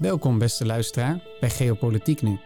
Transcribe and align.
Welkom 0.00 0.38
beste 0.38 0.66
luisteraar 0.66 1.20
bij 1.40 1.50
Geopolitiek 1.50 2.22
Nu. 2.22 2.38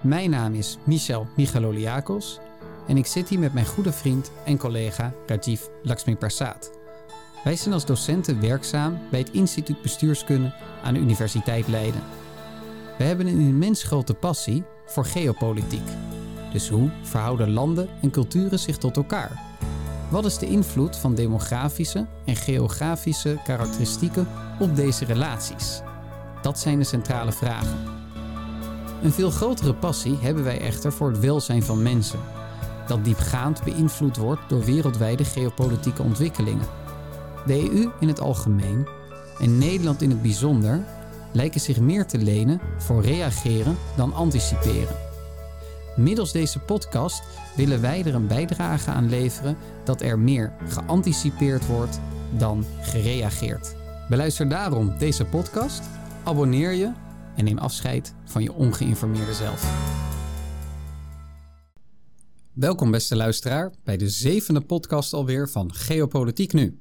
Mijn 0.00 0.30
naam 0.30 0.54
is 0.54 0.78
Michel 0.84 1.26
Michaloliakos 1.36 2.38
en 2.86 2.96
ik 2.96 3.06
zit 3.06 3.28
hier 3.28 3.38
met 3.38 3.52
mijn 3.52 3.66
goede 3.66 3.92
vriend 3.92 4.32
en 4.44 4.58
collega 4.58 5.12
Rajiv 5.26 5.62
Lakshmi 5.82 6.16
Prasad. 6.16 6.70
Wij 7.44 7.56
zijn 7.56 7.74
als 7.74 7.86
docenten 7.86 8.40
werkzaam 8.40 8.98
bij 9.10 9.20
het 9.20 9.30
Instituut 9.30 9.82
Bestuurskunde 9.82 10.54
aan 10.82 10.94
de 10.94 11.00
Universiteit 11.00 11.68
Leiden. 11.68 12.02
We 12.98 13.04
hebben 13.04 13.26
een 13.26 13.40
immens 13.40 13.82
grote 13.82 14.14
passie 14.14 14.64
voor 14.84 15.04
geopolitiek. 15.04 15.88
Dus 16.52 16.68
hoe 16.68 16.90
verhouden 17.02 17.50
landen 17.50 17.88
en 18.02 18.10
culturen 18.10 18.58
zich 18.58 18.78
tot 18.78 18.96
elkaar? 18.96 19.40
Wat 20.10 20.24
is 20.24 20.38
de 20.38 20.46
invloed 20.46 20.96
van 20.96 21.14
demografische 21.14 22.06
en 22.24 22.36
geografische 22.36 23.38
karakteristieken 23.44 24.28
op 24.60 24.76
deze 24.76 25.04
relaties? 25.04 25.82
Dat 26.46 26.58
zijn 26.58 26.78
de 26.78 26.84
centrale 26.84 27.32
vragen. 27.32 27.78
Een 29.02 29.12
veel 29.12 29.30
grotere 29.30 29.74
passie 29.74 30.18
hebben 30.20 30.44
wij 30.44 30.60
echter 30.60 30.92
voor 30.92 31.08
het 31.10 31.18
welzijn 31.18 31.62
van 31.62 31.82
mensen, 31.82 32.18
dat 32.86 33.04
diepgaand 33.04 33.64
beïnvloed 33.64 34.16
wordt 34.16 34.40
door 34.48 34.64
wereldwijde 34.64 35.24
geopolitieke 35.24 36.02
ontwikkelingen. 36.02 36.66
De 37.46 37.70
EU 37.70 37.90
in 38.00 38.08
het 38.08 38.20
algemeen 38.20 38.86
en 39.38 39.58
Nederland 39.58 40.02
in 40.02 40.10
het 40.10 40.22
bijzonder 40.22 40.84
lijken 41.32 41.60
zich 41.60 41.80
meer 41.80 42.06
te 42.06 42.18
lenen 42.18 42.60
voor 42.78 43.02
reageren 43.02 43.76
dan 43.96 44.14
anticiperen. 44.14 44.96
Middels 45.96 46.32
deze 46.32 46.58
podcast 46.58 47.22
willen 47.56 47.80
wij 47.80 48.04
er 48.04 48.14
een 48.14 48.26
bijdrage 48.26 48.90
aan 48.90 49.08
leveren 49.08 49.56
dat 49.84 50.00
er 50.00 50.18
meer 50.18 50.52
geanticipeerd 50.68 51.66
wordt 51.66 52.00
dan 52.36 52.64
gereageerd. 52.80 53.74
Beluister 54.08 54.48
daarom 54.48 54.94
deze 54.98 55.24
podcast, 55.24 55.82
abonneer 56.26 56.72
je 56.72 56.92
en 57.36 57.44
neem 57.44 57.58
afscheid 57.58 58.14
van 58.24 58.42
je 58.42 58.52
ongeïnformeerde 58.52 59.34
zelf. 59.34 59.94
Welkom 62.52 62.90
beste 62.90 63.16
luisteraar 63.16 63.72
bij 63.84 63.96
de 63.96 64.08
zevende 64.08 64.60
podcast 64.60 65.12
alweer 65.12 65.48
van 65.48 65.74
Geopolitiek 65.74 66.52
Nu. 66.52 66.78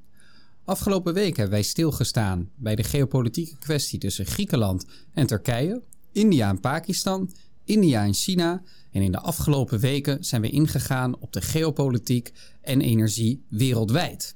Afgelopen 0.63 1.13
week 1.13 1.35
hebben 1.35 1.53
wij 1.53 1.63
stilgestaan 1.63 2.49
bij 2.55 2.75
de 2.75 2.83
geopolitieke 2.83 3.57
kwestie 3.57 3.99
tussen 3.99 4.25
Griekenland 4.25 4.85
en 5.13 5.27
Turkije, 5.27 5.81
India 6.11 6.49
en 6.49 6.59
Pakistan, 6.59 7.31
India 7.63 8.03
en 8.03 8.13
China 8.13 8.63
en 8.91 9.01
in 9.01 9.11
de 9.11 9.19
afgelopen 9.19 9.79
weken 9.79 10.23
zijn 10.23 10.41
we 10.41 10.49
ingegaan 10.49 11.19
op 11.19 11.33
de 11.33 11.41
geopolitiek 11.41 12.31
en 12.61 12.81
energie 12.81 13.45
wereldwijd. 13.49 14.35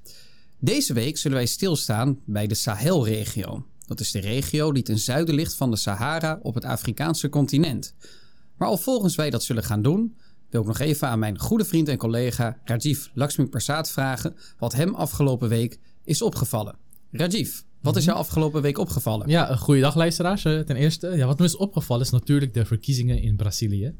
Deze 0.59 0.93
week 0.93 1.17
zullen 1.17 1.37
wij 1.37 1.45
stilstaan 1.45 2.19
bij 2.25 2.47
de 2.47 2.55
Sahelregio. 2.55 3.65
Dat 3.89 3.99
is 3.99 4.11
de 4.11 4.19
regio 4.19 4.71
die 4.71 4.83
ten 4.83 4.99
zuiden 4.99 5.35
ligt 5.35 5.53
van 5.53 5.71
de 5.71 5.77
Sahara 5.77 6.39
op 6.41 6.55
het 6.55 6.65
Afrikaanse 6.65 7.29
continent. 7.29 7.95
Maar 8.57 8.67
alvorens 8.67 9.15
wij 9.15 9.29
dat 9.29 9.43
zullen 9.43 9.63
gaan 9.63 9.81
doen, 9.81 10.15
wil 10.49 10.61
ik 10.61 10.67
nog 10.67 10.79
even 10.79 11.07
aan 11.07 11.19
mijn 11.19 11.39
goede 11.39 11.65
vriend 11.65 11.87
en 11.87 11.97
collega 11.97 12.59
Rajiv 12.63 13.07
Lakshmi 13.13 13.45
Prasad 13.45 13.91
vragen 13.91 14.35
wat 14.57 14.73
hem 14.73 14.95
afgelopen 14.95 15.49
week 15.49 15.79
is 16.03 16.21
opgevallen. 16.21 16.75
Rajiv, 17.11 17.61
wat 17.81 17.95
is 17.95 18.05
jou 18.05 18.17
afgelopen 18.17 18.61
week 18.61 18.77
opgevallen? 18.77 19.29
Ja, 19.29 19.55
goeiedag 19.55 19.95
luisteraars. 19.95 20.45
Eh, 20.45 20.59
Ten 20.59 20.75
eerste, 20.75 21.07
ja, 21.07 21.25
wat 21.25 21.39
me 21.39 21.45
is 21.45 21.57
opgevallen 21.57 22.05
is 22.05 22.11
natuurlijk 22.11 22.53
de 22.53 22.65
verkiezingen 22.65 23.21
in 23.21 23.35
Brazilië. 23.35 23.95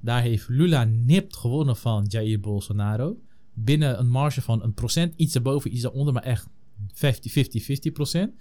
Daar 0.00 0.22
heeft 0.22 0.48
Lula 0.48 0.84
nipt 0.84 1.36
gewonnen 1.36 1.76
van 1.76 2.04
Jair 2.08 2.40
Bolsonaro. 2.40 3.16
Binnen 3.54 3.98
een 3.98 4.08
marge 4.08 4.42
van 4.42 4.62
een 4.62 4.74
procent, 4.74 5.14
iets 5.16 5.34
erboven, 5.34 5.74
iets 5.74 5.84
eronder, 5.84 6.14
maar 6.14 6.22
echt 6.22 6.46
50-50-50 6.94 7.92
procent. 7.92 8.32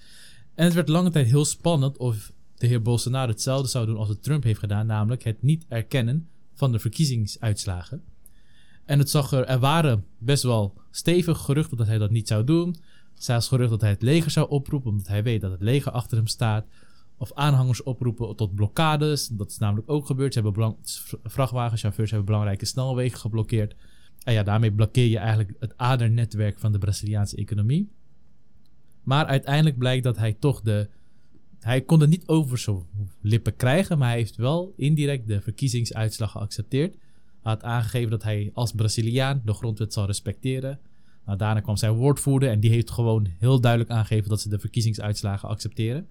En 0.56 0.66
het 0.66 0.74
werd 0.74 0.90
lange 0.90 1.10
tijd 1.10 1.28
heel 1.28 1.46
spannend 1.46 1.98
of 1.98 2.32
de 2.56 2.68
heer 2.68 2.82
Bolsonaro 2.82 3.32
hetzelfde 3.32 3.68
zou 3.68 3.86
doen 3.86 3.98
als 3.98 4.10
het 4.10 4.24
Trump 4.24 4.44
heeft 4.44 4.60
gedaan, 4.60 4.86
namelijk 4.86 5.24
het 5.24 5.42
niet 5.42 5.66
erkennen 5.68 6.28
van 6.54 6.72
de 6.72 6.80
verkiezingsuitslagen. 6.80 8.04
En 8.86 9.00
het 9.00 9.10
zag 9.10 9.32
er, 9.32 9.46
er 9.46 9.60
waren 9.60 10.06
best 10.18 10.44
wel 10.44 10.74
stevige 10.92 11.40
geruchten 11.40 11.78
dat 11.78 11.88
hij 11.88 11.98
dat 11.98 12.12
niet 12.12 12.28
zou 12.28 12.44
doen. 12.44 12.76
Zelfs 13.14 13.48
gerucht 13.48 13.70
dat 13.70 13.82
hij 13.82 13.90
het 13.90 14.02
leger 14.02 14.32
zou 14.32 14.50
oproepen, 14.50 14.90
omdat 14.90 15.08
hij 15.08 15.24
weet 15.24 15.42
dat 15.42 15.52
het 15.52 15.62
leger 15.62 15.92
achter 15.92 16.18
hem 16.18 16.28
staat. 16.28 16.66
Of 17.18 17.34
aanhangers 17.34 17.84
oproepen 17.84 18.36
tot 18.36 18.56
blokkades. 18.56 19.28
Dat 19.28 19.50
is 19.50 19.58
namelijk 19.58 19.90
ook 19.90 20.06
gebeurd. 20.06 20.34
Ze 20.34 20.42
hebben 20.42 20.76
vrachtwagenchauffeurs 21.24 22.10
hebben 22.10 22.28
belangrijke 22.28 22.66
snelwegen 22.66 23.20
geblokkeerd. 23.20 23.76
En 24.24 24.34
ja, 24.34 24.44
daarmee 24.44 24.72
blokkeer 24.72 25.08
je 25.08 25.18
eigenlijk 25.18 25.54
het 25.60 25.74
adernetwerk 25.78 26.60
van 26.60 26.72
de 26.72 26.78
Braziliaanse 26.78 27.36
economie. 27.36 27.90
Maar 29.04 29.26
uiteindelijk 29.26 29.78
blijkt 29.78 30.04
dat 30.04 30.18
hij 30.18 30.34
toch 30.34 30.62
de. 30.62 30.90
Hij 31.60 31.82
kon 31.82 32.00
het 32.00 32.10
niet 32.10 32.28
over 32.28 32.58
zijn 32.58 32.86
lippen 33.22 33.56
krijgen, 33.56 33.98
maar 33.98 34.08
hij 34.08 34.18
heeft 34.18 34.36
wel 34.36 34.74
indirect 34.78 35.28
de 35.28 35.42
verkiezingsuitslag 35.42 36.32
geaccepteerd. 36.32 36.94
Hij 37.42 37.52
had 37.52 37.64
aangegeven 37.64 38.10
dat 38.10 38.24
hij 38.24 38.52
als 38.54 38.72
Braziliaan 38.72 39.42
de 39.46 39.54
grondwet 39.54 39.94
zal 39.94 40.06
respecteren. 40.06 40.80
Nou, 41.26 41.38
daarna 41.38 41.60
kwam 41.60 41.78
zijn 41.78 41.94
woordvoerder 41.94 42.50
en 42.50 42.60
die 42.60 42.70
heeft 42.70 42.92
gewoon 42.92 43.28
heel 43.38 43.62
duidelijk 43.62 43.92
aangegeven 43.92 44.30
dat 44.30 44.42
ze 44.42 44.50
de 44.50 44.60
verkiezingsuitslagen 44.60 45.50
accepteren. 45.50 46.08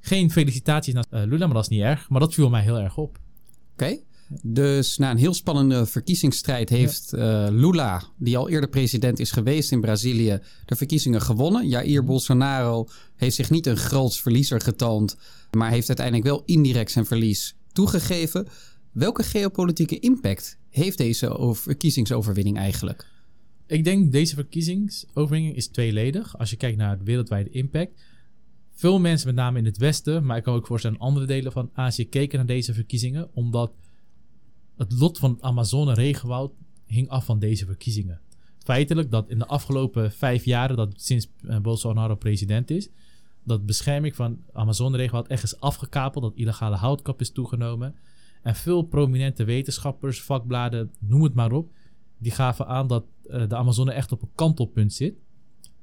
Geen 0.00 0.30
felicitaties 0.30 0.94
naar 0.94 1.04
eh, 1.10 1.22
Lula, 1.22 1.46
maar 1.46 1.54
dat 1.54 1.62
is 1.62 1.68
niet 1.68 1.80
erg. 1.80 2.08
Maar 2.08 2.20
dat 2.20 2.34
viel 2.34 2.50
mij 2.50 2.62
heel 2.62 2.78
erg 2.78 2.96
op. 2.96 3.18
Oké. 3.72 3.98
Dus 4.42 4.96
na 4.96 5.10
een 5.10 5.16
heel 5.16 5.34
spannende 5.34 5.86
verkiezingsstrijd 5.86 6.68
heeft 6.68 7.12
eh, 7.12 7.46
Lula, 7.50 8.02
die 8.18 8.36
al 8.36 8.48
eerder 8.48 8.68
president 8.68 9.18
is 9.18 9.30
geweest 9.30 9.72
in 9.72 9.80
Brazilië, 9.80 10.38
de 10.64 10.76
verkiezingen 10.76 11.22
gewonnen. 11.22 11.68
Jair 11.68 12.04
Bolsonaro 12.04 12.88
heeft 13.16 13.34
zich 13.34 13.50
niet 13.50 13.66
een 13.66 13.76
groots 13.76 14.20
verliezer 14.20 14.60
getoond, 14.60 15.16
maar 15.50 15.70
heeft 15.70 15.88
uiteindelijk 15.88 16.26
wel 16.26 16.42
indirect 16.44 16.90
zijn 16.90 17.06
verlies 17.06 17.56
toegegeven. 17.72 18.46
Welke 18.92 19.22
geopolitieke 19.22 19.98
impact 19.98 20.58
heeft 20.70 20.98
deze 20.98 21.28
over- 21.38 21.62
verkiezingsoverwinning 21.62 22.56
eigenlijk? 22.56 23.06
Ik 23.66 23.84
denk 23.84 24.12
deze 24.12 24.34
verkiezingsoverwinning 24.34 25.56
is 25.56 25.66
tweeledig. 25.66 26.38
Als 26.38 26.50
je 26.50 26.56
kijkt 26.56 26.76
naar 26.78 26.98
de 26.98 27.04
wereldwijde 27.04 27.50
impact. 27.50 28.02
Veel 28.74 29.00
mensen, 29.00 29.26
met 29.26 29.36
name 29.36 29.58
in 29.58 29.64
het 29.64 29.76
Westen, 29.76 30.24
maar 30.26 30.36
ik 30.36 30.42
kan 30.42 30.54
ook 30.54 30.66
voorstellen 30.66 30.98
andere 30.98 31.26
delen 31.26 31.52
van 31.52 31.70
Azië, 31.72 32.08
keken 32.08 32.38
naar 32.38 32.46
deze 32.46 32.74
verkiezingen. 32.74 33.28
Omdat 33.34 33.72
het 34.76 34.92
lot 34.92 35.18
van 35.18 35.30
het 35.30 35.42
Amazone-regenwoud 35.42 36.52
hing 36.86 37.08
af 37.08 37.24
van 37.24 37.38
deze 37.38 37.66
verkiezingen. 37.66 38.20
Feitelijk 38.58 39.10
dat 39.10 39.30
in 39.30 39.38
de 39.38 39.46
afgelopen 39.46 40.12
vijf 40.12 40.44
jaren, 40.44 40.76
dat 40.76 40.92
sinds 40.96 41.28
eh, 41.46 41.58
Bolsonaro 41.58 42.14
president 42.14 42.70
is, 42.70 42.88
dat 43.44 43.66
bescherming 43.66 44.14
van 44.14 44.38
Amazone-regenwoud 44.52 45.26
echt 45.26 45.42
is 45.42 45.60
afgekapeld. 45.60 46.24
Dat 46.24 46.34
illegale 46.34 46.76
houtkap 46.76 47.20
is 47.20 47.30
toegenomen. 47.30 47.94
En 48.42 48.54
veel 48.54 48.82
prominente 48.82 49.44
wetenschappers, 49.44 50.22
vakbladen, 50.22 50.90
noem 50.98 51.22
het 51.22 51.34
maar 51.34 51.52
op, 51.52 51.70
die 52.18 52.32
gaven 52.32 52.66
aan 52.66 52.86
dat 52.86 53.04
eh, 53.26 53.48
de 53.48 53.56
Amazone 53.56 53.92
echt 53.92 54.12
op 54.12 54.22
een 54.22 54.30
kantelpunt 54.34 54.92
zit. 54.92 55.14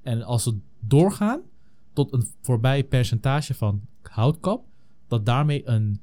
En 0.02 0.24
als 0.24 0.44
ze 0.44 0.58
doorgaan 0.80 1.42
tot 1.94 2.14
een 2.14 2.28
voorbij 2.42 2.84
percentage 2.84 3.54
van 3.54 3.82
houtkap, 4.02 4.66
dat 5.08 5.26
daarmee 5.26 5.68
een 5.68 6.02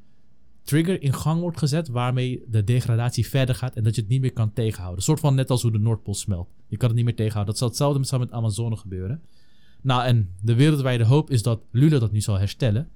trigger 0.68 1.02
in 1.02 1.12
gang 1.12 1.40
wordt 1.40 1.58
gezet 1.58 1.88
waarmee 1.88 2.42
de 2.48 2.64
degradatie 2.64 3.28
verder 3.28 3.54
gaat 3.54 3.74
en 3.74 3.84
dat 3.84 3.94
je 3.94 4.00
het 4.00 4.10
niet 4.10 4.20
meer 4.20 4.32
kan 4.32 4.52
tegenhouden. 4.52 4.98
Een 4.98 5.04
soort 5.04 5.20
van 5.20 5.34
net 5.34 5.50
als 5.50 5.62
hoe 5.62 5.72
de 5.72 5.78
Noordpool 5.78 6.14
smelt. 6.14 6.48
Je 6.66 6.76
kan 6.76 6.88
het 6.88 6.96
niet 6.96 7.04
meer 7.04 7.14
tegenhouden. 7.14 7.54
Dat 7.54 7.58
zal 7.58 7.68
hetzelfde 7.68 7.98
met, 7.98 8.28
met 8.28 8.30
Amazone 8.38 8.76
gebeuren. 8.76 9.22
Nou, 9.82 10.04
en 10.04 10.30
de 10.42 10.54
wereldwijde 10.54 11.04
hoop 11.04 11.30
is 11.30 11.42
dat 11.42 11.60
Lula 11.70 11.98
dat 11.98 12.12
nu 12.12 12.20
zal 12.20 12.38
herstellen. 12.38 12.88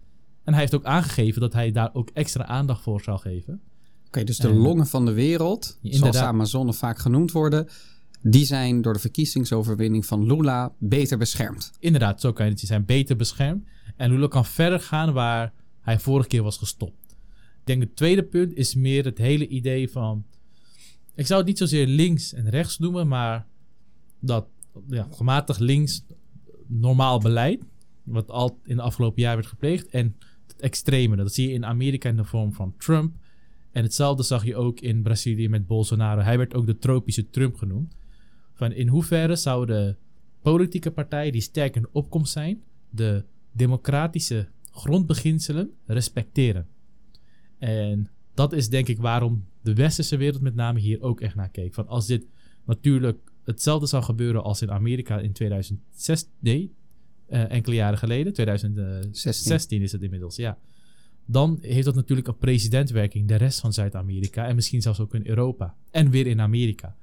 En 0.45 0.53
hij 0.53 0.61
heeft 0.61 0.75
ook 0.75 0.85
aangegeven 0.85 1.41
dat 1.41 1.53
hij 1.53 1.71
daar 1.71 1.91
ook 1.93 2.11
extra 2.13 2.45
aandacht 2.45 2.83
voor 2.83 3.01
zal 3.01 3.19
geven. 3.19 3.61
Oké, 4.07 4.25
dus 4.25 4.37
de 4.37 4.49
En- 4.49 4.57
longen 4.57 4.87
van 4.87 5.05
de 5.05 5.13
wereld, 5.13 5.65
zoals 5.65 5.81
de 5.83 5.89
inderdaad. 5.89 6.23
Amazone 6.23 6.73
vaak 6.73 6.99
genoemd 6.99 7.33
worden, 7.33 7.69
die 8.23 8.45
zijn 8.45 8.83
door 8.83 8.93
de 8.93 8.99
verkiezingsoverwinning 8.99 10.07
van 10.07 10.27
Lula 10.27 10.73
beter 10.79 11.19
beschermd. 11.19 11.73
Inderdaad, 11.79 12.21
zo 12.21 12.33
kan 12.33 12.45
je 12.45 12.51
het 12.51 12.61
zien. 12.61 12.69
Zijn 12.69 12.85
beter 12.85 13.17
beschermd. 13.17 13.65
En 13.97 14.11
Lula 14.11 14.27
kan 14.27 14.45
verder 14.45 14.81
gaan 14.81 15.13
waar 15.13 15.53
hij 15.81 15.99
vorige 15.99 16.29
keer 16.29 16.43
was 16.43 16.57
gestopt. 16.59 17.02
Denk 17.65 17.83
het 17.83 17.97
tweede 17.97 18.23
punt 18.23 18.55
is 18.55 18.75
meer 18.75 19.05
het 19.05 19.19
hele 19.19 19.49
idee 19.49 19.91
van... 19.91 20.25
Ik 21.15 21.27
zou 21.27 21.39
het 21.39 21.49
niet 21.49 21.59
zozeer 21.59 21.87
links 21.87 22.33
en 22.33 22.51
rechts 22.51 22.79
noemen, 22.79 23.09
maar 23.09 23.47
dat 24.21 24.47
ja, 24.89 25.09
gematigd 25.11 25.61
links 25.61 26.05
normaal 26.67 27.21
beleid, 27.21 27.65
wat 28.03 28.31
al 28.31 28.59
in 28.65 28.77
de 28.77 28.83
afgelopen 28.83 29.23
jaar 29.23 29.35
werd 29.35 29.47
gepleegd, 29.47 29.87
en 29.87 30.17
het 30.47 30.61
extreme. 30.61 31.17
Dat 31.17 31.35
zie 31.35 31.49
je 31.49 31.55
in 31.55 31.67
Amerika 31.67 32.09
in 32.09 32.17
de 32.17 32.25
vorm 32.25 32.53
van 32.53 32.75
Trump. 32.79 33.15
En 33.73 33.83
hetzelfde 33.83 34.23
zag 34.23 34.45
je 34.45 34.57
ook 34.57 34.81
in 34.81 35.03
Brazilië 35.03 35.49
met 35.49 35.67
Bolsonaro. 35.67 36.21
Hij 36.21 36.39
werd 36.39 36.55
ook 36.55 36.67
de 36.67 36.79
tropische 36.79 37.31
Trump 37.31 37.57
genoemd. 37.57 37.97
Van 38.55 38.73
in 38.73 38.89
hoeverre 38.89 39.37
zouden 39.37 39.99
politieke 40.43 40.91
partijen 40.91 41.33
die 41.33 41.41
sterk 41.41 41.77
in 41.77 41.87
opkomst 41.93 42.33
zijn, 42.33 42.63
de 42.91 43.25
democratische 43.53 44.49
grondbeginselen 44.71 45.71
respecteren. 45.87 46.67
En 47.63 48.09
dat 48.35 48.53
is 48.53 48.69
denk 48.69 48.89
ik 48.89 48.99
waarom 48.99 49.45
de 49.61 49.75
westerse 49.75 50.17
wereld 50.17 50.43
met 50.43 50.55
name 50.55 50.81
hier 50.81 51.03
ook 51.03 51.21
echt 51.21 51.35
naar 51.35 51.49
keek. 51.49 51.75
Van 51.75 51.87
als 51.87 52.07
dit 52.07 52.27
natuurlijk 52.65 53.19
hetzelfde 53.45 53.87
zou 53.87 54.03
gebeuren 54.03 54.43
als 54.43 54.63
in 54.63 54.71
Amerika 54.71 55.19
in 55.19 55.33
2006, 55.33 56.29
nee, 56.39 56.73
eh, 57.27 57.51
enkele 57.51 57.75
jaren 57.75 57.99
geleden, 57.99 58.33
2016 58.33 59.83
is 59.83 59.93
het 59.93 60.03
inmiddels, 60.03 60.37
ja. 60.37 60.59
dan 61.27 61.59
heeft 61.61 61.85
dat 61.85 61.95
natuurlijk 61.95 62.29
een 62.29 62.39
presidentwerking 62.39 63.29
de 63.29 63.35
rest 63.35 63.61
van 63.61 63.73
Zuid-Amerika 63.73 64.47
en 64.47 64.55
misschien 64.55 64.83
zelfs 64.83 65.01
ook 65.01 65.15
in 65.15 65.27
Europa 65.27 65.75
en 65.91 66.11
weer 66.11 66.27
in 66.27 66.41
Amerika. 66.41 66.97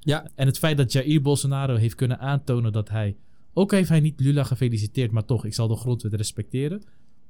Ja. 0.00 0.30
En 0.34 0.46
het 0.46 0.58
feit 0.58 0.76
dat 0.76 0.92
Jair 0.92 1.22
Bolsonaro 1.22 1.74
heeft 1.74 1.94
kunnen 1.94 2.18
aantonen 2.18 2.72
dat 2.72 2.88
hij, 2.88 3.16
ook 3.52 3.70
heeft 3.70 3.88
hij 3.88 4.00
niet 4.00 4.20
Lula 4.20 4.44
gefeliciteerd, 4.44 5.10
maar 5.10 5.24
toch, 5.24 5.44
ik 5.44 5.54
zal 5.54 5.68
de 5.68 5.76
grondwet 5.76 6.14
respecteren, 6.14 6.82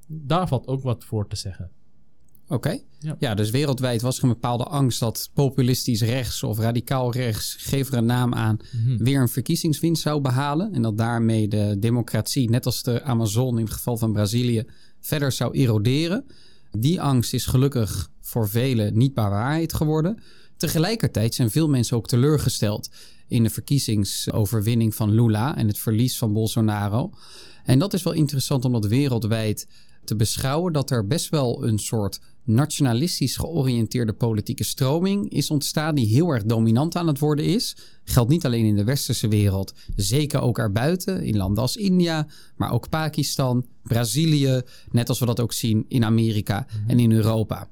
daar 0.07 0.49
valt 0.49 0.67
ook 0.67 0.83
wat 0.83 1.05
voor 1.05 1.29
te 1.29 1.37
zeggen. 1.37 1.71
Oké. 2.49 2.79
Ja. 3.01 3.17
Ja. 3.19 3.35
dus 3.35 3.51
wereldwijd 3.51 4.03
was 4.03 4.17
er 4.19 4.23
een 4.23 4.29
bepaalde 4.29 4.65
angst 4.65 5.01
dat 5.01 5.31
populistisch 5.35 6.03
rechts 6.03 6.43
of 6.43 6.59
radicaal 6.59 7.13
rechts, 7.13 7.57
geef 7.59 7.89
er 7.93 7.99
een 7.99 8.07
naam 8.07 8.35
aan, 8.35 8.57
Mhm. 8.73 9.03
weer 9.05 9.21
een 9.21 9.29
verkiezingswinst 9.29 10.03
zou 10.03 10.21
behalen. 10.21 10.73
En 10.73 10.83
dat 10.83 10.99
daarmee 10.99 11.49
de 11.49 11.77
democratie, 11.79 12.51
net 12.51 12.67
als 12.67 12.83
de 12.83 13.03
Amazon 13.03 13.59
in 13.59 13.65
het 13.65 13.73
geval 13.75 13.97
van 13.97 14.13
Brazilië, 14.13 14.65
verder 15.01 15.33
zou 15.33 15.55
eroderen. 15.55 16.25
Die 16.71 17.01
angst 17.01 17.33
is 17.35 17.47
gelukkig 17.47 18.11
voor 18.21 18.49
velen 18.49 18.97
niet 18.99 19.15
waarheid 19.15 19.75
geworden. 19.75 20.19
Tegelijkertijd 20.57 21.35
zijn 21.35 21.51
veel 21.51 21.69
mensen 21.69 21.97
ook 21.97 22.09
teleurgesteld 22.09 22.91
in 23.29 23.43
de 23.43 23.51
verkiezingsoverwinning 23.51 24.95
van 24.95 25.11
Lula 25.15 25.57
en 25.57 25.67
het 25.67 25.79
verlies 25.79 26.19
van 26.19 26.33
Bolsonaro. 26.33 27.11
En 27.65 27.79
dat 27.79 27.95
is 27.95 28.03
wel 28.03 28.13
interessant 28.13 28.65
om 28.65 28.73
dat 28.73 28.87
wereldwijd 28.87 29.67
te 30.09 30.17
beschouwen 30.17 30.73
dat 30.73 30.91
er 30.91 31.07
best 31.07 31.29
wel 31.29 31.65
een 31.65 31.79
soort 31.79 32.21
nationalistisch 32.45 33.37
georiënteerde 33.37 34.13
politieke 34.13 34.65
stroming 34.65 35.31
is 35.31 35.51
ontstaan 35.51 35.95
die 35.95 36.07
heel 36.07 36.31
erg 36.31 36.45
dominant 36.45 36.97
aan 36.97 37.07
het 37.07 37.19
worden 37.19 37.45
is. 37.45 37.77
Geldt 38.05 38.31
niet 38.31 38.47
alleen 38.47 38.65
in 38.65 38.77
de 38.77 38.85
westerse 38.85 39.29
wereld, 39.29 39.75
zeker 39.97 40.41
ook 40.41 40.59
erbuiten, 40.59 41.23
in 41.23 41.37
landen 41.37 41.63
als 41.63 41.77
India, 41.77 42.27
maar 42.57 42.73
ook 42.73 42.89
Pakistan, 42.89 43.67
Brazilië, 43.83 44.63
net 44.91 45.09
als 45.09 45.19
we 45.19 45.27
dat 45.27 45.41
ook 45.41 45.53
zien 45.53 45.85
in 45.89 46.05
Amerika 46.05 46.67
en 46.87 46.99
in 46.99 47.13
Europa. 47.13 47.69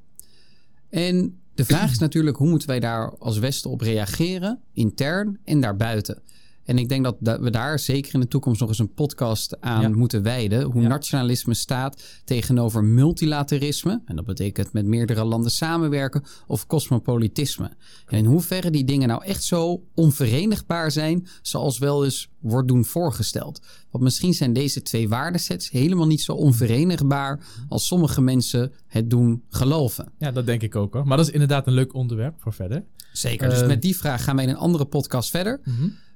En 0.91 1.41
de 1.55 1.65
vraag 1.65 1.91
is 1.91 1.99
natuurlijk, 2.09 2.37
hoe 2.37 2.49
moeten 2.49 2.69
wij 2.69 2.81
daar 2.81 3.19
als 3.19 3.39
Westen 3.39 3.71
op 3.71 3.81
reageren, 3.81 4.61
intern 4.73 5.39
en 5.45 5.61
daarbuiten? 5.61 6.23
En 6.67 6.79
ik 6.79 6.89
denk 6.89 7.05
dat, 7.05 7.17
dat 7.21 7.41
we 7.41 7.51
daar 7.51 7.79
zeker 7.79 8.15
in 8.15 8.21
de 8.21 8.29
toekomst 8.29 8.61
nog 8.61 8.69
eens 8.69 8.79
een 8.79 8.93
podcast 8.95 9.61
aan 9.61 9.81
Ja. 9.83 9.89
moeten 9.89 10.23
wijden. 10.23 10.63
Hoe 10.63 10.83
Ja. 10.83 10.89
nationalisme 10.89 11.55
staat 11.55 12.03
tegenover 12.25 12.85
multilaterisme. 12.85 14.03
En 14.05 14.17
dat 14.17 14.25
betekent 14.25 14.73
met 14.73 14.87
meerdere 14.87 15.25
landen 15.25 15.51
samenwerken 15.51 16.23
of 16.47 16.67
cosmopolitisme. 16.67 17.71
En 18.07 18.19
in 18.19 18.25
hoeverre 18.25 18.71
die 18.71 18.85
dingen 18.85 19.09
nou 19.09 19.25
echt 19.25 19.43
zo 19.45 19.83
onverenigbaar 19.95 20.91
zijn, 20.91 21.27
zoals 21.43 21.79
wel 21.79 22.05
eens 22.05 22.29
wordt 22.41 22.69
doen 22.69 22.85
voorgesteld. 22.85 23.61
Want 23.91 24.05
misschien 24.05 24.35
zijn 24.35 24.53
deze 24.53 24.83
twee 24.83 25.09
waardesets 25.09 25.71
helemaal 25.71 26.07
niet 26.07 26.21
zo 26.23 26.33
onverenigbaar 26.33 27.41
als 27.69 27.87
sommige 27.87 28.21
mensen 28.21 28.73
het 28.87 29.11
doen 29.11 29.43
geloven. 29.49 30.13
Ja, 30.19 30.31
dat 30.33 30.47
denk 30.47 30.63
ik 30.63 30.77
ook 30.77 30.95
hoor. 30.95 31.07
Maar 31.07 31.17
dat 31.17 31.27
is 31.27 31.33
inderdaad 31.33 31.67
een 31.67 31.73
leuk 31.73 31.95
onderwerp 31.95 32.35
voor 32.39 32.53
verder. 32.53 32.85
Zeker. 33.13 33.49
Dus 33.49 33.61
Eh, 33.61 33.67
met 33.67 33.83
die 33.83 33.97
vraag 33.97 34.25
gaan 34.25 34.37
wij 34.37 34.45
in 34.45 34.51
een 34.51 34.57
andere 34.57 34.85
podcast 34.85 35.31
verder. 35.31 35.61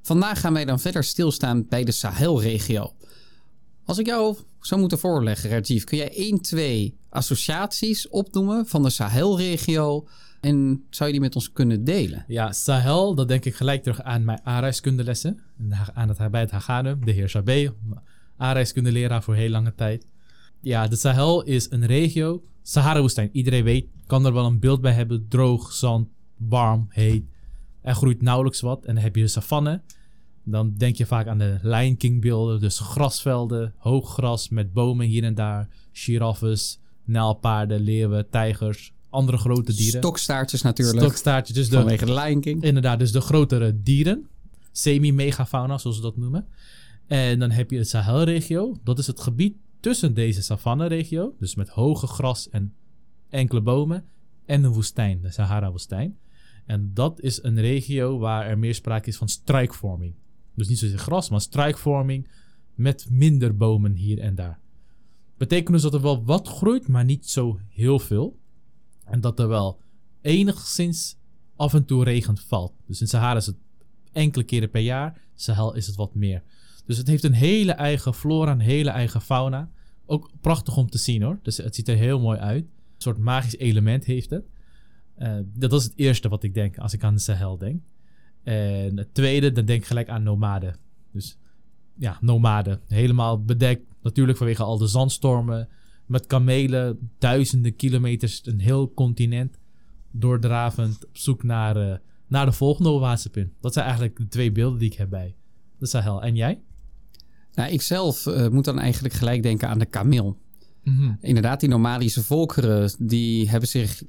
Vandaag 0.03 0.41
gaan 0.41 0.53
wij 0.53 0.65
dan 0.65 0.81
verder 0.81 1.05
stilstaan 1.05 1.67
bij 1.69 1.85
de 1.85 1.93
Sahelregio. 1.93 2.93
Als 3.85 3.99
ik 3.99 4.07
jou 4.07 4.37
zou 4.61 4.81
moeten 4.81 4.99
voorleggen, 4.99 5.51
Rajiv, 5.51 5.85
kun 5.85 5.99
jij 5.99 6.17
1, 6.17 6.41
2 6.41 6.99
associaties 7.09 8.09
opnoemen 8.09 8.67
van 8.67 8.83
de 8.83 8.91
Sahelregio 8.91 10.07
en 10.41 10.85
zou 10.91 11.09
je 11.09 11.15
die 11.15 11.25
met 11.25 11.35
ons 11.35 11.53
kunnen 11.53 11.85
delen? 11.85 12.25
Ja, 12.29 12.53
Sahel, 12.53 13.15
dat 13.15 13.29
denk 13.29 13.45
ik 13.45 13.55
gelijk 13.55 13.83
terug 13.83 14.03
aan 14.03 14.25
mijn 14.25 14.41
aardrijkskundelessen. 14.43 15.41
Aan 15.95 16.09
het, 16.09 16.31
bij 16.31 16.41
het 16.41 16.51
Haganum, 16.51 17.05
de 17.05 17.13
heer 17.13 17.29
Sabé, 17.29 17.73
aardrijkskundeleraar 18.37 19.23
voor 19.23 19.35
heel 19.35 19.51
lange 19.51 19.75
tijd. 19.75 20.07
Ja, 20.61 20.89
de 20.89 20.97
Sahel 20.97 21.43
is 21.43 21.71
een 21.71 21.87
regio, 21.87 22.43
Sahara-woestijn. 22.63 23.31
Iedereen 23.33 23.65
weet, 23.65 23.87
kan 24.07 24.27
er 24.27 24.33
wel 24.33 24.45
een 24.45 24.59
beeld 24.59 24.81
bij 24.81 24.93
hebben. 24.93 25.27
Droog, 25.29 25.73
zand, 25.73 26.09
warm, 26.37 26.87
heet. 26.89 27.25
Er 27.83 27.95
groeit 27.95 28.23
nauwelijks 28.23 28.61
wat. 28.61 28.85
En 28.85 28.95
dan 28.95 29.03
heb 29.05 29.17
je 29.17 29.23
de 29.23 29.29
savanne. 29.29 29.81
Dan 30.45 30.75
denk 30.77 30.97
je 30.97 31.07
vaak 31.07 31.27
aan 31.27 31.39
de 31.39 31.59
Lion 31.63 31.97
King 31.97 32.21
beelden. 32.21 32.61
Dus 32.61 32.79
grasvelden, 32.79 33.75
hoog 33.77 34.13
gras 34.13 34.49
met 34.49 34.73
bomen 34.73 35.07
hier 35.07 35.25
en 35.25 35.35
daar. 35.35 35.69
Giraffes, 35.93 36.81
nijlpaarden, 37.05 37.81
leeuwen, 37.81 38.31
tijgers, 38.31 38.93
andere 39.11 39.39
grote 39.39 39.75
dieren. 39.75 40.01
Stokstaartjes 40.01 40.63
natuurlijk, 40.63 40.99
Stokstaartjes, 40.99 41.57
dus 41.57 41.69
de, 41.69 41.77
vanwege 41.77 42.05
de 42.05 42.15
Lion 42.15 42.41
King. 42.41 42.63
Inderdaad, 42.63 42.99
dus 42.99 43.13
de 43.13 43.21
grotere 43.21 43.83
dieren. 43.83 44.27
Semi-megafauna, 44.73 45.79
zoals 45.79 45.97
ze 45.97 46.03
dat 46.03 46.17
noemen. 46.17 46.47
En 47.07 47.39
dan 47.39 47.51
heb 47.51 47.71
je 47.71 47.77
de 47.77 47.85
Sahelregio. 47.85 48.77
Dat 48.85 48.99
is 48.99 49.07
het 49.07 49.21
gebied 49.21 49.57
tussen 49.81 50.15
deze 50.15 50.43
savanne-regio. 50.43 51.35
Dus 51.39 51.55
met 51.55 51.69
hoge 51.69 52.07
gras 52.07 52.49
en 52.49 52.75
enkele 53.29 53.61
bomen. 53.61 54.05
En 54.45 54.65
een 54.65 54.73
woestijn, 54.73 55.21
de 55.21 55.31
Sahara-woestijn. 55.31 56.19
En 56.71 56.91
dat 56.95 57.21
is 57.21 57.43
een 57.43 57.61
regio 57.61 58.19
waar 58.19 58.47
er 58.47 58.59
meer 58.59 58.75
sprake 58.75 59.09
is 59.09 59.17
van 59.17 59.29
struikvorming. 59.29 60.15
Dus 60.55 60.69
niet 60.69 60.79
zozeer 60.79 60.99
gras, 60.99 61.31
maar 61.31 61.41
struikvorming 61.41 62.29
met 62.75 63.07
minder 63.11 63.57
bomen 63.57 63.95
hier 63.95 64.19
en 64.19 64.35
daar. 64.35 64.61
Betekent 65.37 65.73
dus 65.73 65.83
dat 65.83 65.95
er 65.95 66.01
wel 66.01 66.25
wat 66.25 66.49
groeit, 66.49 66.89
maar 66.89 67.05
niet 67.05 67.29
zo 67.29 67.61
heel 67.69 67.99
veel. 67.99 68.39
En 69.05 69.21
dat 69.21 69.39
er 69.39 69.49
wel 69.49 69.81
enigszins 70.21 71.17
af 71.57 71.75
en 71.75 71.85
toe 71.85 72.05
regent 72.05 72.41
valt. 72.41 72.73
Dus 72.87 73.01
in 73.01 73.09
Sahara 73.09 73.37
is 73.39 73.47
het 73.47 73.57
enkele 74.13 74.45
keren 74.45 74.71
per 74.71 74.83
jaar. 74.83 75.21
Sahel 75.35 75.75
is 75.75 75.87
het 75.87 75.97
wat 75.97 76.15
meer. 76.15 76.43
Dus 76.87 76.97
het 76.97 77.07
heeft 77.07 77.25
een 77.25 77.33
hele 77.33 77.73
eigen 77.73 78.15
flora, 78.15 78.53
een 78.53 78.61
hele 78.61 78.91
eigen 78.91 79.21
fauna. 79.21 79.71
Ook 80.07 80.31
prachtig 80.41 80.77
om 80.77 80.91
te 80.91 80.99
zien 80.99 81.23
hoor. 81.23 81.39
Dus 81.43 81.57
het 81.57 81.75
ziet 81.75 81.89
er 81.89 81.97
heel 81.97 82.21
mooi 82.21 82.39
uit. 82.39 82.65
Een 82.65 82.71
soort 82.99 83.19
magisch 83.19 83.57
element 83.57 84.05
heeft 84.05 84.31
het. 84.31 84.45
Eh, 85.21 85.39
dat 85.55 85.73
is 85.73 85.85
het 85.85 85.93
eerste 85.97 86.29
wat 86.29 86.43
ik 86.43 86.55
denk 86.55 86.79
als 86.79 86.93
ik 86.93 87.05
aan 87.05 87.15
de 87.15 87.21
Sahel 87.21 87.59
denk. 87.59 87.83
En 88.43 88.97
het 88.97 89.15
tweede, 89.15 89.53
dan 89.53 89.65
denk 89.65 89.81
ik 89.81 89.87
gelijk 89.87 90.09
aan 90.09 90.23
nomaden. 90.23 90.77
Dus 91.13 91.39
ja, 91.99 92.19
nomaden. 92.21 92.81
Helemaal 92.87 93.45
bedekt. 93.45 93.83
Natuurlijk 94.03 94.39
vanwege 94.39 94.63
al 94.63 94.79
de 94.79 94.87
zandstormen. 94.87 95.69
Met 96.07 96.27
kamelen, 96.27 97.11
duizenden 97.19 97.77
kilometers, 97.77 98.47
een 98.47 98.61
heel 98.61 98.95
continent 98.95 99.59
doordravend 100.11 101.07
op 101.07 101.17
zoek 101.17 101.43
naar, 101.43 101.77
eh, 101.77 101.99
naar 102.27 102.47
de 102.47 102.53
volgende 102.53 102.91
oasepunt. 102.91 103.53
Dat 103.61 103.73
zijn 103.73 103.85
eigenlijk 103.85 104.17
de 104.17 104.29
twee 104.29 104.53
beelden 104.53 104.79
die 104.79 104.91
ik 104.91 104.97
heb 104.97 105.11
bij 105.11 105.35
de 105.79 105.87
Sahel. 105.87 106.23
En 106.23 106.35
jij? 106.35 106.63
Nou, 107.55 107.73
ik 107.73 107.83
zelf 107.83 108.27
eh, 108.27 108.49
moet 108.49 108.65
dan 108.65 108.79
eigenlijk 108.79 109.15
gelijk 109.15 109.43
denken 109.43 109.69
aan 109.69 109.79
de 109.79 109.87
kameel. 109.87 110.39
Inderdaad, 111.21 111.61
die 111.61 111.69
nomadische 111.69 112.23
volkeren 112.23 112.93
die 112.99 113.49
hebben 113.49 113.69
zich 113.69 114.03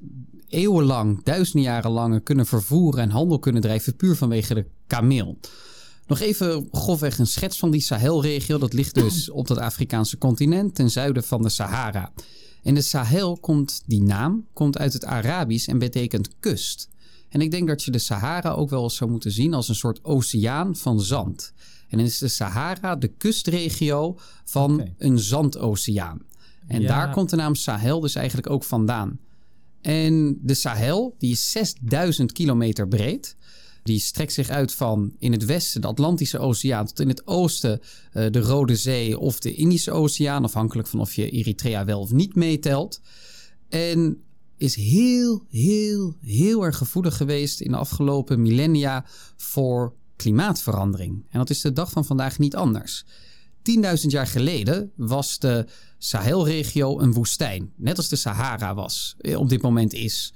eeuwenlang, 0.48 1.24
duizenden 1.24 1.62
jaren 1.62 1.92
lang 1.92 2.24
kunnen 2.24 2.46
vervoeren 2.46 3.02
en 3.02 3.10
handel 3.10 3.40
kunnen 3.40 3.62
drijven 3.62 3.96
puur 3.96 4.16
vanwege 4.16 4.54
de 4.54 4.66
kameel. 4.88 5.38
Nog 6.08 6.20
even 6.20 6.68
grofweg 6.72 7.20
een 7.20 7.28
schets 7.28 7.60
van 7.60 7.72
die 7.72 7.82
Sahelregio. 7.82 8.58
Dat 8.58 8.74
ligt 8.74 8.94
dus 8.94 9.30
op 9.40 9.48
dat 9.48 9.58
Afrikaanse 9.58 10.18
continent 10.18 10.76
ten 10.76 10.90
zuiden 10.90 11.24
van 11.24 11.42
de 11.42 11.50
Sahara. 11.50 12.12
En 12.64 12.74
de 12.74 12.82
Sahel 12.82 13.38
komt, 13.38 13.84
die 13.86 14.02
naam, 14.02 14.46
komt 14.54 14.78
uit 14.78 14.94
het 14.94 15.06
Arabisch 15.06 15.68
en 15.68 15.80
betekent 15.80 16.30
kust. 16.40 16.90
En 17.30 17.42
ik 17.42 17.52
denk 17.52 17.68
dat 17.68 17.84
je 17.84 17.92
de 17.92 18.00
Sahara 18.00 18.50
ook 18.52 18.70
wel 18.70 18.84
eens 18.84 18.96
zou 18.96 19.12
moeten 19.12 19.32
zien 19.32 19.54
als 19.54 19.70
een 19.70 19.76
soort 19.76 20.04
oceaan 20.04 20.76
van 20.76 21.02
zand. 21.02 21.54
En 21.90 21.98
dan 21.98 22.06
is 22.06 22.18
de 22.18 22.28
Sahara 22.28 22.96
de 22.96 23.08
kustregio 23.08 24.18
van 24.46 24.90
een 24.98 25.20
zandoceaan. 25.20 26.22
En 26.68 26.82
Ja. 26.82 26.88
daar 26.88 27.12
komt 27.12 27.30
de 27.30 27.36
naam 27.36 27.56
Sahel 27.56 28.00
dus 28.00 28.16
eigenlijk 28.16 28.50
ook 28.50 28.64
vandaan. 28.64 29.20
En 29.82 30.38
de 30.42 30.54
Sahel, 30.54 31.16
die 31.18 31.32
is 31.32 31.52
6000 31.52 32.32
kilometer 32.32 32.88
breed. 32.88 33.36
Die 33.84 34.00
strekt 34.00 34.34
zich 34.34 34.50
uit 34.50 34.74
van 34.74 35.14
in 35.20 35.32
het 35.32 35.46
westen 35.46 35.82
de 35.82 35.88
Atlantische 35.88 36.40
Oceaan 36.40 36.86
tot 36.86 37.00
in 37.00 37.08
het 37.08 37.28
oosten 37.28 37.82
eh, 38.12 38.26
de 38.32 38.40
Rode 38.40 38.76
Zee 38.76 39.20
of 39.20 39.40
de 39.40 39.54
Indische 39.54 39.92
Oceaan, 39.92 40.44
afhankelijk 40.44 40.88
van 40.88 41.00
of 41.00 41.14
je 41.14 41.30
Eritrea 41.30 41.86
wel 41.86 42.00
of 42.00 42.12
niet 42.12 42.36
meetelt. 42.36 43.02
En 43.70 44.22
is 44.58 44.76
heel, 44.76 45.46
heel, 45.50 46.16
heel 46.22 46.64
erg 46.64 46.78
gevoelig 46.78 47.18
geweest 47.18 47.62
in 47.62 47.72
de 47.72 47.78
afgelopen 47.78 48.42
millennia 48.42 49.06
voor 49.38 49.94
klimaatverandering. 50.16 51.26
En 51.30 51.40
dat 51.40 51.50
is 51.50 51.62
de 51.62 51.74
dag 51.74 51.92
van 51.92 52.06
vandaag 52.06 52.40
niet 52.40 52.56
anders. 52.56 53.06
10.000 53.64 54.08
jaar 54.08 54.28
geleden 54.28 54.92
was 54.96 55.40
de 55.40 55.66
Sahelregio 55.98 57.00
een 57.00 57.14
woestijn. 57.14 57.72
Net 57.76 57.98
als 57.98 58.10
de 58.10 58.16
Sahara 58.16 58.74
was, 58.74 59.16
eh, 59.18 59.40
op 59.40 59.50
dit 59.50 59.62
moment 59.62 59.94
is. 59.94 60.34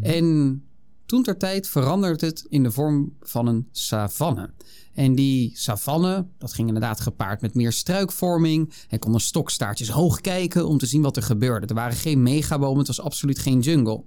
En 0.00 0.62
toen 1.06 1.22
ter 1.22 1.38
tijd 1.38 1.68
veranderde 1.68 2.26
het 2.26 2.44
in 2.48 2.62
de 2.62 2.70
vorm 2.70 3.16
van 3.20 3.46
een 3.46 3.68
savanne. 3.72 4.50
En 4.94 5.14
die 5.14 5.52
savanne, 5.54 6.26
dat 6.38 6.52
ging 6.52 6.66
inderdaad 6.68 7.00
gepaard 7.00 7.40
met 7.40 7.54
meer 7.54 7.72
struikvorming. 7.72 8.72
En 8.88 8.98
konden 8.98 9.20
stokstaartjes 9.20 9.88
hoog 9.88 10.20
kijken 10.20 10.66
om 10.66 10.78
te 10.78 10.86
zien 10.86 11.02
wat 11.02 11.16
er 11.16 11.22
gebeurde. 11.22 11.66
Er 11.66 11.74
waren 11.74 11.96
geen 11.96 12.22
megabomen, 12.22 12.78
het 12.78 12.86
was 12.86 13.00
absoluut 13.00 13.38
geen 13.38 13.60
jungle. 13.60 14.04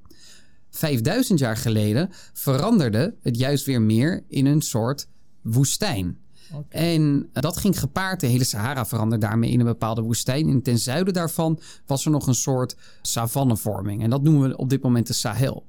5000 0.69 1.39
jaar 1.39 1.57
geleden 1.57 2.09
veranderde 2.33 3.15
het 3.21 3.37
juist 3.37 3.65
weer 3.65 3.81
meer 3.81 4.23
in 4.27 4.45
een 4.45 4.61
soort 4.61 5.07
woestijn. 5.41 6.17
En 6.69 7.29
dat 7.33 7.57
ging 7.57 7.79
gepaard, 7.79 8.19
de 8.19 8.27
hele 8.27 8.43
Sahara 8.43 8.85
veranderde 8.85 9.25
daarmee 9.25 9.51
in 9.51 9.59
een 9.59 9.65
bepaalde 9.65 10.01
woestijn. 10.01 10.49
En 10.49 10.61
ten 10.61 10.79
zuiden 10.79 11.13
daarvan 11.13 11.59
was 11.85 12.05
er 12.05 12.11
nog 12.11 12.27
een 12.27 12.35
soort 12.35 12.75
savannevorming. 13.01 14.03
En 14.03 14.09
dat 14.09 14.21
noemen 14.21 14.49
we 14.49 14.57
op 14.57 14.69
dit 14.69 14.83
moment 14.83 15.07
de 15.07 15.13
Sahel. 15.13 15.65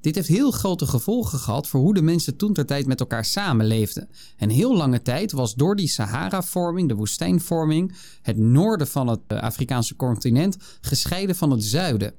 Dit 0.00 0.14
heeft 0.14 0.28
heel 0.28 0.50
grote 0.50 0.86
gevolgen 0.86 1.38
gehad 1.38 1.66
voor 1.68 1.80
hoe 1.80 1.94
de 1.94 2.02
mensen 2.02 2.36
toen 2.36 2.52
ter 2.52 2.66
tijd 2.66 2.86
met 2.86 3.00
elkaar 3.00 3.24
samenleefden. 3.24 4.08
En 4.36 4.50
heel 4.50 4.76
lange 4.76 5.02
tijd 5.02 5.32
was 5.32 5.54
door 5.54 5.76
die 5.76 5.88
Sahara-vorming, 5.88 6.88
de 6.88 6.94
woestijnvorming, 6.94 7.94
het 8.22 8.36
noorden 8.36 8.86
van 8.86 9.08
het 9.08 9.20
eh, 9.26 9.38
Afrikaanse 9.38 9.96
continent 9.96 10.56
gescheiden 10.80 11.36
van 11.36 11.50
het 11.50 11.64
zuiden. 11.64 12.14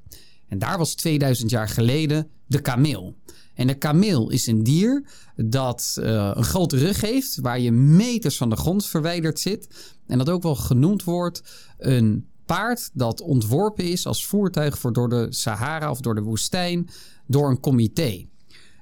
En 0.48 0.60
daar 0.60 0.78
was 0.78 0.96
2000 0.96 1.50
jaar 1.50 1.70
geleden 1.70 2.28
de 2.46 2.62
kameel. 2.62 3.16
En 3.58 3.68
de 3.68 3.76
kameel 3.76 4.30
is 4.30 4.48
een 4.48 4.64
dier 4.64 5.06
dat 5.36 5.98
eh, 6.00 6.32
een 6.34 6.44
grote 6.44 6.78
rug 6.78 7.02
heeft, 7.02 7.38
waar 7.42 7.60
je 7.60 7.72
meters 7.72 8.38
van 8.38 8.50
de 8.50 8.56
grond 8.56 8.86
verwijderd 8.86 9.40
zit. 9.40 9.68
En 10.08 10.18
dat 10.18 10.30
ook 10.30 10.44
wel 10.44 10.56
genoemd 10.56 11.04
wordt 11.04 11.44
een 11.78 12.28
paard 12.46 12.90
dat 12.94 13.22
ontworpen 13.22 13.84
is 13.84 14.06
als 14.06 14.26
voertuig 14.26 14.80
voor 14.80 14.94
door 14.94 15.10
de 15.10 15.28
Sahara 15.30 15.90
of 15.90 16.02
door 16.02 16.16
de 16.16 16.22
woestijn 16.22 16.90
door 17.26 17.50
een 17.50 17.60
comité. 17.60 18.26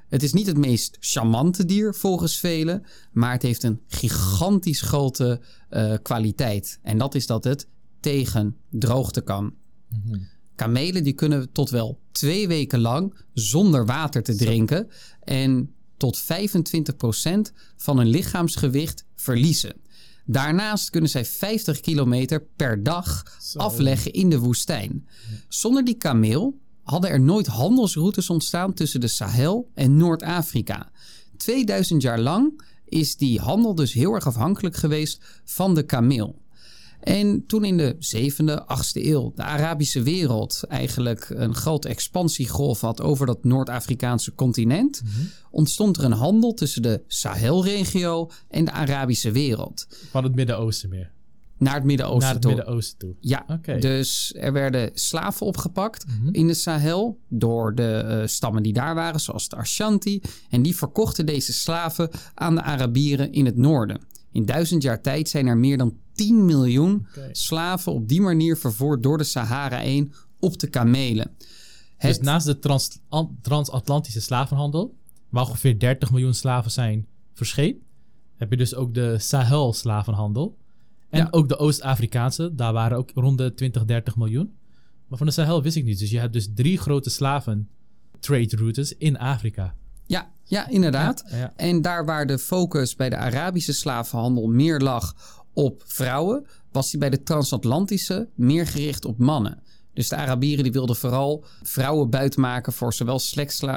Het 0.10 0.24
is 0.24 0.34
niet 0.34 0.48
het 0.48 0.58
meest 0.58 0.98
charmante 1.00 1.66
dier 1.66 1.94
volgens 1.94 2.40
velen, 2.40 2.84
maar 3.12 3.32
het 3.32 3.42
heeft 3.42 3.64
een 3.64 3.82
gigantisch 3.88 4.82
grote 4.82 5.42
eh, 5.70 5.94
kwaliteit. 6.02 6.80
En 6.82 6.98
dat 6.98 7.16
is 7.16 7.28
dat 7.28 7.44
het 7.44 7.68
tegen 8.00 8.58
droogte 8.70 9.22
kan. 9.22 9.54
Mhm. 9.90 10.20
Kamelen 10.56 11.04
die 11.04 11.14
kunnen 11.14 11.52
tot 11.52 11.70
wel 11.70 12.00
twee 12.12 12.48
weken 12.48 12.80
lang 12.80 13.14
zonder 13.34 13.86
water 13.86 14.24
te 14.24 14.36
drinken 14.36 14.88
en 15.24 15.74
tot 15.98 16.24
25% 16.24 16.26
van 17.78 17.98
hun 17.98 18.08
lichaamsgewicht 18.08 19.06
verliezen. 19.16 19.76
Daarnaast 20.26 20.90
kunnen 20.90 21.10
zij 21.10 21.26
50 21.26 21.80
kilometer 21.80 22.48
per 22.56 22.84
dag 22.84 23.38
Zo. 23.42 23.60
afleggen 23.60 24.14
in 24.14 24.30
de 24.30 24.40
woestijn. 24.40 25.08
Zonder 25.48 25.86
die 25.86 25.98
kameel 25.98 26.60
hadden 26.84 27.10
er 27.10 27.22
nooit 27.22 27.48
handelsroutes 27.48 28.30
ontstaan 28.30 28.74
tussen 28.74 29.00
de 29.00 29.08
Sahel 29.08 29.70
en 29.74 29.98
Noord-Afrika. 29.98 30.92
2000 31.38 32.02
jaar 32.02 32.20
lang 32.20 32.62
is 32.86 33.16
die 33.16 33.40
handel 33.40 33.76
dus 33.76 33.94
heel 33.94 34.14
erg 34.14 34.28
afhankelijk 34.28 34.76
geweest 34.76 35.22
van 35.44 35.76
de 35.76 35.84
kameel. 35.84 36.42
En 37.06 37.44
toen 37.48 37.64
in 37.66 37.78
de 37.78 37.96
7e, 38.00 38.64
8e 38.66 39.06
eeuw 39.06 39.32
de 39.36 39.44
Arabische 39.44 40.02
wereld 40.04 40.64
eigenlijk 40.68 41.30
een 41.30 41.56
grote 41.56 41.88
expansiegolf 41.88 42.82
had 42.82 43.02
over 43.02 43.26
dat 43.26 43.44
Noord-Afrikaanse 43.44 44.36
continent, 44.36 45.02
ontstond 45.52 45.98
er 45.98 46.04
een 46.04 46.12
handel 46.12 46.54
tussen 46.54 46.82
de 46.82 47.02
Sahelregio 47.08 48.30
en 48.50 48.66
de 48.66 48.72
Arabische 48.72 49.32
wereld. 49.32 49.88
Van 50.12 50.24
het 50.24 50.36
Midden-Oosten 50.36 50.90
meer. 50.90 51.12
Naar 51.58 51.76
het 51.76 51.84
Midden-Oosten 51.84 52.22
Naar 52.24 52.34
het 52.34 52.42
toe. 52.42 52.54
Midden-Oosten 52.56 52.98
toe. 52.98 53.16
Ja, 53.20 53.46
dus 53.80 54.34
er 54.38 54.54
werden 54.54 54.90
slaven 54.94 55.46
opgepakt 55.46 56.06
Mhm. 56.08 56.30
in 56.34 56.48
de 56.48 56.54
Sahel 56.54 57.20
door 57.30 57.76
de 57.76 57.92
eh, 57.98 58.28
stammen 58.28 58.64
die 58.64 58.74
daar 58.74 58.96
waren, 58.96 59.20
zoals 59.20 59.50
de 59.50 59.56
Ashanti. 59.56 60.22
En 60.50 60.62
die 60.62 60.76
verkochten 60.76 61.26
deze 61.26 61.54
slaven 61.54 62.10
aan 62.34 62.56
de 62.56 62.62
Arabieren 62.62 63.32
in 63.32 63.46
het 63.46 63.58
noorden. 63.58 64.02
In 64.32 64.46
duizend 64.46 64.84
jaar 64.84 65.02
tijd 65.02 65.30
zijn 65.30 65.48
er 65.48 65.58
meer 65.58 65.78
dan 65.78 65.98
10 66.16 66.46
miljoen 66.46 67.08
slaven 67.32 67.92
op 67.94 68.08
die 68.08 68.22
manier 68.22 68.58
vervoerd 68.58 69.04
door 69.04 69.18
de 69.18 69.24
Sahara 69.24 69.78
heen 69.78 70.14
op 70.40 70.60
de 70.60 70.68
kamelen. 70.68 71.32
Dus 71.38 71.48
Het, 71.98 72.22
naast 72.22 72.46
de 72.46 72.60
trans- 72.60 73.00
an- 73.10 73.38
transatlantische 73.42 74.22
slavenhandel, 74.22 74.96
waar 75.30 75.44
ongeveer 75.48 75.80
30 75.80 76.12
miljoen 76.12 76.34
slaven 76.34 76.72
zijn 76.72 77.08
verscheept, 77.34 77.84
heb 78.36 78.50
je 78.52 78.58
dus 78.58 78.76
ook 78.76 78.94
de 78.94 79.20
Sahel-slavenhandel. 79.20 80.58
En 81.10 81.20
Ja. 81.20 81.28
ook 81.32 81.48
de 81.50 81.58
Oost-Afrikaanse, 81.58 82.56
daar 82.56 82.74
waren 82.74 82.98
ook 82.98 83.12
rond 83.16 83.38
de 83.38 83.54
20, 83.54 83.86
30 83.86 84.16
miljoen. 84.16 84.54
Maar 85.08 85.18
van 85.18 85.28
de 85.28 85.34
Sahel 85.34 85.62
wist 85.62 85.76
ik 85.76 85.84
niet. 85.86 86.00
Dus 86.00 86.10
je 86.10 86.20
hebt 86.20 86.34
dus 86.34 86.48
drie 86.56 86.78
grote 86.78 87.10
slaven 87.10 87.70
trade 88.20 88.56
routes 88.56 88.94
in 88.98 89.18
Afrika. 89.18 89.76
ja, 90.08 90.32
ja, 90.44 90.68
inderdaad. 90.68 91.24
Ja, 91.30 91.38
ja. 91.38 91.54
En 91.56 91.82
daar 91.82 92.06
waar 92.06 92.28
de 92.28 92.40
focus 92.40 92.96
bij 92.96 93.10
de 93.10 93.18
Arabische 93.18 93.74
slavenhandel 93.74 94.48
meer 94.48 94.80
lag 94.80 95.16
op 95.56 95.84
vrouwen, 95.86 96.46
was 96.72 96.92
die 96.92 97.00
bij 97.00 97.10
de 97.10 97.24
transatlantische 97.24 98.30
meer 98.36 98.68
gericht 98.68 99.06
op 99.06 99.18
mannen. 99.18 99.64
Dus 99.94 100.10
de 100.10 100.16
Arabieren 100.16 100.64
die 100.64 100.72
wilden 100.72 100.96
vooral 100.96 101.46
vrouwen 101.64 102.10
buitmaken 102.10 102.74
voor 102.74 102.94
zowel 102.94 103.20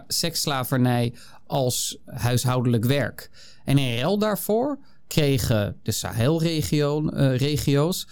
seksslavernij 0.07 1.15
als 1.47 1.99
huishoudelijk 2.05 2.85
werk. 2.85 3.31
En 3.65 3.79
in 3.79 3.99
ruil 3.99 4.19
daarvoor 4.19 4.79
kregen 5.07 5.77
de 5.83 5.93
Sahel-regio's 5.93 8.07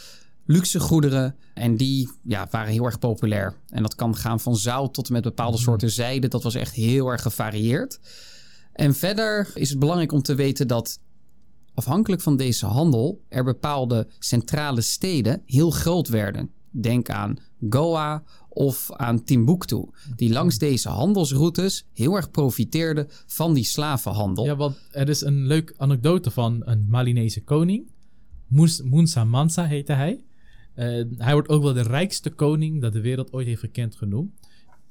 luxe 0.47 0.81
goederen 0.81 1.37
en 1.55 1.77
die 1.77 2.11
ja, 2.23 2.49
waren 2.51 2.73
heel 2.73 2.85
erg 2.85 2.99
populair. 2.99 3.55
En 3.69 3.83
dat 3.83 3.95
kan 3.95 4.17
gaan 4.17 4.41
van 4.41 4.57
zout 4.57 4.95
tot 4.95 5.07
en 5.07 5.13
met 5.13 5.23
bepaalde 5.23 5.59
soorten 5.59 5.91
zijde. 5.91 6.29
Dat 6.29 6.43
was 6.43 6.55
echt 6.55 6.75
heel 6.75 7.09
erg 7.09 7.23
gevarieerd. 7.23 8.01
En 8.73 8.95
verder 8.95 9.51
is 9.55 9.71
het 9.71 9.79
belangrijk 9.79 10.13
om 10.13 10.23
te 10.23 10.35
weten 10.35 10.69
dat 10.69 10.99
afhankelijk 11.77 12.23
van 12.23 12.37
deze 12.37 12.67
handel 12.67 13.25
er 13.29 13.45
bepaalde 13.45 14.07
centrale 14.19 14.81
steden 14.81 15.43
heel 15.45 15.71
groot 15.71 16.09
werden. 16.09 16.51
Denk 16.71 17.11
aan 17.11 17.37
Goa 17.71 18.23
of 18.49 18.93
aan 18.93 19.25
Timbuktu, 19.25 19.85
die 20.17 20.33
langs 20.33 20.59
deze 20.59 20.89
handelsroutes 20.89 21.87
heel 21.93 22.17
erg 22.17 22.31
profiteerden 22.31 23.07
van 23.27 23.55
die 23.55 23.65
slavenhandel. 23.65 24.45
Ja, 24.45 24.57
want 24.57 24.89
er 24.91 25.09
is 25.09 25.21
een 25.21 25.47
leuk 25.47 25.75
anekdote 25.77 26.31
van 26.31 26.63
een 26.65 26.87
Malinese 26.89 27.43
koning. 27.43 27.91
Munsa 28.85 29.25
Mansa 29.25 29.65
heette 29.65 29.93
hij. 29.93 30.25
Eh, 30.75 31.05
hij 31.17 31.33
wordt 31.33 31.49
ook 31.49 31.63
wel 31.63 31.73
de 31.73 31.83
rijkste 31.83 32.31
koning 32.31 32.81
dat 32.81 32.93
de 32.93 33.01
wereld 33.01 33.33
ooit 33.33 33.47
heeft 33.47 33.61
gekend 33.61 33.97
genoemd. 33.97 34.31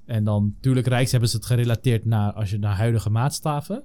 En 0.05 0.23
dan, 0.23 0.53
natuurlijk, 0.55 0.87
rijks 0.87 1.11
hebben 1.11 1.29
ze 1.29 1.35
het 1.35 1.45
gerelateerd 1.45 2.05
naar, 2.05 2.33
als 2.33 2.49
je 2.49 2.57
naar 2.57 2.75
huidige 2.75 3.09
maatstaven. 3.09 3.83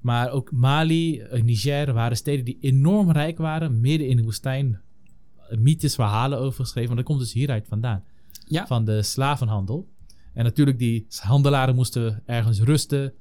Maar 0.00 0.30
ook 0.30 0.52
Mali, 0.52 1.20
eh, 1.20 1.42
Niger 1.42 1.92
waren 1.92 2.16
steden 2.16 2.44
die 2.44 2.58
enorm 2.60 3.10
rijk 3.10 3.38
waren, 3.38 3.80
midden 3.80 4.08
in 4.08 4.16
de 4.16 4.22
woestijn. 4.22 4.80
Mythes, 5.58 5.94
verhalen 5.94 6.38
over 6.38 6.60
geschreven. 6.64 6.86
Want 6.94 6.98
dat 6.98 7.08
komt 7.08 7.20
dus 7.20 7.32
hieruit 7.32 7.66
vandaan. 7.68 8.04
Ja. 8.46 8.66
Van 8.66 8.84
de 8.84 9.02
slavenhandel. 9.02 9.88
En 10.34 10.44
natuurlijk, 10.44 10.78
die 10.78 11.06
handelaren 11.20 11.74
moesten 11.74 12.22
ergens 12.26 12.60
rusten. 12.60 13.12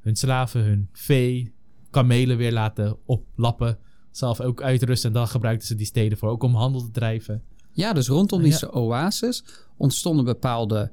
Hun 0.00 0.16
slaven, 0.16 0.62
hun 0.64 0.88
vee, 0.92 1.52
kamelen 1.90 2.36
weer 2.36 2.52
laten 2.52 2.96
oplappen. 3.06 3.78
Zelf 4.10 4.40
ook 4.40 4.62
uitrusten. 4.62 5.08
En 5.08 5.14
dan 5.14 5.28
gebruikten 5.28 5.66
ze 5.68 5.74
die 5.74 5.86
steden 5.86 6.18
voor 6.18 6.28
ook 6.28 6.42
om 6.42 6.54
handel 6.54 6.80
te 6.80 6.90
drijven. 6.90 7.42
Ja, 7.72 7.92
dus 7.92 8.08
rondom 8.08 8.38
Ja. 8.38 8.44
deze 8.44 8.72
oases 8.74 9.44
ontstonden 9.76 10.24
bepaalde 10.24 10.92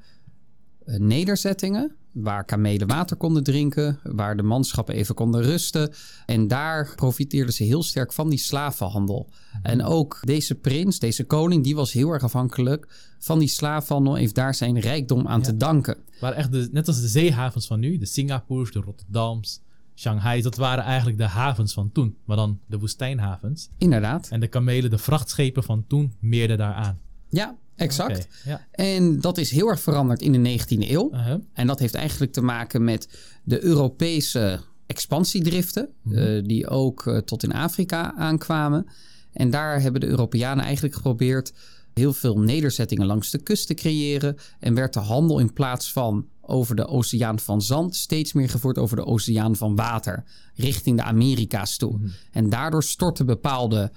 nederzettingen. 0.85 1.95
Waar 2.11 2.43
kamelen 2.45 2.87
water 2.87 3.17
konden 3.17 3.43
drinken, 3.43 3.99
waar 4.03 4.37
de 4.37 4.43
manschappen 4.43 4.95
even 4.95 5.15
konden 5.15 5.41
rusten. 5.41 5.93
En 6.25 6.47
daar 6.47 6.93
profiteerden 6.95 7.53
ze 7.53 7.63
heel 7.63 7.83
sterk 7.83 8.13
van 8.13 8.29
die 8.29 8.39
slavenhandel. 8.39 9.29
En 9.61 9.83
ook 9.83 10.19
deze 10.25 10.55
prins, 10.55 10.99
deze 10.99 11.23
koning, 11.23 11.63
die 11.63 11.75
was 11.75 11.91
heel 11.91 12.09
erg 12.11 12.23
afhankelijk 12.23 12.87
van 13.19 13.39
die 13.39 13.47
slavenhandel. 13.47 14.13
en 14.13 14.19
Heeft 14.19 14.35
daar 14.35 14.55
zijn 14.55 14.79
rijkdom 14.79 15.27
aan 15.27 15.39
Ja. 15.39 15.45
te 15.45 15.57
danken. 15.57 15.97
waren 16.19 16.37
echt 16.37 16.51
de, 16.51 16.69
net 16.71 16.87
als 16.87 17.01
de 17.01 17.07
zeehavens 17.07 17.67
van 17.67 17.79
nu. 17.79 17.97
De 17.97 18.05
Singapores, 18.05 18.71
de 18.71 18.79
Rotterdams, 18.79 19.61
Shanghai. 19.95 20.41
Dat 20.41 20.55
waren 20.55 20.83
eigenlijk 20.83 21.17
de 21.17 21.27
havens 21.27 21.73
van 21.73 21.91
toen. 21.91 22.15
Maar 22.25 22.37
dan 22.37 22.59
de 22.67 22.79
woestijnhavens. 22.79 23.69
Inderdaad. 23.77 24.27
En 24.29 24.39
de 24.39 24.47
kamelen, 24.47 24.89
de 24.89 24.97
vrachtschepen 24.97 25.63
van 25.63 25.85
toen, 25.87 26.13
meerden 26.19 26.57
daaraan. 26.57 26.99
Ja, 27.29 27.55
exact. 27.75 28.27
Ja. 28.45 28.67
En 28.71 29.19
dat 29.19 29.37
is 29.37 29.51
heel 29.51 29.69
erg 29.69 29.79
veranderd 29.79 30.21
in 30.21 30.43
de 30.43 30.59
19e 30.59 30.89
eeuw. 30.89 31.11
En 31.53 31.67
dat 31.67 31.79
heeft 31.79 31.95
eigenlijk 31.95 32.33
te 32.33 32.41
maken 32.41 32.83
met 32.83 33.07
de 33.43 33.63
Europese 33.63 34.59
expansiedriften, 34.85 35.89
eh, 36.11 36.43
die 36.43 36.67
ook 36.67 37.07
eh, 37.07 37.17
tot 37.17 37.43
in 37.43 37.53
Afrika 37.53 38.13
aankwamen. 38.15 38.87
En 39.33 39.49
daar 39.49 39.81
hebben 39.81 40.01
de 40.01 40.07
Europeanen 40.07 40.63
eigenlijk 40.63 40.95
geprobeerd 40.95 41.53
heel 41.93 42.13
veel 42.13 42.39
nederzettingen 42.39 43.05
langs 43.05 43.31
de 43.31 43.37
kust 43.37 43.67
te 43.67 43.73
creëren. 43.73 44.37
En 44.59 44.73
werd 44.73 44.93
de 44.93 44.99
handel 44.99 45.39
in 45.39 45.53
plaats 45.53 45.91
van 45.91 46.27
over 46.41 46.75
de 46.75 46.87
oceaan 46.87 47.39
van 47.39 47.61
zand 47.61 47.95
steeds 47.95 48.33
meer 48.33 48.49
gevoerd 48.49 48.77
over 48.77 48.95
de 48.95 49.05
oceaan 49.05 49.55
van 49.55 49.75
water, 49.75 50.23
richting 50.55 50.97
de 50.97 51.03
Amerika's 51.03 51.77
toe. 51.77 51.99
En 52.31 52.49
daardoor 52.49 52.83
stortten 52.83 53.25
bepaalde 53.25 53.91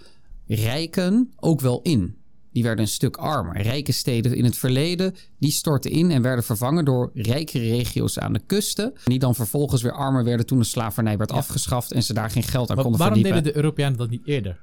rijken 0.47 1.33
ook 1.37 1.61
wel 1.61 1.81
in. 1.83 2.17
Die 2.57 2.65
werden 2.65 2.85
een 2.85 2.91
stuk 2.91 3.17
armer. 3.17 3.63
Rijke 3.63 3.93
steden 3.93 4.37
in 4.37 4.45
het 4.45 4.57
verleden, 4.57 5.15
die 5.39 5.51
stortten 5.51 5.91
in 5.91 6.11
en 6.11 6.23
werden 6.23 6.45
vervangen 6.45 6.85
door 6.85 7.11
rijkere 7.15 7.65
regio's 7.69 8.19
aan 8.19 8.33
de 8.33 8.41
kusten. 8.47 8.93
Die 9.05 9.19
dan 9.19 9.35
vervolgens 9.35 9.83
weer 9.83 9.93
armer 9.93 10.25
werden 10.25 10.47
toen 10.47 10.59
de 10.59 10.65
slavernij 10.65 11.17
werd 11.17 11.33
afgeschaft 11.33 11.93
en 11.93 12.03
ze 12.03 12.13
daar 12.15 12.31
geen 12.31 12.43
geld 12.43 12.69
aan 12.71 12.75
Maar 12.75 12.85
konden 12.85 13.01
waarom 13.01 13.17
verdiepen. 13.19 13.43
deden 13.45 13.55
de 13.61 13.65
Europeanen 13.65 13.99
dat 13.99 14.11
niet 14.11 14.27
eerder? 14.27 14.61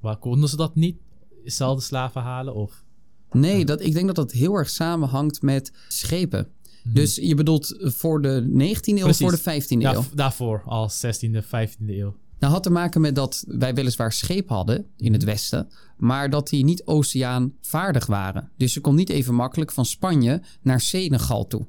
Waar 0.00 0.16
konden 0.16 0.48
ze 0.48 0.56
dat 0.56 0.74
niet? 0.74 0.96
Zelfde 1.44 1.82
slaven 1.82 2.22
halen? 2.22 2.54
Of... 2.54 2.84
Nee, 3.32 3.64
dat, 3.64 3.80
ik 3.80 3.92
denk 3.92 4.06
dat 4.06 4.16
dat 4.16 4.32
heel 4.32 4.54
erg 4.54 4.70
samenhangt 4.70 5.42
met 5.42 5.72
schepen. 5.88 6.48
Dus 6.84 7.14
je 7.16 7.34
bedoelt 7.34 7.74
voor 7.78 8.22
de 8.22 8.42
19e 8.48 8.52
eeuw 8.52 8.62
of 8.64 8.84
Mhm. 8.94 9.02
Precies. 9.02 9.18
voor 9.18 9.30
de 9.32 9.38
15e 9.38 9.80
Ja, 9.82 9.94
eeuw? 9.94 10.04
daarvoor, 10.14 10.62
al 10.64 10.90
16e, 10.90 11.42
15e 11.42 11.98
eeuw. 11.98 12.14
Nou, 12.42 12.54
had 12.54 12.62
te 12.62 12.70
maken 12.70 13.00
met 13.00 13.14
dat 13.14 13.44
wij 13.48 13.74
weliswaar 13.74 14.12
schepen 14.12 14.54
hadden 14.54 14.86
in 14.96 15.12
het 15.12 15.24
westen, 15.24 15.68
maar 15.96 16.30
dat 16.30 16.48
die 16.48 16.64
niet 16.64 16.86
oceaanvaardig 16.86 18.06
waren. 18.06 18.50
Dus 18.56 18.72
ze 18.72 18.80
kon 18.80 18.94
niet 18.94 19.08
even 19.08 19.34
makkelijk 19.34 19.72
van 19.72 19.84
Spanje 19.84 20.42
naar 20.62 20.80
Senegal 20.80 21.46
toe. 21.46 21.66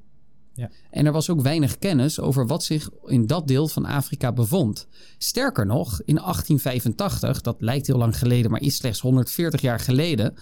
Ja. 0.53 0.69
En 0.89 1.05
er 1.05 1.11
was 1.11 1.29
ook 1.29 1.41
weinig 1.41 1.77
kennis 1.77 2.19
over 2.19 2.47
wat 2.47 2.63
zich 2.63 2.89
in 3.05 3.27
dat 3.27 3.47
deel 3.47 3.67
van 3.67 3.85
Afrika 3.85 4.31
bevond. 4.31 4.87
Sterker 5.17 5.65
nog, 5.65 6.01
in 6.05 6.15
1885, 6.15 7.41
dat 7.41 7.55
lijkt 7.59 7.87
heel 7.87 7.97
lang 7.97 8.17
geleden, 8.17 8.51
maar 8.51 8.61
is 8.61 8.75
slechts 8.75 8.99
140 8.99 9.61
jaar 9.61 9.79
geleden, 9.79 10.33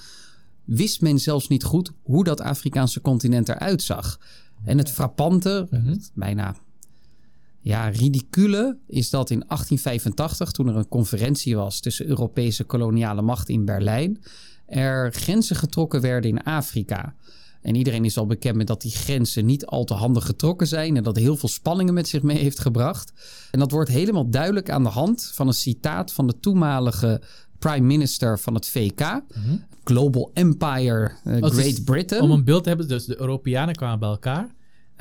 wist 0.63 1.01
men 1.01 1.19
zelfs 1.19 1.47
niet 1.47 1.63
goed 1.63 1.91
hoe 2.01 2.23
dat 2.23 2.41
Afrikaanse 2.41 3.01
continent 3.01 3.49
eruit 3.49 3.81
zag. 3.81 4.19
En 4.63 4.77
het 4.77 4.89
frappante, 4.91 5.67
Mhm. 5.69 5.95
bijna 6.13 6.55
ja, 7.61 7.87
ridicule, 7.87 8.77
is 8.87 9.09
dat 9.09 9.29
in 9.29 9.43
1885, 9.47 10.51
toen 10.51 10.67
er 10.67 10.75
een 10.75 10.87
conferentie 10.87 11.55
was 11.55 11.79
tussen 11.79 12.07
Europese 12.07 12.63
koloniale 12.63 13.21
machten 13.21 13.53
in 13.53 13.65
Berlijn, 13.65 14.21
er 14.65 15.13
grenzen 15.13 15.55
getrokken 15.55 16.01
werden 16.01 16.29
in 16.29 16.43
Afrika. 16.43 17.15
En 17.61 17.75
iedereen 17.75 18.05
is 18.05 18.17
al 18.17 18.25
bekend 18.25 18.55
met 18.55 18.67
dat 18.67 18.81
die 18.81 18.91
grenzen 18.91 19.45
niet 19.45 19.65
al 19.65 19.83
te 19.83 19.93
handig 19.93 20.25
getrokken 20.25 20.67
zijn 20.67 20.97
en 20.97 21.03
dat 21.03 21.15
heel 21.15 21.35
veel 21.35 21.49
spanningen 21.49 21.93
met 21.93 22.07
zich 22.07 22.21
mee 22.21 22.37
heeft 22.37 22.59
gebracht. 22.59 23.13
En 23.51 23.59
dat 23.59 23.71
wordt 23.71 23.89
helemaal 23.89 24.29
duidelijk 24.29 24.69
aan 24.69 24.83
de 24.83 24.89
hand 24.89 25.31
van 25.33 25.47
een 25.47 25.53
citaat 25.53 26.13
van 26.13 26.27
de 26.27 26.39
toenmalige 26.39 27.21
prime 27.59 27.85
minister 27.85 28.39
van 28.39 28.53
het 28.53 28.67
VK, 28.67 29.21
Global 29.83 30.31
Empire 30.33 31.11
eh, 31.23 31.41
Great 31.41 31.83
Britain. 31.83 32.23
Om 32.23 32.31
een 32.31 32.43
beeld 32.43 32.63
te 32.63 32.69
hebben, 32.69 32.87
dus 32.87 33.05
de 33.05 33.19
Europeanen 33.19 33.75
kwamen 33.75 33.99
bij 33.99 34.09
elkaar. 34.09 34.49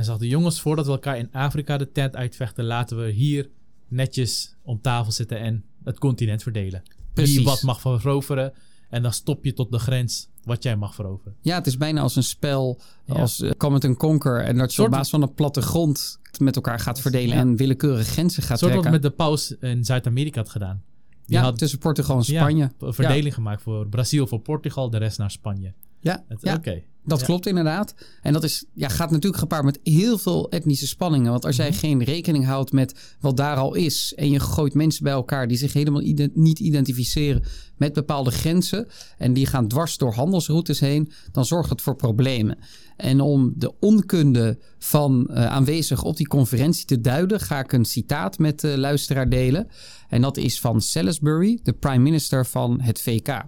En 0.01 0.07
ze 0.07 0.13
hadden 0.13 0.29
jongens, 0.29 0.61
voordat 0.61 0.87
we 0.87 0.93
elkaar 0.93 1.19
in 1.19 1.29
Afrika 1.33 1.77
de 1.77 1.93
tent 1.93 2.17
uitvechten, 2.17 2.65
laten 2.65 3.05
we 3.05 3.11
hier 3.11 3.49
netjes 3.89 4.55
om 4.63 4.81
tafel 4.81 5.13
zitten 5.13 5.39
en 5.41 5.65
het 5.85 5.99
continent 5.99 6.43
verdelen. 6.43 6.83
Precies. 7.15 7.37
Wie 7.37 7.45
wat 7.45 7.63
mag 7.63 7.81
veroveren. 7.81 8.53
En 8.91 9.03
dan 9.03 9.13
stop 9.13 9.45
je 9.45 9.53
tot 9.53 9.71
de 9.73 9.79
grens 9.79 10.29
wat 10.45 10.63
jij 10.63 10.77
mag 10.77 10.95
veroveren. 10.95 11.35
Ja, 11.41 11.55
het 11.55 11.67
is 11.67 11.77
bijna 11.77 12.01
als 12.01 12.17
een 12.17 12.23
spel 12.23 12.81
Ja. 13.05 13.15
als 13.15 13.41
uh, 13.41 13.51
Command 13.51 13.85
and 13.85 13.97
Conquer. 13.97 14.41
En 14.45 14.57
dat 14.57 14.69
je 14.69 14.75
Soort- 14.75 14.89
op 14.89 14.93
basis 14.95 15.11
van 15.11 15.23
een 15.23 15.35
plattegrond 15.35 16.19
met 16.39 16.57
elkaar 16.57 16.79
gaat 16.81 17.01
verdelen 17.01 17.37
Ja. 17.37 17.41
en 17.41 17.57
willekeurige 17.57 18.11
grenzen 18.11 18.43
gaat 18.43 18.61
wat 18.61 18.71
trekken. 18.71 18.91
met 18.91 19.03
de 19.03 19.11
paus 19.11 19.57
in 19.61 19.85
Zuid-Amerika 19.85 20.41
had 20.41 20.51
gedaan. 20.51 20.83
Die 21.27 21.37
ja, 21.37 21.43
had 21.43 21.59
tussen 21.59 21.79
Portugal 21.79 22.17
en 22.17 22.25
Spanje. 22.25 22.71
een 22.79 22.95
verdeling 22.95 23.35
gemaakt 23.35 23.63
voor 23.63 23.89
Brazil, 23.89 24.27
voor 24.27 24.41
Portugal, 24.41 24.91
de 24.91 24.99
rest 24.99 25.19
naar 25.19 25.31
Spanje. 25.31 25.73
Ja, 26.01 26.25
Het- 26.29 26.39
ja, 26.43 26.55
Oké. 26.55 26.83
dat 27.05 27.21
Ja. 27.21 27.25
klopt 27.27 27.47
inderdaad. 27.47 27.95
En 28.23 28.33
dat 28.33 28.45
is, 28.45 28.65
ja, 28.75 28.89
gaat 28.89 29.11
natuurlijk 29.11 29.41
gepaard 29.41 29.65
met 29.65 29.79
heel 29.83 30.19
veel 30.19 30.51
etnische 30.51 30.87
spanningen. 30.87 31.31
Want 31.31 31.45
als 31.45 31.57
Mhm. 31.57 31.67
jij 31.67 31.77
geen 31.77 32.05
rekening 32.05 32.45
houdt 32.45 32.73
met 32.73 33.17
wat 33.21 33.37
daar 33.37 33.57
al 33.57 33.75
is... 33.75 34.13
en 34.17 34.31
je 34.31 34.41
gooit 34.41 34.75
mensen 34.75 35.05
bij 35.05 35.13
elkaar 35.13 35.49
die 35.49 35.57
zich 35.57 35.73
helemaal 35.73 36.03
niet 36.35 36.59
identificeren... 36.59 37.43
met 37.77 37.93
bepaalde 37.93 38.31
grenzen 38.31 38.87
en 39.19 39.33
die 39.33 39.47
gaan 39.47 39.69
dwars 39.69 39.97
door 39.97 40.13
handelsroutes 40.13 40.81
heen... 40.81 41.13
dan 41.33 41.45
zorgt 41.45 41.71
het 41.71 41.81
voor 41.83 41.97
problemen. 41.97 42.59
En 42.97 43.21
om 43.21 43.53
de 43.57 43.73
onkunde 43.79 44.59
van 44.79 45.27
eh, 45.27 45.47
aanwezig 45.47 46.03
op 46.03 46.17
die 46.17 46.27
conferentie 46.29 46.85
te 46.85 47.01
duiden... 47.01 47.41
ga 47.41 47.59
ik 47.59 47.73
een 47.73 47.85
citaat 47.85 48.39
met 48.39 48.61
de 48.61 48.79
luisteraar 48.79 49.29
delen. 49.29 49.69
En 50.09 50.21
dat 50.23 50.37
is 50.37 50.61
van 50.61 50.81
Salisbury, 50.81 51.61
de 51.63 51.73
prime 51.73 51.99
minister 52.03 52.47
van 52.47 52.81
het 52.81 53.01
VK. 53.01 53.43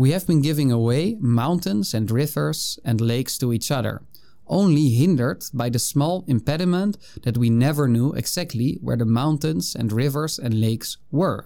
We 0.00 0.12
have 0.12 0.26
been 0.26 0.40
giving 0.40 0.72
away 0.72 1.18
mountains 1.20 1.94
and 1.94 2.10
rivers 2.10 2.78
and 2.84 3.00
lakes 3.00 3.36
to 3.36 3.52
each 3.52 3.70
other, 3.70 4.00
only 4.46 4.88
hindered 4.88 5.44
by 5.52 5.70
the 5.70 5.78
small 5.78 6.24
impediment 6.26 6.96
that 7.22 7.36
we 7.36 7.50
never 7.50 7.86
knew 7.86 8.14
exactly 8.14 8.78
where 8.80 8.96
the 8.96 9.04
mountains 9.04 9.76
and 9.76 9.92
rivers 9.92 10.40
and 10.40 10.54
lakes 10.54 10.98
were. 11.10 11.44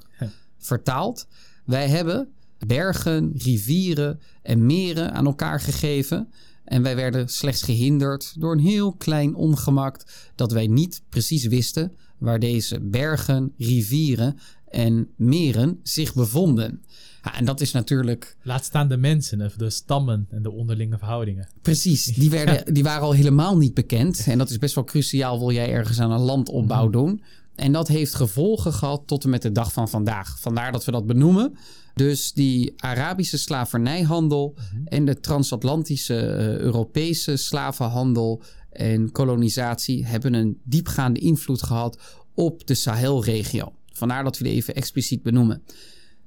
Vertaald, 0.59 1.27
wij 1.65 1.89
hebben 1.89 2.29
bergen, 2.59 3.33
rivieren 3.37 4.21
en 4.43 4.67
meren 4.67 5.13
aan 5.13 5.27
elkaar 5.27 5.61
gegeven. 5.61 6.29
En 6.65 6.83
wij 6.83 6.97
werden 6.97 7.29
slechts 7.29 7.63
gehinderd 7.63 8.41
door 8.41 8.53
een 8.53 8.65
heel 8.65 8.93
klein 8.93 9.35
ongemak 9.35 10.05
dat 10.35 10.53
wij 10.53 10.67
niet 10.67 11.03
precies 11.09 11.47
wisten 11.47 11.93
waar 12.19 12.39
deze 12.39 12.81
bergen, 12.81 13.53
rivieren 13.57 14.39
en 14.69 15.09
meren 15.17 15.81
zich 15.83 16.15
bevonden. 16.15 16.83
Ja, 17.25 17.37
en 17.37 17.45
dat 17.45 17.61
is 17.61 17.73
natuurlijk 17.73 18.37
Laat 18.43 18.65
staan 18.65 18.89
de 18.89 18.97
mensen, 18.97 19.53
de 19.57 19.71
stammen 19.71 20.27
en 20.31 20.43
de 20.43 20.51
onderlinge 20.51 20.99
verhoudingen. 20.99 21.49
Precies, 21.63 22.05
die, 22.05 22.31
werden, 22.31 22.65
die 22.75 22.83
waren 22.83 23.03
al 23.03 23.13
helemaal 23.13 23.57
niet 23.57 23.75
bekend. 23.75 24.27
En 24.27 24.39
dat 24.39 24.51
is 24.51 24.59
best 24.59 24.75
wel 24.75 24.85
cruciaal, 24.85 25.39
wil 25.39 25.53
jij 25.53 25.71
ergens 25.73 26.01
aan 26.01 26.11
een 26.11 26.21
landopbouw 26.21 26.89
doen. 26.89 27.23
En 27.55 27.73
dat 27.73 27.89
heeft 27.89 28.15
gevolgen 28.15 28.73
gehad 28.73 29.03
tot 29.07 29.25
en 29.25 29.31
met 29.31 29.43
de 29.43 29.53
dag 29.53 29.73
van 29.73 29.89
vandaag. 29.89 30.41
Vandaar 30.41 30.73
dat 30.73 30.85
we 30.85 30.93
dat 30.93 31.07
benoemen. 31.07 31.57
Dus 31.95 32.33
die 32.33 32.73
Arabische 32.77 33.39
slavernijhandel 33.39 34.55
en 34.85 35.05
de 35.05 35.21
transatlantische 35.21 36.21
eh, 36.21 36.57
Europese 36.57 37.37
slavenhandel 37.37 38.43
en 38.71 39.13
kolonisatie 39.13 40.07
hebben 40.07 40.35
een 40.35 40.61
diepgaande 40.65 41.21
invloed 41.21 41.63
gehad 41.63 41.99
op 42.35 42.67
de 42.67 42.75
Sahelregio. 42.75 43.73
Vandaar 43.93 44.25
dat 44.25 44.39
we 44.39 44.45
die 44.45 44.53
even 44.53 44.75
expliciet 44.75 45.23
benoemen. 45.23 45.63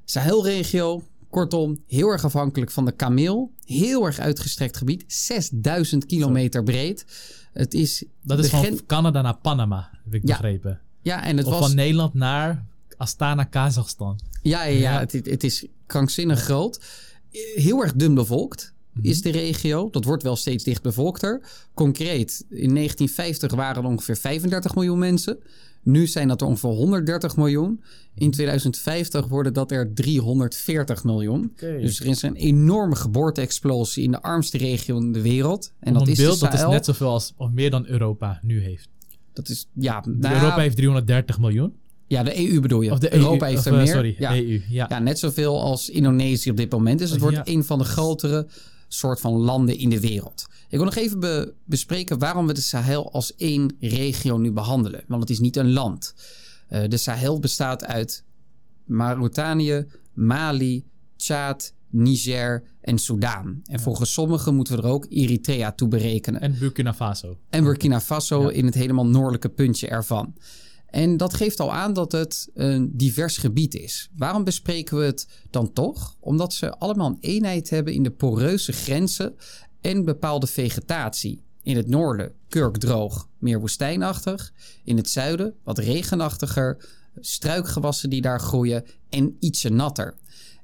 Sahelregio, 0.10 1.04
kortom, 1.30 1.84
heel 1.88 2.10
erg 2.10 2.24
afhankelijk 2.26 2.72
van 2.72 2.86
de 2.86 2.92
kameel. 2.92 3.52
Heel 3.66 4.06
erg 4.06 4.20
uitgestrekt 4.20 4.78
gebied, 4.78 5.04
6000 5.08 6.06
kilometer 6.06 6.64
breed. 6.64 7.06
Het 7.54 7.74
is 7.74 8.04
Dat 8.22 8.40
is 8.40 8.50
van 8.50 8.80
Canada 8.86 9.22
naar 9.22 9.38
Panama, 9.38 9.90
heb 10.04 10.14
ik 10.14 10.22
Ja, 10.28 10.28
begrepen. 10.28 10.80
Ja, 11.02 11.24
en 11.24 11.38
het 11.38 11.46
of 11.46 11.52
was 11.54 11.68
van 11.68 11.76
Nederland 11.76 12.14
naar 12.14 12.66
Astana, 12.98 13.44
Kazachstan. 13.44 14.20
Ja, 14.42 14.64
ja, 14.64 14.70
ja, 14.80 14.80
Ja. 14.94 15.00
Het, 15.00 15.12
het 15.12 15.44
is 15.44 15.66
krankzinnig 15.86 16.40
groot. 16.40 16.80
Heel 17.56 17.82
erg 17.82 17.94
dun 17.94 18.14
bevolkt 18.14 18.76
Mhm. 18.94 19.06
is 19.08 19.22
de 19.22 19.30
regio. 19.30 19.90
Dat 19.90 20.04
wordt 20.04 20.24
wel 20.24 20.36
steeds 20.36 20.64
dicht 20.64 20.82
bevolkter. 20.82 21.42
Concreet, 21.74 22.46
in 22.50 22.74
1950 22.74 23.54
waren 23.54 23.84
er 23.84 23.90
ongeveer 23.90 24.18
35 24.18 24.76
miljoen 24.76 25.00
mensen. 25.00 25.38
Nu 25.88 26.08
zijn 26.08 26.28
dat 26.28 26.42
er 26.42 26.48
ongeveer 26.48 26.70
130 26.70 27.36
miljoen. 27.36 27.84
In 28.16 28.32
2050 28.32 29.28
worden 29.28 29.54
dat 29.54 29.72
er 29.72 29.94
340 29.94 31.04
miljoen. 31.04 31.52
Dus 31.56 32.00
er 32.00 32.06
is 32.06 32.22
een 32.22 32.36
enorme 32.36 32.96
geboorte-explosie 32.96 34.04
in 34.04 34.12
de 34.12 34.22
armste 34.22 34.58
regio 34.58 34.98
in 34.98 35.12
de 35.12 35.22
wereld. 35.22 35.74
En 35.80 35.88
Om 35.88 35.94
dat 35.94 36.02
een 36.02 36.12
is 36.14 36.18
beeld, 36.18 36.40
de 36.40 36.46
dat 36.46 36.54
is 36.54 36.66
net 36.66 36.86
zoveel 36.86 37.10
als, 37.10 37.34
of 37.38 37.52
meer 37.52 37.70
dan 37.70 37.86
Europa 37.88 38.40
nu 38.44 38.62
heeft. 38.62 38.90
Dat 39.34 39.50
is, 39.50 39.68
ja, 39.74 40.04
nou, 40.06 40.36
Europa 40.36 40.60
heeft 40.60 40.76
330 40.76 41.40
miljoen. 41.40 41.74
ja, 42.08 42.24
de 42.24 42.50
EU 42.52 42.60
bedoel 42.60 42.82
je. 42.82 42.92
Of 42.92 43.00
de 43.00 43.14
Europa 43.16 43.46
EU, 43.46 43.52
heeft 43.52 43.66
er 43.66 43.72
eh, 43.72 43.78
meer. 43.78 43.88
Sorry, 43.88 44.16
ja. 44.20 44.36
EU. 44.36 44.62
Ja. 44.70 44.86
Ja, 44.90 45.00
net 45.00 45.20
zoveel 45.20 45.62
als 45.62 45.90
Indonesië 45.90 46.50
op 46.50 46.58
dit 46.58 46.72
moment. 46.72 47.00
Dus 47.00 47.10
het 47.10 47.20
wordt 47.20 47.36
Ja. 47.36 47.42
een 47.46 47.64
van 47.64 47.78
de 47.78 47.84
grotere 47.86 48.48
soort 48.88 49.20
van 49.20 49.34
landen 49.34 49.78
in 49.78 49.90
de 49.90 50.00
wereld. 50.00 50.46
Ik 50.70 50.78
wil 50.78 50.86
nog 50.86 50.96
even 50.96 51.20
be- 51.20 51.54
bespreken 51.66 52.20
waarom 52.20 52.48
we 52.48 52.54
de 52.54 52.62
Sahel 52.62 53.12
als 53.12 53.36
één 53.36 53.76
regio 53.80 54.38
nu 54.38 54.52
behandelen. 54.52 55.04
Want 55.08 55.22
het 55.22 55.30
is 55.30 55.40
niet 55.40 55.56
een 55.56 55.72
land. 55.72 56.14
Eh, 56.68 56.84
de 56.88 56.98
Sahel 56.98 57.40
bestaat 57.40 57.86
uit 57.86 58.24
Mauritanië, 58.86 59.86
Mali, 60.14 60.86
Tjaad, 61.16 61.74
Niger 61.90 62.64
en 62.82 62.98
Soudaan. 62.98 63.62
En 63.66 63.80
volgens 63.80 64.14
sommigen 64.14 64.56
moeten 64.56 64.76
we 64.76 64.82
er 64.82 64.88
ook 64.90 65.06
Eritrea 65.10 65.72
toe 65.72 65.88
berekenen. 65.88 66.42
En 66.42 66.56
Burkina 66.60 66.94
Faso. 66.94 67.38
En 67.50 67.64
Burkina 67.64 68.02
Faso 68.02 68.48
in 68.48 68.66
het 68.66 68.74
helemaal 68.76 69.06
noordelijke 69.08 69.50
puntje 69.50 69.88
ervan. 69.88 70.36
En 70.90 71.18
dat 71.18 71.34
geeft 71.34 71.60
al 71.60 71.74
aan 71.74 71.94
dat 71.94 72.12
het 72.12 72.50
een 72.54 72.92
divers 72.98 73.38
gebied 73.38 73.76
is. 73.76 74.10
Waarom 74.16 74.44
bespreken 74.44 74.98
we 74.98 75.04
het 75.04 75.28
dan 75.50 75.74
toch? 75.74 76.16
Omdat 76.20 76.54
ze 76.54 76.78
allemaal 76.78 77.08
een 77.08 77.18
eenheid 77.20 77.70
hebben 77.70 77.94
in 77.94 78.04
de 78.04 78.12
poreuze 78.12 78.72
grenzen 78.72 79.36
en 79.82 80.06
bepaalde 80.06 80.48
vegetatie. 80.48 81.42
In 81.64 81.76
het 81.76 81.88
noorden 81.88 82.32
kurkdroog, 82.48 83.30
meer 83.38 83.60
woestijnachtig. 83.60 84.54
In 84.84 84.98
het 84.98 85.10
zuiden 85.10 85.54
wat 85.64 85.78
regenachtiger, 85.78 86.78
struikgewassen 87.20 88.10
die 88.10 88.22
daar 88.22 88.40
groeien 88.40 88.86
en 89.10 89.38
ietsje 89.40 89.70
natter. 89.70 90.16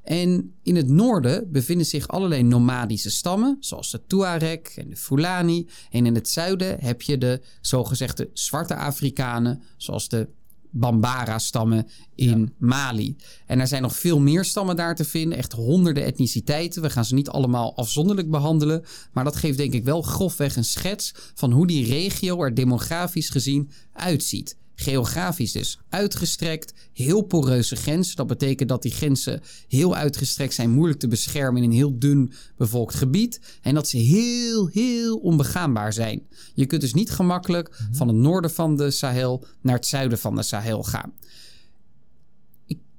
En 0.04 0.54
in 0.64 0.76
het 0.76 0.88
noorden 0.88 1.52
bevinden 1.52 1.86
zich 1.86 2.08
allerlei 2.08 2.44
nomadische 2.44 3.12
stammen, 3.12 3.58
zoals 3.60 3.92
de 3.92 4.02
Tuareg 4.08 4.78
en 4.78 4.90
de 4.90 4.96
Fulani. 4.96 5.68
En 5.92 6.06
in 6.06 6.16
het 6.16 6.30
zuiden 6.30 6.80
heb 6.80 7.02
je 7.02 7.18
de 7.18 7.42
zogezegde 7.62 8.30
zwarte 8.34 8.76
Afrikanen, 8.76 9.62
zoals 9.78 10.10
de 10.10 10.28
Bambara-stammen 10.76 11.88
in 12.16 12.54
Mali. 12.58 13.16
En 13.46 13.60
er 13.60 13.68
zijn 13.68 13.82
nog 13.82 13.96
veel 13.96 14.20
meer 14.20 14.46
stammen 14.46 14.76
daar 14.76 14.96
te 14.96 15.06
vinden, 15.06 15.38
echt 15.38 15.52
honderden 15.52 16.04
etniciteiten. 16.04 16.82
We 16.82 16.90
gaan 16.90 17.06
ze 17.06 17.14
niet 17.14 17.30
allemaal 17.30 17.76
afzonderlijk 17.76 18.30
behandelen, 18.30 18.84
maar 19.12 19.24
dat 19.24 19.36
geeft 19.36 19.58
denk 19.58 19.74
ik 19.74 19.84
wel 19.84 20.02
grofweg 20.02 20.56
een 20.56 20.64
schets 20.64 21.14
van 21.34 21.52
hoe 21.52 21.68
die 21.68 21.86
regio 21.86 22.44
er 22.44 22.54
demografisch 22.54 23.30
gezien 23.30 23.70
uitziet. 23.94 24.58
Geografisch 24.76 25.52
dus 25.52 25.80
uitgestrekt, 25.90 26.74
heel 26.94 27.22
poreuze 27.22 27.76
grenzen. 27.76 28.16
Dat 28.16 28.28
betekent 28.28 28.70
dat 28.70 28.82
die 28.82 28.92
grenzen 28.92 29.42
heel 29.68 29.96
uitgestrekt 29.96 30.54
zijn, 30.54 30.70
moeilijk 30.70 31.00
te 31.00 31.08
beschermen 31.08 31.64
in 31.64 31.70
een 31.70 31.76
heel 31.76 32.00
dun 32.00 32.34
bevolkt 32.58 32.96
gebied. 32.96 33.40
En 33.62 33.74
dat 33.74 33.88
ze 33.88 33.98
heel, 33.98 34.68
heel 34.68 35.18
onbegaanbaar 35.18 35.94
zijn. 35.94 36.28
Je 36.54 36.66
kunt 36.66 36.82
dus 36.82 36.94
niet 36.94 37.12
gemakkelijk 37.12 37.82
van 37.92 38.08
het 38.08 38.18
noorden 38.18 38.52
van 38.52 38.76
de 38.76 38.92
Sahel 38.92 39.46
naar 39.62 39.76
het 39.76 39.88
zuiden 39.88 40.18
van 40.18 40.36
de 40.36 40.44
Sahel 40.44 40.84
gaan. 40.84 41.14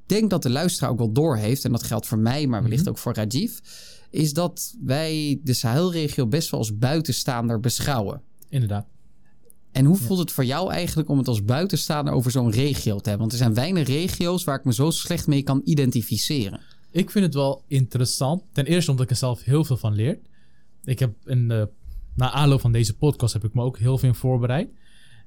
denk 0.06 0.30
dat 0.30 0.42
de 0.42 0.50
luisteraar 0.50 0.90
ook 0.90 0.98
wel 0.98 1.12
doorheeft, 1.12 1.64
en 1.64 1.72
dat 1.72 1.82
geldt 1.82 2.06
voor 2.06 2.18
mij, 2.18 2.46
maar 2.46 2.62
wellicht 2.62 2.80
Mhm. 2.82 2.90
ook 2.90 2.98
voor 2.98 3.14
Rajiv, 3.14 3.58
is 4.10 4.32
dat 4.32 4.74
wij 4.84 5.40
de 5.42 5.52
Sahelregio 5.52 6.26
best 6.26 6.50
wel 6.50 6.60
als 6.60 6.78
buitenstaander 6.78 7.60
beschouwen. 7.60 8.22
Inderdaad. 8.48 8.86
En 9.74 9.84
hoe 9.84 9.96
voelt 9.96 10.18
het 10.18 10.32
voor 10.32 10.44
jou 10.44 10.72
eigenlijk 10.72 11.08
om 11.08 11.18
het 11.18 11.28
als 11.28 11.44
buitenstaander 11.44 12.14
over 12.14 12.30
zo'n 12.30 12.50
regio 12.50 12.98
te 12.98 13.08
hebben? 13.08 13.18
Want 13.18 13.32
er 13.32 13.38
zijn 13.38 13.54
weinig 13.54 13.86
regio's 13.86 14.44
waar 14.44 14.58
ik 14.58 14.64
me 14.64 14.72
zo 14.72 14.90
slecht 14.90 15.26
mee 15.26 15.42
kan 15.42 15.60
identificeren. 15.64 16.60
Ik 16.90 17.10
vind 17.10 17.24
het 17.24 17.34
wel 17.34 17.64
interessant. 17.68 18.42
Ten 18.52 18.64
eerste 18.64 18.90
omdat 18.90 19.04
ik 19.04 19.10
er 19.10 19.16
zelf 19.16 19.42
heel 19.42 19.64
veel 19.64 19.76
van 19.76 19.94
leer. 19.94 20.18
Ik 20.84 20.98
heb 20.98 21.14
na 22.14 22.30
aanloop 22.30 22.60
van 22.60 22.72
deze 22.72 22.96
podcast 22.96 23.32
heb 23.32 23.44
ik 23.44 23.54
me 23.54 23.62
ook 23.62 23.78
heel 23.78 23.98
veel 23.98 24.08
in 24.08 24.14
voorbereid. 24.14 24.68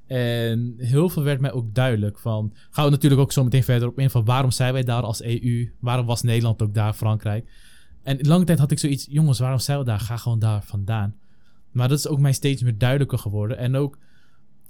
En 0.05 0.73
heel 0.77 1.09
veel 1.09 1.23
werd 1.23 1.41
mij 1.41 1.51
ook 1.51 1.73
duidelijk 1.73 2.19
van... 2.19 2.53
Gaan 2.69 2.85
we 2.85 2.91
natuurlijk 2.91 3.21
ook 3.21 3.31
zo 3.31 3.43
meteen 3.43 3.63
verder 3.63 3.87
op 3.87 3.99
in 3.99 4.09
van 4.09 4.25
waarom 4.25 4.51
zijn 4.51 4.73
wij 4.73 4.83
daar 4.83 5.03
als 5.03 5.21
EU? 5.21 5.71
Waarom 5.79 6.05
was 6.05 6.21
Nederland 6.21 6.61
ook 6.61 6.73
daar, 6.73 6.93
Frankrijk? 6.93 7.49
En 8.03 8.17
lange 8.21 8.45
tijd 8.45 8.59
had 8.59 8.71
ik 8.71 8.79
zoiets... 8.79 9.07
Jongens, 9.09 9.39
waarom 9.39 9.59
zijn 9.59 9.79
we 9.79 9.85
daar? 9.85 9.99
Ga 9.99 10.17
gewoon 10.17 10.39
daar 10.39 10.63
vandaan. 10.63 11.15
Maar 11.71 11.87
dat 11.87 11.97
is 11.97 12.07
ook 12.07 12.19
mij 12.19 12.33
steeds 12.33 12.61
meer 12.61 12.77
duidelijker 12.77 13.17
geworden. 13.17 13.57
En 13.57 13.75
ook 13.75 13.97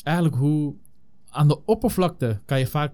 eigenlijk 0.08 0.36
hoe... 0.36 0.76
Aan 1.30 1.48
de 1.48 1.65
oppervlakte 1.65 2.41
kan 2.46 2.60
je 2.60 2.67
vaak... 2.67 2.93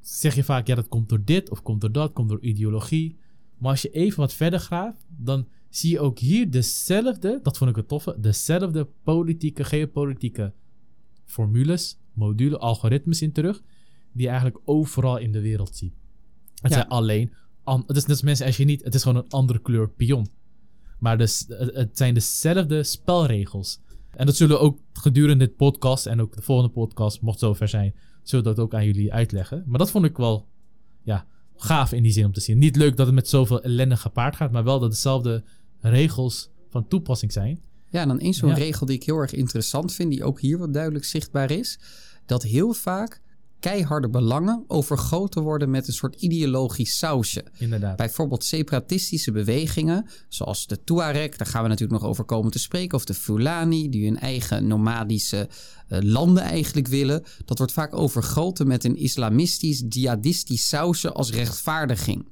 Zeg 0.00 0.34
je 0.34 0.44
vaak, 0.44 0.66
ja, 0.66 0.74
dat 0.74 0.88
komt 0.88 1.08
door 1.08 1.24
dit 1.24 1.50
of 1.50 1.62
komt 1.62 1.80
door 1.80 1.92
dat, 1.92 2.12
komt 2.12 2.28
door 2.28 2.40
ideologie. 2.40 3.16
Maar 3.58 3.70
als 3.70 3.82
je 3.82 3.90
even 3.90 4.18
wat 4.20 4.32
verder 4.34 4.58
graaft, 4.58 5.04
dan 5.08 5.48
zie 5.68 5.90
je 5.90 6.00
ook 6.00 6.18
hier 6.18 6.50
dezelfde, 6.50 7.40
dat 7.42 7.58
vond 7.58 7.70
ik 7.70 7.76
het 7.76 7.88
toffe, 7.88 8.16
dezelfde 8.20 8.88
politieke, 9.02 9.64
geopolitieke 9.64 10.52
formules, 11.24 11.98
modules, 12.12 12.58
algoritmes 12.58 13.22
in 13.22 13.32
terug, 13.32 13.62
die 14.12 14.22
je 14.22 14.28
eigenlijk 14.28 14.58
overal 14.64 15.16
in 15.18 15.32
de 15.32 15.40
wereld 15.40 15.76
ziet. 15.76 15.94
Het 16.54 16.70
Ja. 16.70 16.76
zijn 16.76 16.88
alleen, 16.88 17.32
an- 17.64 17.84
het 17.86 17.96
is 17.96 18.06
net 18.06 18.22
mensen 18.22 18.46
als 18.46 18.56
je 18.56 18.64
niet, 18.64 18.84
het 18.84 18.94
is 18.94 19.02
gewoon 19.02 19.22
een 19.24 19.30
andere 19.30 19.58
kleur 19.58 19.88
pion. 19.88 20.26
Maar 20.98 21.18
dus, 21.18 21.44
het 21.48 21.96
zijn 21.98 22.14
dezelfde 22.14 22.82
spelregels. 22.82 23.80
En 24.16 24.26
dat 24.26 24.36
zullen 24.36 24.56
we 24.56 24.62
ook 24.62 24.78
gedurende 24.92 25.46
dit 25.46 25.56
podcast 25.56 26.06
en 26.06 26.20
ook 26.20 26.34
de 26.36 26.42
volgende 26.42 26.72
podcast, 26.72 27.20
mocht 27.20 27.40
het 27.40 27.48
zover 27.48 27.68
zijn, 27.68 27.94
zullen 28.22 28.44
we 28.44 28.50
dat 28.54 28.64
ook 28.64 28.74
aan 28.74 28.84
jullie 28.84 29.12
uitleggen. 29.12 29.62
Maar 29.66 29.78
dat 29.78 29.90
vond 29.90 30.04
ik 30.04 30.16
wel, 30.16 30.46
ja, 31.02 31.26
gaaf 31.56 31.92
in 31.92 32.02
die 32.02 32.12
zin 32.12 32.24
om 32.24 32.32
te 32.32 32.40
zien. 32.40 32.58
Niet 32.58 32.76
leuk 32.76 32.96
dat 32.96 33.06
het 33.06 33.14
met 33.14 33.28
zoveel 33.28 33.62
ellende 33.62 33.96
gepaard 33.96 34.36
gaat, 34.36 34.52
maar 34.52 34.64
wel 34.64 34.78
dat 34.80 34.90
dezelfde 34.90 35.44
regels 35.80 36.50
van 36.70 36.88
toepassing 36.88 37.32
zijn. 37.32 37.60
Ja, 37.88 38.00
en 38.00 38.08
dan 38.08 38.18
één 38.18 38.34
zo'n 38.34 38.48
Ja. 38.48 38.54
regel 38.54 38.86
die 38.86 38.96
ik 38.96 39.02
heel 39.04 39.16
erg 39.18 39.32
interessant 39.32 39.92
vind, 39.92 40.10
die 40.10 40.24
ook 40.24 40.40
hier 40.40 40.58
wat 40.58 40.72
duidelijk 40.72 41.04
zichtbaar 41.04 41.50
is. 41.50 41.78
Dat 42.26 42.42
heel 42.42 42.72
vaak 42.72 43.20
keiharde 43.62 44.08
belangen 44.08 44.64
overgoten 44.66 45.42
worden 45.42 45.70
met 45.70 45.86
een 45.86 45.92
soort 45.92 46.14
ideologisch 46.20 46.98
sausje. 46.98 47.44
Inderdaad. 47.58 47.96
Bijvoorbeeld 47.96 48.44
separatistische 48.44 49.32
bewegingen, 49.32 50.06
zoals 50.28 50.66
de 50.66 50.84
Tuareg, 50.84 51.36
daar 51.36 51.46
gaan 51.46 51.62
we 51.62 51.68
natuurlijk 51.68 52.00
nog 52.00 52.10
over 52.10 52.24
komen 52.24 52.50
te 52.50 52.58
spreken, 52.58 52.96
of 52.96 53.04
de 53.04 53.14
Fulani, 53.14 53.88
die 53.88 54.04
hun 54.04 54.18
eigen 54.18 54.66
nomadische 54.66 55.48
eh, 55.88 55.98
landen 56.00 56.42
eigenlijk 56.42 56.86
willen. 56.86 57.22
Dat 57.44 57.58
wordt 57.58 57.72
vaak 57.72 57.94
overgoten 57.94 58.66
met 58.66 58.84
een 58.84 58.96
islamistisch, 58.96 59.82
jihadistisch 59.88 60.68
sausje 60.68 61.12
als 61.12 61.30
rechtvaardiging. 61.30 62.28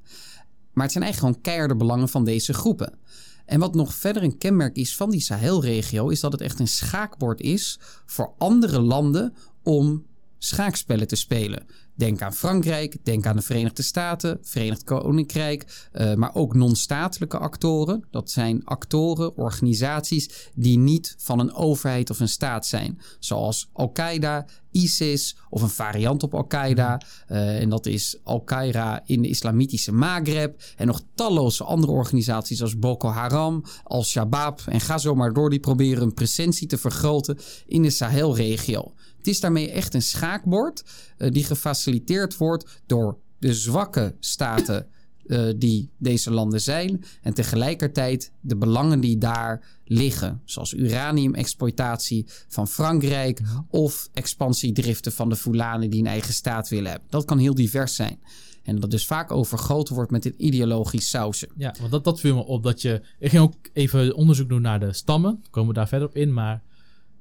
Maar 0.72 0.84
het 0.84 0.92
zijn 0.92 1.04
eigenlijk 1.04 1.18
gewoon 1.18 1.40
keiharde 1.40 1.76
belangen 1.76 2.08
van 2.08 2.24
deze 2.24 2.52
groepen. 2.52 2.98
En 3.46 3.60
wat 3.60 3.74
nog 3.74 3.94
verder 3.94 4.22
een 4.22 4.38
kenmerk 4.38 4.76
is 4.76 4.96
van 4.96 5.10
die 5.10 5.20
Sahelregio, 5.20 6.08
is 6.08 6.20
dat 6.20 6.32
het 6.32 6.40
echt 6.40 6.58
een 6.58 6.68
schaakbord 6.68 7.40
is 7.40 7.78
voor 8.06 8.32
andere 8.38 8.80
landen 8.80 9.34
om 9.62 10.08
schaakspellen 10.42 11.06
te 11.06 11.16
spelen. 11.16 11.66
Denk 11.94 12.22
aan 12.22 12.34
Frankrijk, 12.34 13.04
denk 13.04 13.26
aan 13.26 13.36
de 13.36 13.42
Verenigde 13.42 13.82
Staten, 13.82 14.38
Verenigd 14.42 14.84
Koninkrijk, 14.84 15.88
eh, 15.92 16.14
maar 16.14 16.34
ook 16.34 16.54
non-statelijke 16.54 17.38
actoren. 17.38 18.04
Dat 18.10 18.30
zijn 18.30 18.64
actoren, 18.64 19.36
organisaties 19.36 20.50
die 20.54 20.78
niet 20.78 21.14
van 21.18 21.38
een 21.38 21.52
overheid 21.52 22.10
of 22.10 22.20
een 22.20 22.28
staat 22.28 22.66
zijn. 22.66 23.00
Zoals 23.18 23.68
Al-Qaeda, 23.72 24.46
ISIS 24.70 25.36
of 25.50 25.62
een 25.62 25.68
variant 25.68 26.22
op 26.22 26.34
Al-Qaeda. 26.34 27.00
Eh, 27.26 27.60
en 27.60 27.68
dat 27.68 27.86
is 27.86 28.18
Al-Qaeda 28.22 29.02
in 29.06 29.22
de 29.22 29.28
islamitische 29.28 29.92
Maghreb. 29.92 30.62
En 30.76 30.86
nog 30.86 31.02
talloze 31.14 31.64
andere 31.64 31.92
organisaties 31.92 32.58
zoals 32.58 32.78
Boko 32.78 33.08
Haram, 33.08 33.64
Al-Shabaab. 33.84 34.62
En 34.66 34.80
ga 34.80 34.98
zo 34.98 35.14
maar 35.14 35.32
door, 35.32 35.50
die 35.50 35.60
proberen 35.60 35.98
hun 35.98 36.14
presentie 36.14 36.66
te 36.66 36.78
vergroten 36.78 37.38
in 37.66 37.82
de 37.82 37.90
Sahelregio. 37.90 38.92
Het 39.20 39.28
is 39.28 39.40
daarmee 39.40 39.70
echt 39.70 39.94
een 39.94 40.02
schaakbord 40.02 40.84
eh, 41.16 41.30
die 41.30 41.44
gefaciliteerd 41.44 42.36
wordt 42.36 42.82
door 42.86 43.18
de 43.38 43.54
zwakke 43.54 44.14
staten 44.20 44.86
eh, 45.26 45.48
die 45.56 45.90
deze 45.98 46.30
landen 46.30 46.60
zijn. 46.60 47.04
En 47.22 47.34
tegelijkertijd 47.34 48.32
de 48.40 48.56
belangen 48.56 49.00
die 49.00 49.18
daar 49.18 49.78
liggen. 49.84 50.40
Zoals 50.44 50.72
uraniumexploitatie 50.72 52.26
van 52.48 52.68
Frankrijk 52.68 53.40
of 53.68 54.08
expansiedriften 54.12 55.12
van 55.12 55.28
de 55.28 55.36
Fulani 55.36 55.88
die 55.88 56.00
een 56.00 56.06
eigen 56.06 56.34
staat 56.34 56.68
willen 56.68 56.90
hebben. 56.90 57.08
Dat 57.10 57.24
kan 57.24 57.38
heel 57.38 57.54
divers 57.54 57.94
zijn. 57.94 58.20
En 58.62 58.80
dat 58.80 58.90
dus 58.90 59.06
vaak 59.06 59.30
overgoten 59.30 59.94
wordt 59.94 60.10
met 60.10 60.24
een 60.24 60.34
ideologisch 60.36 61.10
sausje. 61.10 61.48
Ja, 61.56 61.74
want 61.78 61.90
dat, 61.90 62.04
dat 62.04 62.20
viel 62.20 62.34
me 62.34 62.44
op 62.44 62.62
dat 62.62 62.82
je... 62.82 63.02
Ik 63.18 63.30
ging 63.30 63.42
ook 63.42 63.54
even 63.72 64.14
onderzoek 64.14 64.48
doen 64.48 64.62
naar 64.62 64.80
de 64.80 64.92
stammen. 64.92 65.44
Komen 65.50 65.68
we 65.68 65.74
daar 65.74 65.88
verder 65.88 66.08
op 66.08 66.16
in, 66.16 66.32
maar... 66.32 66.62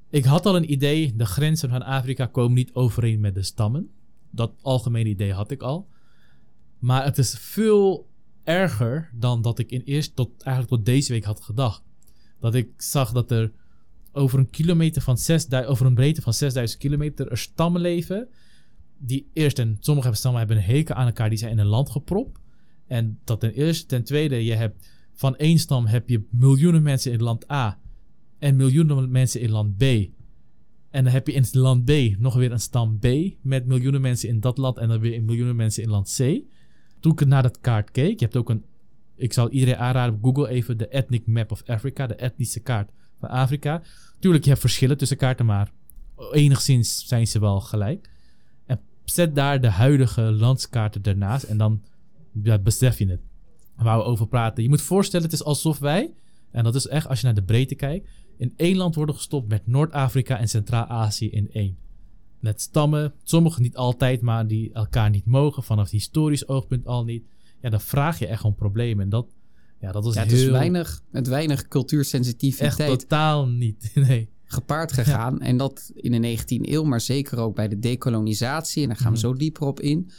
Ik 0.09 0.25
had 0.25 0.45
al 0.45 0.55
een 0.55 0.71
idee, 0.71 1.15
de 1.15 1.25
grenzen 1.25 1.69
van 1.69 1.83
Afrika 1.83 2.25
komen 2.25 2.53
niet 2.53 2.73
overeen 2.73 3.19
met 3.19 3.35
de 3.35 3.43
stammen. 3.43 3.89
Dat 4.31 4.51
algemene 4.61 5.09
idee 5.09 5.33
had 5.33 5.51
ik 5.51 5.61
al. 5.61 5.87
Maar 6.79 7.03
het 7.03 7.17
is 7.17 7.37
veel 7.39 8.09
erger 8.43 9.09
dan 9.13 9.41
dat 9.41 9.59
ik 9.59 9.71
in 9.71 9.81
eerst 9.81 10.15
tot, 10.15 10.41
eigenlijk 10.41 10.75
tot 10.75 10.85
deze 10.85 11.11
week 11.11 11.23
had 11.23 11.41
gedacht. 11.41 11.83
Dat 12.39 12.55
ik 12.55 12.69
zag 12.77 13.11
dat 13.11 13.31
er 13.31 13.51
over 14.11 14.39
een 14.39 14.49
kilometer 14.49 15.01
van 15.01 15.17
6000, 15.17 15.71
over 15.71 15.85
een 15.85 15.93
breedte 15.93 16.21
van 16.21 16.33
6000 16.33 16.79
kilometer 16.79 17.31
er 17.31 17.37
stammen 17.37 17.81
leven. 17.81 18.27
Die 18.97 19.29
eerst, 19.33 19.59
en 19.59 19.77
sommige 19.79 20.13
stammen 20.13 20.39
hebben 20.39 20.57
een 20.57 20.63
hekel 20.63 20.95
aan 20.95 21.05
elkaar, 21.05 21.29
die 21.29 21.37
zijn 21.37 21.51
in 21.51 21.59
een 21.59 21.65
land 21.65 21.89
gepropt. 21.89 22.39
En 22.87 23.19
dat 23.23 23.39
ten 23.39 23.53
eerste. 23.53 23.85
Ten 23.85 24.03
tweede, 24.03 24.45
je 24.45 24.53
hebt 24.53 24.87
van 25.13 25.35
één 25.35 25.59
stam 25.59 25.85
heb 25.85 26.09
je 26.09 26.27
miljoenen 26.31 26.83
mensen 26.83 27.11
in 27.11 27.21
land 27.21 27.51
A 27.51 27.79
en 28.39 28.55
miljoenen 28.55 29.11
mensen 29.11 29.41
in 29.41 29.49
land 29.49 29.77
B. 29.77 29.83
En 30.89 31.03
dan 31.03 31.13
heb 31.13 31.27
je 31.27 31.33
in 31.33 31.45
land 31.51 31.85
B 31.85 31.91
nog 32.17 32.35
weer 32.35 32.51
een 32.51 32.59
stam 32.59 32.99
B 32.99 33.07
met 33.41 33.65
miljoenen 33.65 34.01
mensen 34.01 34.29
in 34.29 34.39
dat 34.39 34.57
land 34.57 34.77
en 34.77 34.87
dan 34.87 34.99
weer 34.99 35.23
miljoenen 35.23 35.55
mensen 35.55 35.83
in 35.83 35.89
land 35.89 36.15
C. 36.17 36.41
Toen 36.99 37.11
ik 37.11 37.25
naar 37.25 37.43
dat 37.43 37.59
kaart 37.59 37.91
keek, 37.91 38.19
je 38.19 38.25
hebt 38.25 38.37
ook 38.37 38.49
een, 38.49 38.65
ik 39.15 39.33
zal 39.33 39.49
iedereen 39.49 39.77
aanraden 39.77 40.19
Google 40.21 40.49
even 40.49 40.77
de 40.77 40.89
Ethnic 40.89 41.27
Map 41.27 41.51
of 41.51 41.63
Africa, 41.65 42.07
de 42.07 42.15
etnische 42.15 42.59
kaart 42.59 42.91
van 43.19 43.29
Afrika. 43.29 43.81
Tuurlijk, 44.19 44.43
je 44.43 44.49
hebt 44.49 44.61
verschillen 44.61 44.97
tussen 44.97 45.17
kaarten, 45.17 45.45
maar 45.45 45.71
enigszins 46.31 47.07
zijn 47.07 47.27
ze 47.27 47.39
wel 47.39 47.59
gelijk. 47.59 48.09
En 48.65 48.79
zet 49.03 49.35
daar 49.35 49.61
de 49.61 49.69
huidige 49.69 50.21
landskaarten 50.21 51.03
ernaast 51.03 51.43
en 51.43 51.57
dan 51.57 51.81
besef 52.63 52.97
je 52.97 53.07
het. 53.07 53.21
Waar 53.75 53.97
we 53.97 54.03
over 54.03 54.27
praten. 54.27 54.63
Je 54.63 54.69
moet 54.69 54.81
voorstellen, 54.81 55.25
het 55.25 55.35
is 55.35 55.43
alsof 55.43 55.79
wij, 55.79 56.13
en 56.51 56.63
dat 56.63 56.75
is 56.75 56.87
echt 56.87 57.07
als 57.07 57.19
je 57.19 57.25
naar 57.25 57.35
de 57.35 57.43
breedte 57.43 57.75
kijkt, 57.75 58.09
in 58.39 58.53
één 58.55 58.75
land 58.77 58.95
worden 58.95 59.15
gestopt 59.15 59.47
met 59.49 59.67
Noord-Afrika 59.67 60.37
en 60.37 60.47
Centraal-Azië 60.49 61.29
in 61.29 61.49
één. 61.51 61.77
Met 62.39 62.61
stammen, 62.61 63.13
sommigen 63.23 63.61
niet 63.61 63.75
altijd, 63.75 64.21
maar 64.21 64.47
die 64.47 64.71
elkaar 64.73 65.09
niet 65.09 65.25
mogen, 65.25 65.63
vanaf 65.63 65.89
historisch 65.89 66.47
oogpunt 66.47 66.85
al 66.85 67.03
niet. 67.03 67.23
Ja, 67.61 67.69
dan 67.69 67.81
vraag 67.81 68.19
je 68.19 68.27
echt 68.27 68.43
om 68.43 68.55
problemen. 68.55 69.03
En 69.03 69.09
dat, 69.09 69.27
ja, 69.79 69.91
dat 69.91 70.05
is 70.05 70.13
Ja, 70.13 70.21
het 70.21 70.31
heel... 70.31 70.39
is 70.45 70.49
weinig, 70.49 71.01
met 71.11 71.27
weinig 71.27 71.57
echt 71.59 71.67
cultuursensitiviteit 71.67 72.99
totaal 72.99 73.47
niet. 73.47 73.91
Nee. 74.07 74.29
gepaard 74.43 74.91
gegaan. 74.91 75.41
En 75.41 75.57
dat 75.57 75.91
in 75.95 76.21
de 76.21 76.37
19e 76.37 76.45
eeuw, 76.69 76.83
maar 76.83 77.01
zeker 77.01 77.37
ook 77.37 77.55
bij 77.55 77.67
de 77.67 77.79
dekolonisatie. 77.79 78.81
En 78.81 78.87
daar 78.87 78.97
gaan 78.97 79.11
we 79.13 79.17
Mhm. 79.17 79.27
zo 79.27 79.33
dieper 79.33 79.63
op 79.67 79.79
in. 79.79 80.09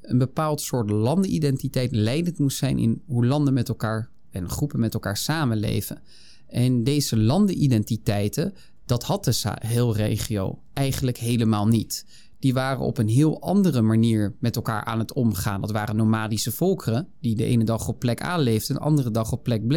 Een 0.00 0.18
bepaald 0.18 0.60
soort 0.60 0.90
landenidentiteit 0.90 1.92
leidend 1.92 2.38
moest 2.38 2.56
zijn 2.58 2.78
in 2.78 3.02
hoe 3.06 3.26
landen 3.26 3.54
met 3.54 3.68
elkaar 3.68 4.08
en 4.30 4.48
groepen 4.48 4.80
met 4.80 4.94
elkaar 4.94 5.16
samenleven. 5.16 6.00
En 6.48 6.84
deze 6.84 7.16
landenidentiteiten, 7.16 8.54
dat 8.86 9.02
had 9.02 9.24
de 9.24 9.32
Sahelregio 9.32 10.62
eigenlijk 10.72 11.18
helemaal 11.18 11.66
niet. 11.66 12.04
Die 12.38 12.54
waren 12.54 12.84
op 12.84 12.98
een 12.98 13.08
heel 13.08 13.40
andere 13.40 13.82
manier 13.82 14.36
met 14.40 14.56
elkaar 14.56 14.84
aan 14.84 14.98
het 14.98 15.12
omgaan. 15.12 15.60
Dat 15.60 15.70
waren 15.70 15.96
nomadische 15.96 16.52
volkeren 16.52 17.08
die 17.20 17.34
de 17.34 17.44
ene 17.44 17.64
dag 17.64 17.88
op 17.88 17.98
plek 17.98 18.22
A 18.22 18.36
leefden 18.36 18.76
en 18.76 18.82
de 18.82 18.88
andere 18.88 19.10
dag 19.10 19.32
op 19.32 19.42
plek 19.42 19.66
B. 19.66 19.72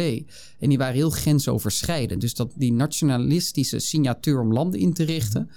En 0.58 0.68
die 0.68 0.78
waren 0.78 0.94
heel 0.94 1.10
grensoverschrijdend. 1.10 2.20
Dus 2.20 2.34
dat 2.34 2.52
die 2.56 2.72
nationalistische 2.72 3.78
signatuur 3.78 4.40
om 4.40 4.52
landen 4.52 4.80
in 4.80 4.92
te 4.92 5.04
richten, 5.04 5.50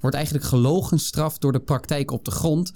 wordt 0.00 0.16
eigenlijk 0.16 0.46
gelogenstraft 0.46 1.40
door 1.40 1.52
de 1.52 1.60
praktijk 1.60 2.10
op 2.10 2.24
de 2.24 2.30
grond. 2.30 2.72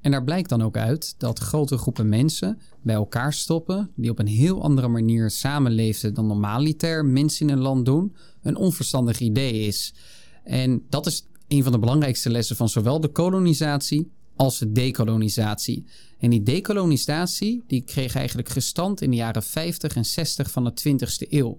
En 0.00 0.10
daar 0.10 0.24
blijkt 0.24 0.48
dan 0.48 0.62
ook 0.62 0.76
uit 0.76 1.14
dat 1.18 1.38
grote 1.38 1.78
groepen 1.78 2.08
mensen 2.08 2.58
bij 2.82 2.94
elkaar 2.94 3.32
stoppen, 3.32 3.90
die 3.96 4.10
op 4.10 4.18
een 4.18 4.26
heel 4.26 4.62
andere 4.62 4.88
manier 4.88 5.30
samenleefden 5.30 6.14
dan 6.14 6.26
normaliter 6.26 7.04
mensen 7.04 7.48
in 7.48 7.52
een 7.52 7.62
land 7.62 7.84
doen, 7.84 8.16
een 8.42 8.56
onverstandig 8.56 9.20
idee 9.20 9.52
is. 9.52 9.94
En 10.44 10.82
dat 10.88 11.06
is 11.06 11.26
een 11.48 11.62
van 11.62 11.72
de 11.72 11.78
belangrijkste 11.78 12.30
lessen 12.30 12.56
van 12.56 12.68
zowel 12.68 13.00
de 13.00 13.08
kolonisatie 13.08 14.10
als 14.36 14.58
de 14.58 14.72
dekolonisatie. 14.72 15.84
En 16.18 16.30
die 16.30 16.42
dekolonisatie 16.42 17.64
die 17.66 17.82
kreeg 17.82 18.14
eigenlijk 18.14 18.48
gestand 18.48 19.00
in 19.00 19.10
de 19.10 19.16
jaren 19.16 19.42
50 19.42 19.96
en 19.96 20.04
60 20.04 20.50
van 20.50 20.64
de 20.64 20.72
20ste 20.72 21.28
eeuw. 21.30 21.58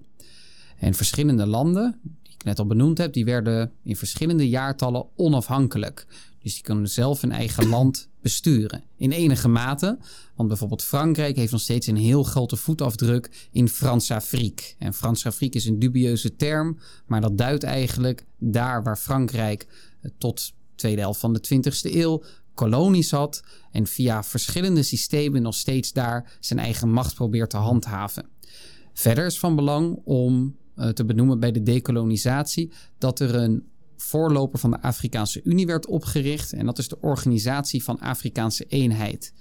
En 0.78 0.94
verschillende 0.94 1.46
landen, 1.46 2.00
die 2.24 2.34
ik 2.34 2.44
net 2.44 2.60
al 2.60 2.66
benoemd 2.66 2.98
heb, 2.98 3.14
die 3.14 3.26
werden 3.26 3.72
in 3.84 3.96
verschillende 3.96 4.50
jaartallen 4.50 5.06
onafhankelijk. 5.16 6.08
Dus 6.40 6.54
die 6.54 6.64
kunnen 6.64 6.90
zelf 6.90 7.22
hun 7.22 7.32
eigen 7.32 7.68
land 7.68 8.10
besturen. 8.22 8.84
In 8.98 9.12
enige 9.12 9.48
mate. 9.48 9.98
Want 10.36 10.50
bijvoorbeeld 10.50 10.84
Frankrijk 10.84 11.36
heeft 11.36 11.52
nog 11.52 11.62
steeds 11.62 11.88
een 11.88 11.98
heel 11.98 12.24
grote 12.24 12.56
voetafdruk 12.56 13.48
in 13.52 13.70
Frans-Afrique. 13.70 14.74
En 14.78 14.94
Frans-Afrique 14.94 15.58
is 15.58 15.66
een 15.66 15.80
dubieuze 15.80 16.36
term. 16.36 16.78
Maar 17.06 17.22
dat 17.22 17.38
duidt 17.38 17.64
eigenlijk 17.64 18.26
daar 18.38 18.84
waar 18.84 18.98
Frankrijk 18.98 19.68
tot 20.18 20.54
tweede 20.76 21.02
helft 21.02 21.20
van 21.20 21.34
de 21.34 21.42
20e 21.56 21.94
eeuw 21.94 22.24
kolonies 22.54 23.12
had. 23.12 23.44
En 23.72 23.88
via 23.88 24.24
verschillende 24.24 24.84
systemen 24.84 25.42
nog 25.42 25.56
steeds 25.56 25.94
daar 25.94 26.38
zijn 26.40 26.60
eigen 26.60 26.92
macht 26.92 27.16
probeert 27.16 27.50
te 27.50 27.58
handhaven. 27.58 28.26
Verder 28.94 29.26
is 29.26 29.40
van 29.40 29.56
belang 29.56 30.02
om 30.04 30.56
uh, 30.76 30.88
te 30.88 31.06
benoemen 31.06 31.40
bij 31.40 31.52
de 31.52 31.64
dekolonisatie 31.64 32.72
dat 32.98 33.20
er 33.20 33.36
een 33.36 33.64
voorloper 34.02 34.60
van 34.60 34.72
de 34.72 34.82
Afrikaanse 34.82 35.42
Unie 35.44 35.66
werd 35.66 35.88
opgericht. 35.88 36.54
En 36.54 36.66
dat 36.66 36.78
is 36.78 36.88
de 36.88 37.02
Organisatie 37.02 37.84
van 37.84 38.00
Afrikaanse 38.00 38.66
Eenheid. 38.68 39.34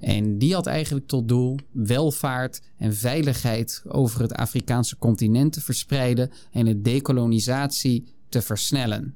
En 0.00 0.38
die 0.38 0.54
had 0.54 0.66
eigenlijk 0.66 1.06
tot 1.06 1.28
doel 1.28 1.58
welvaart 1.72 2.60
en 2.78 2.94
veiligheid 2.94 3.82
over 3.86 4.20
het 4.20 4.32
Afrikaanse 4.32 4.98
continent 4.98 5.52
te 5.52 5.60
verspreiden 5.60 6.30
en 6.52 6.64
de 6.64 6.80
dekolonisatie 6.80 8.04
te 8.28 8.42
versnellen. 8.42 9.14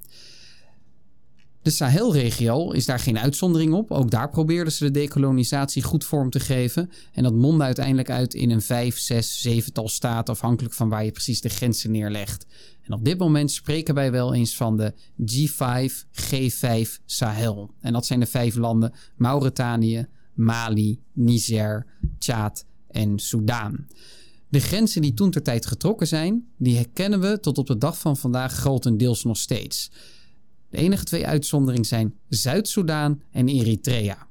De 1.63 1.71
Sahelregio 1.71 2.71
is 2.71 2.87
daar 2.87 2.99
geen 2.99 3.19
uitzondering 3.19 3.73
op. 3.73 3.91
Ook 3.91 4.11
daar 4.11 4.31
probeerden 4.31 4.73
ze 4.73 4.85
de 4.85 4.91
dekolonisatie 4.91 5.83
goed 5.83 6.05
vorm 6.05 6.31
te 6.31 6.41
geven. 6.41 6.91
En 7.13 7.23
dat 7.23 7.35
mondde 7.35 7.65
uiteindelijk 7.65 8.11
uit 8.11 8.35
in 8.35 8.51
een 8.51 8.63
vijf, 8.63 8.99
zes, 8.99 9.41
zevental 9.41 9.89
staten, 9.89 10.35
afhankelijk 10.35 10.75
van 10.75 10.89
waar 10.89 11.05
je 11.05 11.11
precies 11.11 11.41
de 11.41 11.49
grenzen 11.49 11.91
neerlegt. 11.91 12.47
En 12.89 12.95
op 12.95 13.05
dit 13.05 13.19
moment 13.19 13.51
spreken 13.51 13.95
wij 13.95 14.13
wel 14.13 14.35
eens 14.35 14.57
van 14.57 14.77
de 14.77 14.95
G5, 15.21 15.93
G5 16.23 17.05
Sahel. 17.05 17.71
En 17.81 17.93
dat 17.93 18.07
zijn 18.07 18.21
de 18.21 18.27
vijf 18.27 18.55
landen 18.55 18.93
Mauritanië, 19.17 20.07
Mali, 20.35 21.01
Niger, 21.13 21.87
Tjaad 22.19 22.65
en 22.91 23.19
Soudaan. 23.19 23.87
De 24.49 24.61
grenzen 24.61 25.03
die 25.03 25.15
toen 25.15 25.31
ter 25.31 25.43
tijd 25.43 25.67
getrokken 25.67 26.07
zijn, 26.07 26.47
die 26.57 26.77
herkennen 26.77 27.21
we 27.21 27.41
tot 27.41 27.59
op 27.59 27.67
de 27.67 27.79
dag 27.79 27.99
van 27.99 28.17
vandaag 28.17 28.53
grotendeels 28.53 29.25
nog 29.25 29.37
steeds. 29.37 29.91
De 30.71 30.77
enige 30.77 31.05
twee 31.05 31.27
uitzonderingen 31.27 31.87
zijn 31.87 32.15
Zuid-Soedan 32.29 33.23
en 33.31 33.49
Eritrea. 33.49 34.28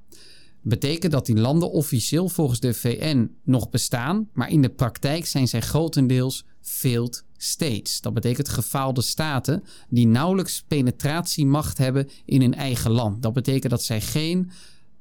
Betekent 0.68 1.12
dat 1.12 1.26
die 1.26 1.38
landen 1.38 1.72
officieel 1.72 2.30
volgens 2.30 2.60
de 2.60 2.74
VN 2.74 3.32
nog 3.44 3.70
bestaan, 3.70 4.30
maar 4.34 4.50
in 4.50 4.62
de 4.62 4.70
praktijk 4.70 5.26
zijn 5.26 5.48
zij 5.48 5.62
grotendeels 5.62 6.46
failed 6.62 7.24
states. 7.38 8.02
Dat 8.02 8.14
betekent 8.14 8.50
gefaalde 8.50 9.02
staten 9.02 9.64
die 9.90 10.08
nauwelijks 10.08 10.64
penetratiemacht 10.68 11.78
hebben 11.78 12.10
in 12.26 12.42
hun 12.42 12.54
eigen 12.54 12.92
land. 12.92 13.22
Dat 13.22 13.34
betekent 13.34 13.72
dat 13.72 13.84
zij 13.84 14.02
geen 14.02 14.52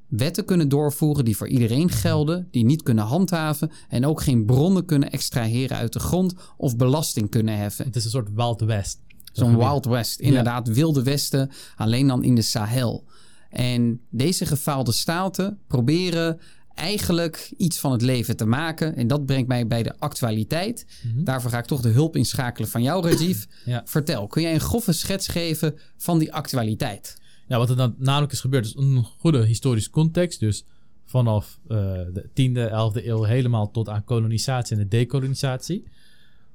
wetten 0.07 0.45
kunnen 0.45 0.69
doorvoeren 0.69 1.25
die 1.25 1.37
voor 1.37 1.47
iedereen 1.47 1.89
gelden, 1.89 2.47
die 2.51 2.65
niet 2.65 2.83
kunnen 2.83 3.05
handhaven 3.05 3.71
en 3.89 4.05
ook 4.05 4.21
geen 4.21 4.45
bronnen 4.45 4.85
kunnen 4.85 5.11
extraheren 5.11 5.77
uit 5.77 5.93
de 5.93 5.99
grond 5.99 6.33
of 6.57 6.75
belasting 6.75 7.29
kunnen 7.29 7.57
heffen. 7.57 7.85
Het 7.85 7.95
is 7.95 8.03
een 8.03 8.11
soort 8.11 8.33
Wild 8.33 8.61
West. 8.61 8.99
Zo'n 9.31 9.57
Wild 9.57 9.85
West, 9.85 10.19
inderdaad, 10.19 10.67
wilde 10.67 11.03
westen, 11.03 11.51
alleen 11.75 12.07
dan 12.07 12.23
in 12.23 12.35
de 12.35 12.41
Sahel. 12.41 13.05
En 13.49 14.01
deze 14.09 14.45
gefaalde 14.45 14.91
staten 14.91 15.59
proberen 15.67 16.39
eigenlijk 16.77 17.53
iets 17.57 17.79
van 17.79 17.91
het 17.91 18.01
leven 18.01 18.37
te 18.37 18.45
maken. 18.45 18.95
En 18.95 19.07
dat 19.07 19.25
brengt 19.25 19.47
mij 19.47 19.67
bij 19.67 19.83
de 19.83 19.99
actualiteit. 19.99 20.85
Mhm. 21.03 21.23
Daarvoor 21.23 21.51
ga 21.51 21.57
ik 21.57 21.65
toch 21.65 21.81
de 21.81 21.89
hulp 21.89 22.15
inschakelen 22.15 22.69
van 22.69 22.81
jou, 22.81 23.09
Rajiv. 23.09 23.45
Vertel, 23.85 24.27
kun 24.27 24.41
jij 24.41 24.53
een 24.53 24.59
grove 24.59 24.91
schets 24.91 25.27
geven 25.27 25.75
van 25.97 26.19
die 26.19 26.33
actualiteit? 26.33 27.21
Ja, 27.47 27.57
wat 27.57 27.69
er 27.69 27.75
dan 27.75 27.95
namelijk 27.97 28.31
is 28.31 28.39
gebeurd, 28.39 28.65
is 28.65 28.75
een 28.75 29.03
goede 29.17 29.45
historische 29.45 29.89
context. 29.89 30.39
Dus 30.39 30.65
vanaf 31.05 31.59
uh, 31.63 31.77
de 32.13 32.29
10e, 32.29 33.01
11e 33.01 33.05
eeuw 33.05 33.23
helemaal 33.23 33.71
tot 33.71 33.89
aan 33.89 34.03
kolonisatie 34.03 34.75
en 34.75 34.81
de 34.81 34.87
dekolonisatie. 34.87 35.83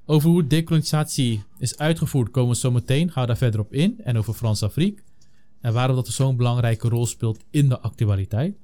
Over 0.07 0.31
hoe 0.31 0.47
dekolonisatie 0.47 1.43
is 1.59 1.79
uitgevoerd 1.79 2.31
komen 2.31 2.51
we 2.51 2.57
zo 2.57 2.71
meteen. 2.71 3.11
We 3.15 3.27
daar 3.27 3.37
verder 3.37 3.61
op 3.61 3.73
in. 3.73 4.01
En 4.05 4.19
over 4.19 4.35
Frans-Afrique. 4.35 5.03
En 5.63 5.73
waarom 5.73 5.97
dat 5.97 6.09
zo'n 6.09 6.37
belangrijke 6.37 6.89
rol 6.89 7.07
speelt 7.07 7.45
in 7.51 7.69
de 7.69 7.81
actualiteit. 7.81 8.57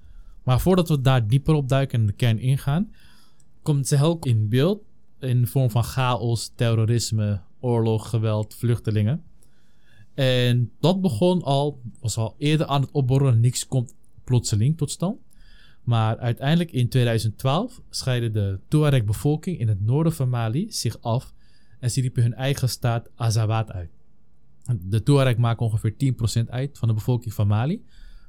Maar 0.42 0.60
voordat 0.60 0.88
we 0.88 1.00
daar 1.00 1.26
dieper 1.26 1.54
op 1.54 1.68
duiken 1.68 2.00
en 2.00 2.06
de 2.06 2.12
kern 2.12 2.38
ingaan, 2.38 2.92
komt 3.62 3.86
Sahel 3.86 4.18
in 4.20 4.48
beeld 4.48 4.82
in 5.18 5.40
de 5.40 5.46
vorm 5.46 5.70
van 5.70 5.84
chaos, 5.84 6.52
terrorisme, 6.54 7.40
oorlog, 7.60 8.08
geweld, 8.08 8.54
vluchtelingen. 8.54 9.22
En 10.14 10.72
dat 10.80 11.00
begon 11.00 11.42
al, 11.42 11.80
was 12.00 12.16
al 12.16 12.34
eerder 12.38 12.66
aan 12.66 12.80
het 12.80 12.90
opborrelen. 12.90 13.40
Niks 13.40 13.66
komt 13.66 13.94
plotseling 14.24 14.76
tot 14.76 14.90
stand. 14.90 15.18
Maar 15.82 16.18
uiteindelijk 16.18 16.72
in 16.72 16.88
2012 16.88 17.80
scheidde 17.90 18.30
de 18.30 18.60
Tuareg-bevolking 18.68 19.58
in 19.58 19.68
het 19.68 19.80
noorden 19.80 20.12
van 20.12 20.28
Mali 20.28 20.72
zich 20.72 21.00
af 21.00 21.32
en 21.80 21.90
ze 21.90 22.00
riepen 22.00 22.22
hun 22.22 22.34
eigen 22.34 22.68
staat 22.68 23.10
Azawad 23.14 23.72
uit. 23.72 23.97
De 24.76 25.02
Tuareg 25.02 25.36
maken 25.36 25.66
ongeveer 25.66 26.14
10% 26.44 26.48
uit 26.48 26.78
van 26.78 26.88
de 26.88 26.94
bevolking 26.94 27.34
van 27.34 27.46
Mali. 27.46 27.84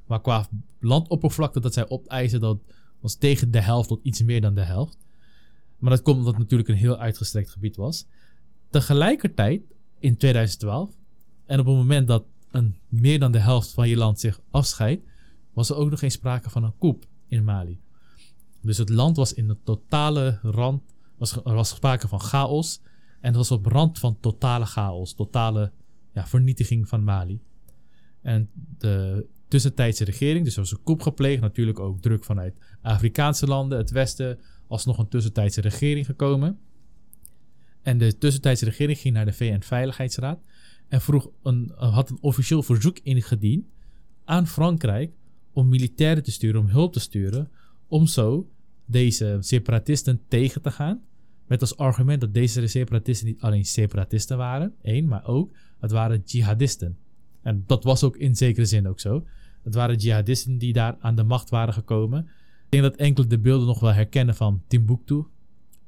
Maar 0.06 0.20
qua 0.20 0.48
landoppervlakte 0.78 1.60
dat 1.60 1.74
zij 1.74 1.88
opeisen, 1.88 2.40
dat 2.40 2.58
was 3.00 3.14
tegen 3.14 3.50
de 3.50 3.60
helft 3.60 3.88
tot 3.88 4.00
iets 4.02 4.22
meer 4.22 4.40
dan 4.40 4.54
de 4.54 4.64
helft. 4.64 4.98
Maar 5.78 5.90
dat 5.90 6.02
komt 6.02 6.16
omdat 6.18 6.32
het 6.32 6.42
natuurlijk 6.42 6.68
een 6.68 6.74
heel 6.74 6.98
uitgestrekt 6.98 7.50
gebied 7.50 7.76
was. 7.76 8.06
Tegelijkertijd, 8.70 9.62
in 9.98 10.16
2012, 10.16 10.90
en 11.46 11.60
op 11.60 11.66
het 11.66 11.74
moment 11.74 12.06
dat 12.06 12.24
een, 12.50 12.76
meer 12.88 13.18
dan 13.18 13.32
de 13.32 13.38
helft 13.38 13.72
van 13.72 13.88
je 13.88 13.96
land 13.96 14.20
zich 14.20 14.40
afscheidt, 14.50 15.04
was 15.52 15.70
er 15.70 15.76
ook 15.76 15.90
nog 15.90 15.98
geen 15.98 16.10
sprake 16.10 16.50
van 16.50 16.64
een 16.64 16.78
koep 16.78 17.04
in 17.28 17.44
Mali. 17.44 17.80
Dus 18.60 18.78
het 18.78 18.88
land 18.88 19.16
was 19.16 19.32
in 19.32 19.48
de 19.48 19.56
totale 19.64 20.38
rand, 20.42 20.82
was, 21.16 21.36
er 21.36 21.54
was 21.54 21.68
sprake 21.68 22.08
van 22.08 22.20
chaos. 22.20 22.80
En 23.20 23.26
het 23.26 23.36
was 23.36 23.50
op 23.50 23.66
rand 23.66 23.98
van 23.98 24.16
totale 24.20 24.66
chaos, 24.66 25.12
totale 25.12 25.72
ja, 26.12 26.26
vernietiging 26.26 26.88
van 26.88 27.04
Mali. 27.04 27.40
En 28.22 28.50
de 28.78 29.26
tussentijdse 29.48 30.04
regering, 30.04 30.44
dus 30.44 30.54
er 30.54 30.60
was 30.60 30.72
een 30.72 30.82
coup 30.82 31.02
gepleegd, 31.02 31.40
natuurlijk 31.40 31.80
ook 31.80 32.00
druk 32.00 32.24
vanuit 32.24 32.58
Afrikaanse 32.82 33.46
landen, 33.46 33.78
het 33.78 33.90
Westen, 33.90 34.38
alsnog 34.66 34.98
een 34.98 35.08
tussentijdse 35.08 35.60
regering 35.60 36.06
gekomen. 36.06 36.58
En 37.82 37.98
de 37.98 38.18
tussentijdse 38.18 38.64
regering 38.64 38.98
ging 38.98 39.14
naar 39.14 39.24
de 39.24 39.32
VN-veiligheidsraad 39.32 40.40
en 40.88 41.00
vroeg 41.00 41.30
een, 41.42 41.72
had 41.76 42.10
een 42.10 42.18
officieel 42.20 42.62
verzoek 42.62 42.98
ingediend 42.98 43.66
aan 44.24 44.46
Frankrijk 44.46 45.12
om 45.52 45.68
militairen 45.68 46.22
te 46.22 46.30
sturen, 46.30 46.60
om 46.60 46.68
hulp 46.68 46.92
te 46.92 47.00
sturen, 47.00 47.50
om 47.88 48.06
zo 48.06 48.50
deze 48.84 49.36
separatisten 49.40 50.20
tegen 50.28 50.62
te 50.62 50.70
gaan. 50.70 51.02
Met 51.50 51.60
als 51.60 51.76
argument 51.76 52.20
dat 52.20 52.34
deze 52.34 52.66
separatisten 52.66 53.26
niet 53.26 53.40
alleen 53.40 53.64
separatisten 53.64 54.36
waren, 54.36 54.74
één, 54.82 55.08
maar 55.08 55.26
ook 55.26 55.52
het 55.80 55.90
waren 55.90 56.22
jihadisten. 56.24 56.96
En 57.42 57.64
dat 57.66 57.84
was 57.84 58.04
ook 58.04 58.16
in 58.16 58.36
zekere 58.36 58.66
zin 58.66 58.88
ook 58.88 59.00
zo. 59.00 59.26
Het 59.62 59.74
waren 59.74 59.96
jihadisten 59.96 60.58
die 60.58 60.72
daar 60.72 60.96
aan 61.00 61.14
de 61.14 61.22
macht 61.22 61.50
waren 61.50 61.74
gekomen. 61.74 62.20
Ik 62.64 62.68
denk 62.68 62.82
dat 62.82 62.96
enkele 62.96 63.26
de 63.26 63.38
beelden 63.38 63.66
nog 63.66 63.80
wel 63.80 63.92
herkennen 63.92 64.34
van 64.34 64.62
Timbuktu. 64.66 65.24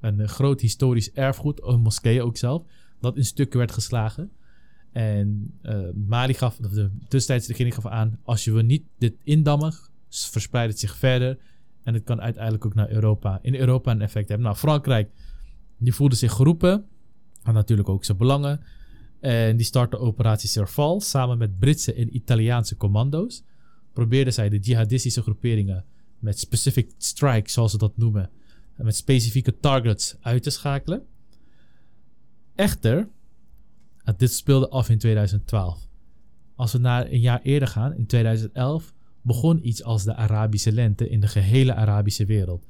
Een 0.00 0.28
groot 0.28 0.60
historisch 0.60 1.12
erfgoed, 1.12 1.62
een 1.62 1.80
moskee 1.80 2.22
ook 2.22 2.36
zelf, 2.36 2.62
dat 3.00 3.16
in 3.16 3.24
stukken 3.24 3.58
werd 3.58 3.72
geslagen. 3.72 4.30
En 4.92 5.58
uh, 5.62 5.88
Mali 6.06 6.34
gaf, 6.34 6.58
of 6.58 6.70
de 6.70 6.90
tussentijdse 7.08 7.48
regering 7.48 7.74
gaf 7.74 7.86
aan, 7.86 8.18
als 8.22 8.44
je 8.44 8.52
we 8.52 8.62
niet 8.62 8.84
dit 8.98 9.14
indammen, 9.22 9.74
verspreidt 10.08 10.70
het 10.70 10.80
zich 10.80 10.96
verder. 10.96 11.38
En 11.82 11.94
het 11.94 12.04
kan 12.04 12.20
uiteindelijk 12.20 12.66
ook 12.66 12.74
naar 12.74 12.90
Europa, 12.90 13.38
in 13.42 13.54
Europa 13.54 13.90
een 13.90 14.02
effect 14.02 14.28
hebben. 14.28 14.46
Nou, 14.46 14.58
Frankrijk, 14.58 15.10
die 15.84 15.94
voelde 15.94 16.14
zich 16.14 16.32
geroepen. 16.32 16.84
Had 17.42 17.54
natuurlijk 17.54 17.88
ook 17.88 18.04
zijn 18.04 18.18
belangen. 18.18 18.60
En 19.20 19.56
die 19.56 19.66
startte 19.66 19.98
operatie 19.98 20.48
Serval 20.48 21.00
samen 21.00 21.38
met 21.38 21.58
Britse 21.58 21.94
en 21.94 22.16
Italiaanse 22.16 22.76
commando's. 22.76 23.42
Probeerden 23.92 24.32
zij 24.32 24.48
de 24.48 24.58
jihadistische 24.58 25.22
groeperingen 25.22 25.84
met 26.18 26.38
specific 26.38 26.90
strikes, 26.98 27.52
zoals 27.52 27.70
ze 27.70 27.78
dat 27.78 27.96
noemen, 27.96 28.30
met 28.76 28.96
specifieke 28.96 29.56
targets 29.56 30.16
uit 30.20 30.42
te 30.42 30.50
schakelen. 30.50 31.02
Echter, 32.54 33.08
dit 34.16 34.32
speelde 34.32 34.68
af 34.68 34.88
in 34.88 34.98
2012. 34.98 35.88
Als 36.54 36.72
we 36.72 36.78
naar 36.78 37.06
een 37.06 37.20
jaar 37.20 37.40
eerder 37.42 37.68
gaan, 37.68 37.94
in 37.94 38.06
2011, 38.06 38.94
begon 39.22 39.68
iets 39.68 39.82
als 39.82 40.04
de 40.04 40.14
Arabische 40.14 40.72
lente 40.72 41.08
in 41.08 41.20
de 41.20 41.28
gehele 41.28 41.74
Arabische 41.74 42.26
wereld. 42.26 42.66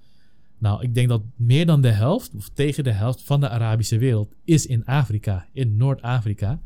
Nou, 0.63 0.83
ik 0.83 0.95
denk 0.95 1.09
dat 1.09 1.23
meer 1.37 1.67
dan 1.67 1.81
de 1.81 1.91
helft, 1.91 2.35
of 2.35 2.49
tegen 2.49 2.85
de 2.85 2.93
helft 2.93 3.23
van 3.23 3.41
de 3.41 3.49
Arabische 3.49 3.99
wereld, 3.99 4.35
is 4.45 4.67
in 4.67 4.85
Afrika, 4.85 5.47
in 5.53 5.77
Noord-Afrika. 5.77 6.61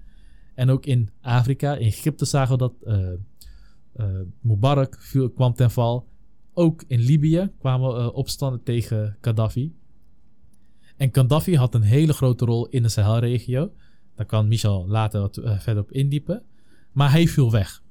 En 0.55 0.71
ook 0.71 0.87
in 0.87 1.11
Afrika, 1.21 1.75
in 1.75 1.87
Egypte 1.87 2.25
zagen 2.25 2.53
we 2.53 2.59
dat, 2.59 2.75
uh, 2.85 3.13
Eh, 3.97 4.07
Mubarak 4.41 4.97
viel, 5.01 5.31
kwam 5.31 5.55
ten 5.55 5.71
val. 5.71 6.09
Ook 6.53 6.85
in 6.87 7.01
Libië 7.01 7.51
kwamen 7.59 8.01
uh, 8.01 8.15
opstanden 8.15 8.63
tegen 8.63 9.17
Gaddafi. 9.21 9.75
En 10.97 11.09
Gaddafi 11.13 11.57
had 11.57 11.75
een 11.75 11.83
hele 11.83 12.13
grote 12.13 12.45
rol 12.45 12.69
in 12.69 12.83
de 12.83 12.89
Sahelregio. 12.89 13.73
Daar 14.15 14.27
kan 14.27 14.49
Michel 14.49 14.89
later 14.89 15.21
wat 15.21 15.41
verder 15.43 15.83
op 15.83 15.93
indiepen. 15.93 16.43
Maar 16.93 17.11
hij 17.11 17.27
viel 17.27 17.51
weg. 17.51 17.83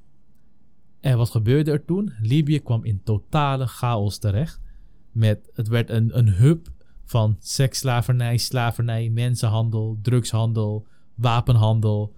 En 1.00 1.18
wat 1.18 1.30
gebeurde 1.30 1.72
er 1.72 1.86
toen? 1.86 2.14
Libië 2.22 2.60
kwam 2.60 2.84
in 2.84 3.02
totale 3.04 3.68
chaos 3.68 4.18
terecht. 4.18 4.62
Met, 5.16 5.50
het 5.54 5.68
werd 5.68 5.90
een, 5.90 6.18
een 6.18 6.30
hub 6.30 6.68
van 7.04 7.36
seksslavernij, 7.40 8.38
slavernij, 8.38 9.10
mensenhandel, 9.10 10.00
drugshandel, 10.02 10.88
wapenhandel, 11.16 12.16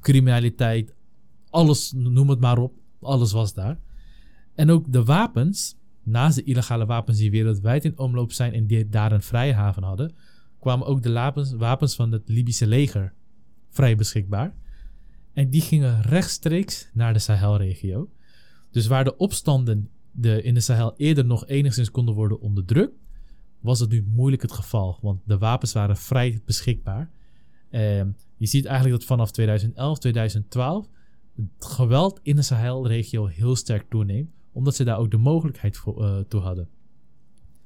criminaliteit. 0.00 0.94
Alles, 1.50 1.92
noem 1.92 2.28
het 2.28 2.40
maar 2.40 2.58
op. 2.58 2.74
Alles 3.00 3.32
was 3.32 3.54
daar. 3.54 3.78
En 4.54 4.70
ook 4.70 4.92
de 4.92 5.04
wapens, 5.04 5.76
naast 6.02 6.36
de 6.36 6.42
illegale 6.42 6.86
wapens 6.86 7.18
die 7.18 7.30
wereldwijd 7.30 7.84
in 7.84 7.98
omloop 7.98 8.32
zijn 8.32 8.52
en 8.52 8.66
die 8.66 8.88
daar 8.88 9.12
een 9.12 9.22
vrije 9.22 9.52
haven 9.52 9.82
hadden, 9.82 10.14
kwamen 10.60 10.86
ook 10.86 11.02
de 11.02 11.12
wapens, 11.12 11.52
wapens 11.52 11.94
van 11.94 12.12
het 12.12 12.28
Libische 12.28 12.66
leger 12.66 13.12
vrij 13.68 13.96
beschikbaar. 13.96 14.54
En 15.32 15.50
die 15.50 15.60
gingen 15.60 16.02
rechtstreeks 16.02 16.90
naar 16.92 17.12
de 17.12 17.18
Sahelregio. 17.18 18.10
Dus 18.70 18.86
waar 18.86 19.04
de 19.04 19.16
opstanden 19.16 19.90
de, 20.12 20.42
in 20.42 20.54
de 20.54 20.60
Sahel 20.60 20.94
eerder 20.96 21.24
nog 21.24 21.46
enigszins 21.46 21.90
konden 21.90 22.14
worden 22.14 22.40
onderdrukt, 22.40 22.94
was 23.60 23.80
het 23.80 23.90
nu 23.90 24.04
moeilijk 24.06 24.42
het 24.42 24.52
geval. 24.52 24.98
Want 25.02 25.20
de 25.24 25.38
wapens 25.38 25.72
waren 25.72 25.96
vrij 25.96 26.40
beschikbaar. 26.44 27.10
Uh, 27.70 28.02
je 28.36 28.46
ziet 28.46 28.64
eigenlijk 28.64 28.98
dat 28.98 29.08
vanaf 29.08 29.30
2011, 29.30 29.98
2012 29.98 30.88
het 31.36 31.64
geweld 31.64 32.20
in 32.22 32.36
de 32.36 32.42
Sahelregio 32.42 33.26
heel 33.26 33.56
sterk 33.56 33.90
toeneemt. 33.90 34.30
Omdat 34.52 34.74
ze 34.74 34.84
daar 34.84 34.98
ook 34.98 35.10
de 35.10 35.16
mogelijkheid 35.16 35.76
voor, 35.76 36.02
uh, 36.02 36.18
toe 36.28 36.40
hadden. 36.40 36.68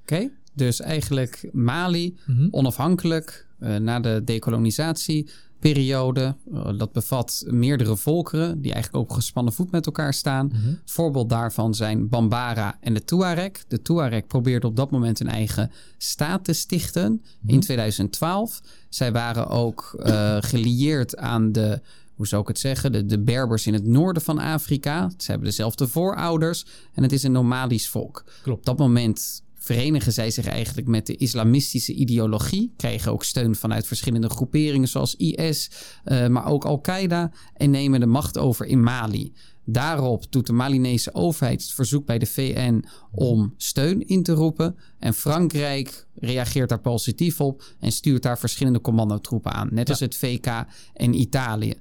Oké, 0.03 0.31
dus 0.55 0.81
eigenlijk 0.81 1.49
Mali, 1.53 2.19
mm-hmm. 2.27 2.49
onafhankelijk, 2.51 3.49
uh, 3.61 3.77
na 3.77 4.01
de 4.01 4.23
dekolonisatie 4.25 5.31
periode. 5.73 6.35
Uh, 6.53 6.79
dat 6.79 6.93
bevat 6.93 7.45
meerdere 7.47 7.97
volkeren 7.97 8.61
die 8.61 8.73
eigenlijk 8.73 9.05
ook 9.05 9.17
gespannen 9.17 9.53
voet 9.53 9.71
met 9.71 9.87
elkaar 9.87 10.15
staan. 10.15 10.47
Mm-hmm. 10.47 10.79
Voorbeeld 10.85 11.29
daarvan 11.29 11.75
zijn 11.75 12.09
Bambara 12.09 12.79
en 12.81 12.95
de 12.95 13.05
Tuareg. 13.05 13.65
De 13.69 13.83
Tuareg 13.83 14.27
probeerde 14.27 14.67
op 14.67 14.77
dat 14.77 14.91
moment 14.91 15.21
een 15.21 15.29
eigen 15.29 15.71
staat 15.99 16.45
te 16.45 16.53
stichten 16.53 17.11
mm-hmm. 17.11 17.29
in 17.45 17.61
2012. 17.61 18.61
Zij 18.89 19.13
waren 19.13 19.49
ook 19.49 20.05
uh, 20.07 20.37
gelieerd 20.51 21.17
aan 21.17 21.53
de 21.53 21.81
hoe 22.15 22.27
zou 22.27 22.43
ik 22.43 22.49
het 22.49 22.59
zeggen, 22.59 22.93
de, 22.93 23.07
de 23.07 23.21
Berbers 23.21 23.67
in 23.67 23.73
het 23.73 23.87
noorden 23.87 24.23
van 24.23 24.39
Afrika. 24.39 25.11
Ze 25.17 25.31
hebben 25.31 25.49
dezelfde 25.49 25.89
voorouders 25.89 26.67
en 26.93 27.03
het 27.03 27.13
is 27.13 27.23
een 27.23 27.33
nomadisch 27.33 27.89
volk. 27.89 28.25
Klopt. 28.43 28.59
Op 28.59 28.65
dat 28.65 28.79
moment 28.79 29.43
verenigen 29.65 30.13
zij 30.13 30.31
zich 30.31 30.47
eigenlijk 30.47 30.89
met 30.89 31.07
de 31.07 31.17
islamistische 31.17 31.93
ideologie. 31.93 32.73
Krijgen 32.77 33.13
ook 33.13 33.25
steun 33.25 33.55
vanuit 33.55 33.87
verschillende 33.87 34.29
groeperingen 34.29 34.89
zoals 34.89 35.17
IS, 35.17 35.71
uh, 36.05 36.27
maar 36.27 36.47
ook 36.47 36.65
Al-Qaeda. 36.65 37.33
En 37.55 37.71
nemen 37.71 38.01
de 38.01 38.07
macht 38.07 38.39
over 38.39 38.67
in 38.67 38.83
Mali. 38.83 39.33
Daarop 39.67 40.25
doet 40.31 40.47
de 40.47 40.53
Malinese 40.53 41.15
overheid 41.15 41.63
het 41.63 41.73
verzoek 41.73 42.07
bij 42.07 42.19
de 42.19 42.27
VN 42.27 42.85
om 43.13 43.55
steun 43.57 44.07
in 44.09 44.23
te 44.23 44.33
roepen. 44.33 44.77
En 44.99 45.15
Frankrijk 45.15 46.07
reageert 46.15 46.69
daar 46.69 46.81
positief 46.81 47.41
op 47.41 47.65
en 47.81 47.93
stuurt 47.93 48.23
daar 48.23 48.39
verschillende 48.39 48.81
commandotroepen 48.81 49.53
aan. 49.53 49.69
Net 49.71 49.87
ja. 49.87 49.93
als 49.93 50.01
het 50.01 50.17
VK 50.17 50.47
en 50.95 51.21
Italië. 51.21 51.75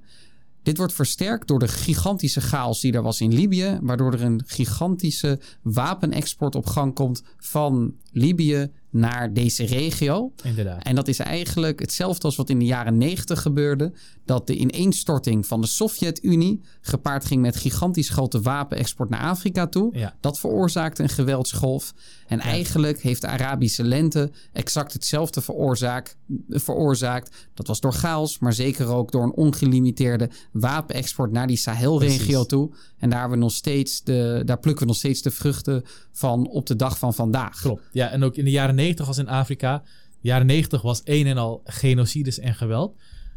Dit 0.64 0.78
wordt 0.78 0.94
versterkt 0.94 1.48
door 1.48 1.60
de 1.60 1.68
gigantische 1.68 2.42
chaos 2.42 2.82
die 2.82 2.94
er 2.94 3.02
was 3.02 3.22
in 3.22 3.34
Libië, 3.34 3.80
waardoor 3.82 4.14
er 4.14 4.22
een 4.22 4.44
gigantische 4.46 5.40
wapenexport 5.62 6.56
op 6.56 6.66
gang 6.66 6.96
komt 6.96 7.24
van 7.38 7.94
Libië 8.14 8.72
naar 8.94 9.34
deze 9.34 9.66
regio. 9.66 10.32
Inderdaad. 10.44 10.84
En 10.84 10.96
dat 10.96 11.08
is 11.08 11.20
eigenlijk 11.20 11.80
hetzelfde 11.80 12.24
als 12.24 12.36
wat 12.36 12.50
in 12.50 12.60
de 12.60 12.66
jaren 12.66 12.98
90 12.98 13.42
gebeurde. 13.42 13.94
Dat 14.26 14.48
de 14.48 14.56
ineenstorting 14.56 15.48
van 15.48 15.62
de 15.62 15.68
Sovjet-Unie 15.68 16.62
gepaard 16.82 17.26
ging 17.26 17.42
met 17.42 17.56
gigantisch 17.56 18.10
grote 18.10 18.42
wapenexport 18.42 19.10
naar 19.10 19.22
Afrika 19.22 19.68
toe. 19.68 19.98
Ja. 19.98 20.16
Dat 20.20 20.40
veroorzaakte 20.40 21.04
een 21.04 21.10
geweldsgolf. 21.10 21.94
En 22.28 22.38
ja. 22.38 22.44
eigenlijk 22.44 23.02
heeft 23.02 23.22
de 23.22 23.28
Arabische 23.28 23.84
lente 23.84 24.32
exact 24.52 24.94
hetzelfde 24.94 25.42
veroorzaakt, 25.42 26.18
veroorzaakt. 26.50 27.48
Dat 27.54 27.68
was 27.68 27.80
door 27.80 27.94
chaos, 27.94 28.40
maar 28.40 28.54
zeker 28.54 28.88
ook 28.88 29.12
door 29.12 29.24
een 29.24 29.36
ongelimiteerde 29.36 30.30
wapenexport 30.52 31.32
naar 31.32 31.48
die 31.48 31.58
Sahelregio 31.58 32.46
toe. 32.46 32.72
En 32.98 33.10
daar, 33.10 33.30
we 33.30 33.36
nog 33.36 33.52
steeds 33.52 34.04
de, 34.04 34.42
daar 34.46 34.60
plukken 34.60 34.84
we 34.84 34.90
nog 34.90 35.00
steeds 35.00 35.22
de 35.22 35.32
vruchten 35.32 35.84
van 36.12 36.48
op 36.48 36.66
de 36.66 36.76
dag 36.76 36.98
van 36.98 37.14
vandaag. 37.14 37.62
Klopt. 37.62 37.82
Ja, 37.92 38.03
en 38.12 38.24
ook 38.24 38.36
in 38.36 38.46
de 38.46 38.52
jaren 38.52 38.76
90 38.76 39.06
was 39.06 39.18
in 39.18 39.28
Afrika. 39.28 39.84
De 40.22 40.28
jaren 40.28 40.46
90 40.46 40.82
was 40.82 41.02
een 41.04 41.28
en 41.28 41.38
al 41.38 41.62
genocides 41.64 42.40
en 42.40 42.56
geweld. 42.56 42.96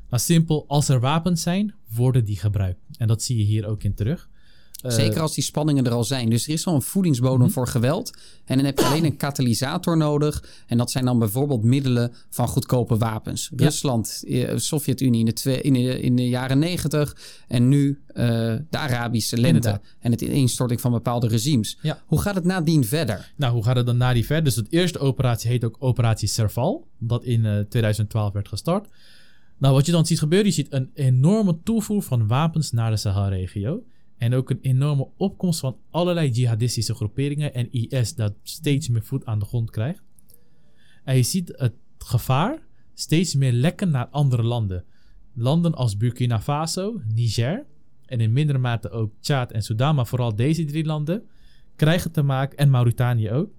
Maar 0.09 0.21
simpel, 0.21 0.65
als 0.69 0.89
er 0.89 1.01
wapens 1.01 1.43
zijn, 1.43 1.75
worden 1.95 2.25
die 2.25 2.37
gebruikt. 2.37 2.81
En 2.99 3.07
dat 3.07 3.23
zie 3.23 3.37
je 3.39 3.45
hier 3.45 3.67
ook 3.67 3.83
in 3.83 3.95
terug. 3.95 4.29
Zeker 4.83 5.21
als 5.21 5.35
die 5.35 5.45
spanningen 5.45 5.87
er 5.87 5.93
al 5.93 6.05
zijn. 6.05 6.31
Dus 6.31 6.47
er 6.47 6.53
is 6.53 6.67
al 6.67 6.75
een 6.75 6.83
voedingsbodem 6.83 7.37
mm-hmm. 7.37 7.53
voor 7.53 7.67
geweld. 7.67 8.11
En 8.45 8.57
dan 8.57 8.67
heb 8.67 8.79
je 8.79 8.85
alleen 8.85 9.05
een 9.05 9.17
katalysator 9.17 9.97
nodig. 9.97 10.45
En 10.67 10.79
dat 10.79 10.91
zijn 10.91 11.05
dan 11.05 11.19
bijvoorbeeld 11.19 11.63
middelen 11.63 12.13
van 12.31 12.49
goedkope 12.49 12.97
wapens. 12.97 13.51
Ja. 13.57 13.65
Rusland, 13.65 14.25
Sovjet-Unie 14.57 15.27
in, 15.27 15.35
de 15.43 15.61
in, 15.61 15.73
de, 15.73 16.01
in 16.01 16.17
de 16.17 16.29
jaren 16.29 16.59
negentig. 16.59 17.17
En 17.49 17.69
nu 17.69 18.01
uh, 18.09 18.25
de 18.71 18.79
Arabische 18.79 19.37
lente. 19.37 19.57
Inderdaad. 19.57 19.83
En 20.01 20.11
het 20.11 20.21
ineenstorting 20.21 20.81
van 20.81 20.91
bepaalde 20.91 21.29
regimes. 21.29 21.79
Ja. 21.83 22.03
Hoe 22.07 22.21
gaat 22.21 22.35
het 22.35 22.45
nadien 22.45 22.85
verder? 22.85 23.33
Nou, 23.37 23.53
hoe 23.53 23.65
gaat 23.65 23.77
het 23.77 23.87
dan 23.87 23.97
nadien 23.97 24.25
verder? 24.25 24.45
Dus 24.45 24.55
de 24.55 24.67
eerste 24.71 24.99
operatie 24.99 25.51
heet 25.51 25.65
ook 25.65 25.77
Operatie 25.79 26.29
Serval. 26.29 26.87
Dat 26.99 27.25
in 27.25 27.45
uh, 27.45 27.59
2012 27.59 28.33
werd 28.33 28.49
gestart. 28.49 28.89
Nou, 29.59 29.75
wat 29.75 29.87
je 29.87 29.93
dan 29.93 30.07
ziet 30.07 30.19
gebeuren, 30.19 30.49
je 30.49 30.55
ziet 30.55 30.73
een 30.73 30.91
enorme 30.95 31.57
toevoer 31.63 32.03
van 32.03 32.27
wapens 32.27 32.73
naar 32.73 32.91
de 32.91 32.97
Sahel-regio. 32.97 33.83
En 34.19 34.35
ook 34.35 34.51
een 34.51 34.61
enorme 34.61 35.09
opkomst 35.17 35.61
van 35.61 35.77
allerlei 35.91 36.31
jihadistische 36.31 36.95
groeperingen 36.95 37.55
en 37.55 37.73
IS 37.73 38.15
dat 38.15 38.35
steeds 38.43 38.89
meer 38.89 39.03
voet 39.03 39.25
aan 39.25 39.39
de 39.39 39.45
grond 39.45 39.71
krijgt. 39.71 40.03
En 41.05 41.17
je 41.17 41.23
ziet 41.23 41.53
het 41.57 41.75
gevaar 41.99 42.59
steeds 42.95 43.35
meer 43.35 43.53
lekken 43.53 43.91
naar 43.91 44.07
andere 44.07 44.43
landen. 44.43 44.85
Landen 45.33 45.75
als 45.75 45.97
Burkina 45.97 46.41
Faso, 46.41 47.01
Niger 47.15 47.67
en 48.07 48.21
in 48.21 48.33
mindere 48.33 48.59
mate 48.59 48.91
ook 48.91 49.13
Tjaad 49.21 49.53
en 49.53 49.63
Sudan, 49.63 49.95
maar 49.95 50.07
vooral 50.07 50.35
deze 50.35 50.65
drie 50.65 50.85
landen 50.85 51.23
krijgen 51.77 52.13
te 52.13 52.23
maken, 52.23 52.59
en 52.59 52.71
Mauritanië 52.71 53.31
ook, 53.31 53.51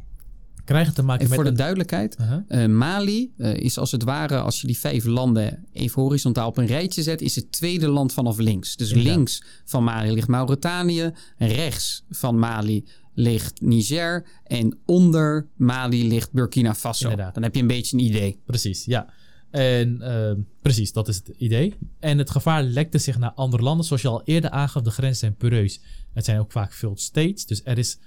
krijgen 0.67 0.93
te 0.93 1.01
maken 1.01 1.23
en 1.23 1.29
met... 1.29 1.35
voor 1.35 1.49
de 1.49 1.57
duidelijkheid, 1.57 2.17
uh, 2.47 2.65
Mali 2.65 3.33
uh, 3.37 3.53
is 3.53 3.77
als 3.77 3.91
het 3.91 4.03
ware, 4.03 4.39
als 4.39 4.61
je 4.61 4.67
die 4.67 4.77
vijf 4.77 5.05
landen 5.05 5.65
even 5.71 6.01
horizontaal 6.01 6.47
op 6.47 6.57
een 6.57 6.65
rijtje 6.65 7.03
zet, 7.03 7.21
is 7.21 7.35
het 7.35 7.51
tweede 7.51 7.87
land 7.87 8.13
vanaf 8.13 8.37
links. 8.37 8.75
Dus 8.75 8.89
Inderdaad. 8.89 9.15
links 9.15 9.43
van 9.65 9.83
Mali 9.83 10.11
ligt 10.11 10.27
Mauritanië, 10.27 11.11
rechts 11.37 12.03
van 12.09 12.39
Mali 12.39 12.85
ligt 13.13 13.61
Niger 13.61 14.25
en 14.43 14.77
onder 14.85 15.47
Mali 15.55 16.07
ligt 16.07 16.31
Burkina 16.31 16.75
Faso. 16.75 17.09
Inderdaad. 17.09 17.33
Dan 17.33 17.43
heb 17.43 17.55
je 17.55 17.61
een 17.61 17.67
beetje 17.67 17.97
een 17.97 18.03
idee. 18.03 18.39
Precies, 18.45 18.85
ja. 18.85 19.13
En 19.51 19.97
uh, 20.01 20.31
precies, 20.61 20.91
dat 20.91 21.07
is 21.07 21.15
het 21.15 21.31
idee. 21.37 21.73
En 21.99 22.17
het 22.17 22.29
gevaar 22.29 22.63
lekte 22.63 22.97
zich 22.97 23.17
naar 23.17 23.31
andere 23.31 23.63
landen. 23.63 23.85
Zoals 23.85 24.01
je 24.01 24.07
al 24.07 24.21
eerder 24.23 24.49
aangaf, 24.49 24.81
de 24.81 24.91
grenzen 24.91 25.17
zijn 25.17 25.35
poreus. 25.35 25.79
Het 26.13 26.25
zijn 26.25 26.39
ook 26.39 26.51
vaak 26.51 26.73
veel 26.73 26.93
states. 26.97 27.45
Dus 27.45 27.61
er 27.63 27.77
is, 27.77 27.97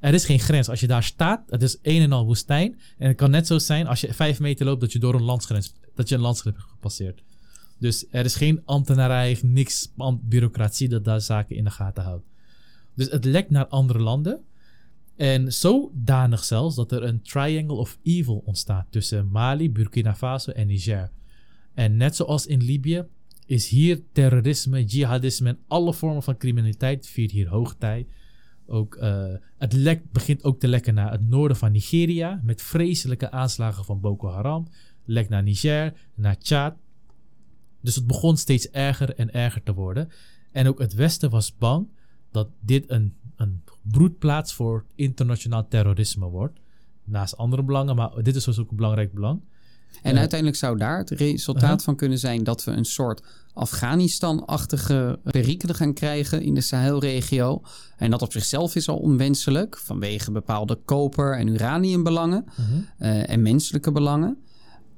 er 0.00 0.14
is 0.14 0.24
geen 0.24 0.38
grens. 0.38 0.68
Als 0.68 0.80
je 0.80 0.86
daar 0.86 1.02
staat, 1.02 1.42
het 1.50 1.62
is 1.62 1.78
een 1.82 2.02
en 2.02 2.12
al 2.12 2.24
woestijn. 2.24 2.78
En 2.98 3.08
het 3.08 3.16
kan 3.16 3.30
net 3.30 3.46
zo 3.46 3.58
zijn 3.58 3.86
als 3.86 4.00
je 4.00 4.14
vijf 4.14 4.40
meter 4.40 4.66
loopt 4.66 4.80
dat 4.80 4.92
je 4.92 4.98
door 4.98 5.14
een 5.14 5.22
landsgrens, 5.22 5.72
dat 5.94 6.08
je 6.08 6.14
een 6.14 6.20
landsgrens 6.20 6.56
hebt 6.56 6.70
gepasseerd. 6.70 7.22
Dus 7.78 8.06
er 8.10 8.24
is 8.24 8.34
geen 8.34 8.62
ambtenarij, 8.64 9.38
niks 9.42 9.92
bureaucratie 10.20 10.88
dat 10.88 11.04
daar 11.04 11.20
zaken 11.20 11.56
in 11.56 11.64
de 11.64 11.70
gaten 11.70 12.04
houdt. 12.04 12.26
Dus 12.94 13.10
het 13.10 13.24
lekt 13.24 13.50
naar 13.50 13.66
andere 13.66 13.98
landen. 13.98 14.40
En 15.16 15.52
zodanig 15.52 16.44
zelfs 16.44 16.76
dat 16.76 16.92
er 16.92 17.02
een 17.02 17.22
triangle 17.22 17.76
of 17.76 17.98
evil 18.02 18.42
ontstaat 18.44 18.86
tussen 18.90 19.28
Mali, 19.30 19.70
Burkina 19.70 20.14
Faso 20.14 20.52
en 20.52 20.66
Niger. 20.66 21.10
En 21.74 21.96
net 21.96 22.16
zoals 22.16 22.46
in 22.46 22.62
Libië 22.62 23.04
is 23.46 23.68
hier 23.68 24.02
terrorisme, 24.12 24.84
jihadisme 24.84 25.48
en 25.48 25.58
alle 25.66 25.94
vormen 25.94 26.22
van 26.22 26.36
criminaliteit 26.36 27.06
viert 27.06 27.30
hier 27.30 27.48
hoogtij. 27.48 28.06
Ook, 28.70 28.96
uh, 28.96 29.34
het 29.58 29.72
lek 29.72 30.12
begint 30.12 30.44
ook 30.44 30.60
te 30.60 30.68
lekken 30.68 30.94
naar 30.94 31.10
het 31.10 31.28
noorden 31.28 31.56
van 31.56 31.72
Nigeria 31.72 32.40
met 32.42 32.62
vreselijke 32.62 33.30
aanslagen 33.30 33.84
van 33.84 34.00
Boko 34.00 34.28
Haram. 34.28 34.68
Lekt 35.04 35.28
naar 35.28 35.42
Niger, 35.42 35.92
naar 36.14 36.38
Tjaad. 36.38 36.76
Dus 37.80 37.94
het 37.94 38.06
begon 38.06 38.36
steeds 38.36 38.70
erger 38.70 39.14
en 39.14 39.32
erger 39.32 39.62
te 39.62 39.74
worden. 39.74 40.08
En 40.52 40.68
ook 40.68 40.78
het 40.78 40.94
Westen 40.94 41.30
was 41.30 41.56
bang 41.56 41.88
dat 42.30 42.48
dit 42.60 42.90
een, 42.90 43.14
een 43.36 43.62
broedplaats 43.82 44.54
voor 44.54 44.84
internationaal 44.94 45.68
terrorisme 45.68 46.26
wordt. 46.26 46.58
Naast 47.04 47.36
andere 47.36 47.62
belangen, 47.62 47.96
maar 47.96 48.22
dit 48.22 48.36
is 48.36 48.44
dus 48.44 48.58
ook 48.58 48.70
een 48.70 48.76
belangrijk 48.76 49.12
belang. 49.12 49.40
En 50.02 50.12
Ja. 50.14 50.18
uiteindelijk 50.18 50.58
zou 50.58 50.76
daar 50.78 50.98
het 50.98 51.10
resultaat 51.10 51.62
Uh-huh. 51.62 51.78
van 51.80 51.96
kunnen 51.96 52.18
zijn 52.18 52.44
dat 52.44 52.64
we 52.64 52.70
een 52.70 52.84
soort 52.84 53.22
Afghanistan-achtige 53.54 55.18
perikelen 55.22 55.74
gaan 55.74 55.92
krijgen 55.94 56.42
in 56.42 56.54
de 56.54 56.60
Sahelregio. 56.60 57.62
En 57.96 58.10
dat 58.10 58.22
op 58.22 58.32
zichzelf 58.32 58.74
is 58.74 58.88
al 58.88 58.96
onwenselijk 58.96 59.78
vanwege 59.78 60.30
bepaalde 60.30 60.78
koper- 60.84 61.36
en 61.38 61.46
uraniumbelangen 61.48 62.44
Mhm. 62.56 62.62
eh, 62.98 63.30
en 63.30 63.42
menselijke 63.42 63.92
belangen. 63.92 64.36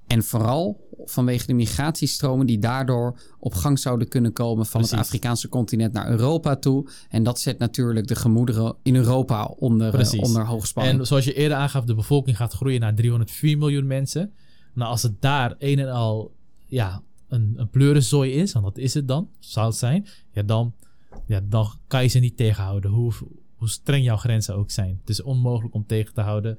En 0.06 0.22
vooral 0.22 0.88
vanwege 1.04 1.46
de 1.46 1.52
migratiestromen 1.54 2.46
die 2.46 2.58
daardoor 2.58 3.18
op 3.38 3.54
gang 3.54 3.78
zouden 3.78 4.08
kunnen 4.08 4.32
komen 4.32 4.66
van 4.66 4.80
het. 4.80 4.92
Afrikaanse 4.92 5.48
continent 5.48 5.92
naar 5.92 6.10
Europa 6.10 6.56
toe. 6.56 6.88
En 7.08 7.22
dat 7.22 7.40
zet 7.40 7.58
natuurlijk 7.58 8.06
de 8.06 8.14
gemoederen 8.14 8.74
in 8.82 8.96
Europa 8.96 9.44
onder, 9.44 9.94
eh, 9.94 10.22
onder 10.22 10.46
hoogspanning. 10.46 10.98
En 10.98 11.06
zoals 11.06 11.24
je 11.24 11.34
eerder 11.34 11.56
aangaf, 11.58 11.84
de 11.84 11.94
bevolking 11.94 12.36
gaat 12.36 12.52
groeien 12.52 12.80
naar 12.80 12.94
304 12.94 13.58
miljoen 13.58 13.86
mensen. 13.86 14.32
Nou, 14.72 14.90
als 14.90 15.02
het 15.02 15.20
daar 15.20 15.54
een 15.58 15.78
en 15.78 15.92
al 15.92 16.34
ja, 16.66 17.02
een, 17.28 17.54
een 17.56 17.68
pleurenzooi 17.68 18.32
is, 18.32 18.52
en 18.52 18.62
dat 18.62 18.78
is 18.78 18.94
het 18.94 19.08
dan, 19.08 19.28
zou 19.38 19.66
het 19.66 19.76
zijn, 19.76 20.06
ja, 20.32 20.42
dan, 20.42 20.74
ja, 21.26 21.40
dan 21.48 21.70
kan 21.86 22.02
je 22.02 22.08
ze 22.08 22.18
niet 22.18 22.36
tegenhouden, 22.36 22.90
hoe, 22.90 23.12
hoe 23.56 23.68
streng 23.68 24.04
jouw 24.04 24.16
grenzen 24.16 24.54
ook 24.54 24.70
zijn. 24.70 24.96
Het 25.00 25.08
is 25.08 25.22
onmogelijk 25.22 25.74
om 25.74 25.86
tegen 25.86 26.14
te 26.14 26.20
houden. 26.20 26.58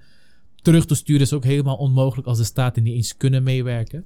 Terug 0.56 0.86
te 0.86 0.96
sturen 0.96 1.22
is 1.22 1.34
ook 1.34 1.44
helemaal 1.44 1.78
onmogelijk 1.78 2.28
als 2.28 2.38
de 2.38 2.44
staten 2.44 2.84
niet 2.84 2.96
eens 2.96 3.18
kunnen 3.18 3.44
meewerken. 3.44 4.06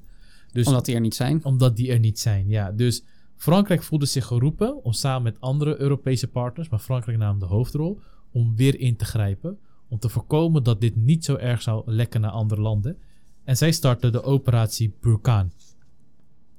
Dus 0.51 0.67
Omdat 0.67 0.85
die 0.85 0.95
er 0.95 1.01
niet 1.01 1.15
zijn. 1.15 1.45
omdat 1.45 1.75
die 1.75 1.91
er 1.91 1.99
niet 1.99 2.19
zijn, 2.19 2.47
ja. 2.47 2.71
Dus 2.71 3.03
Frankrijk 3.35 3.83
voelde 3.83 4.05
zich 4.05 4.25
geroepen 4.25 4.83
om 4.83 4.91
samen 4.91 5.23
met 5.23 5.41
andere 5.41 5.79
Europese 5.79 6.27
partners, 6.27 6.69
maar 6.69 6.79
Frankrijk 6.79 7.17
nam 7.17 7.39
de 7.39 7.45
hoofdrol, 7.45 7.99
om 8.31 8.55
weer 8.55 8.79
in 8.79 8.95
te 8.95 9.05
grijpen. 9.05 9.57
Om 9.87 9.99
te 9.99 10.09
voorkomen 10.09 10.63
dat 10.63 10.81
dit 10.81 10.95
niet 10.95 11.25
zo 11.25 11.35
erg 11.35 11.61
zou 11.61 11.91
lekken 11.91 12.21
naar 12.21 12.31
andere 12.31 12.61
landen. 12.61 12.97
En 13.45 13.57
zij 13.57 13.71
startte 13.71 14.09
de 14.09 14.23
operatie 14.23 14.95
Burkaan. 15.01 15.51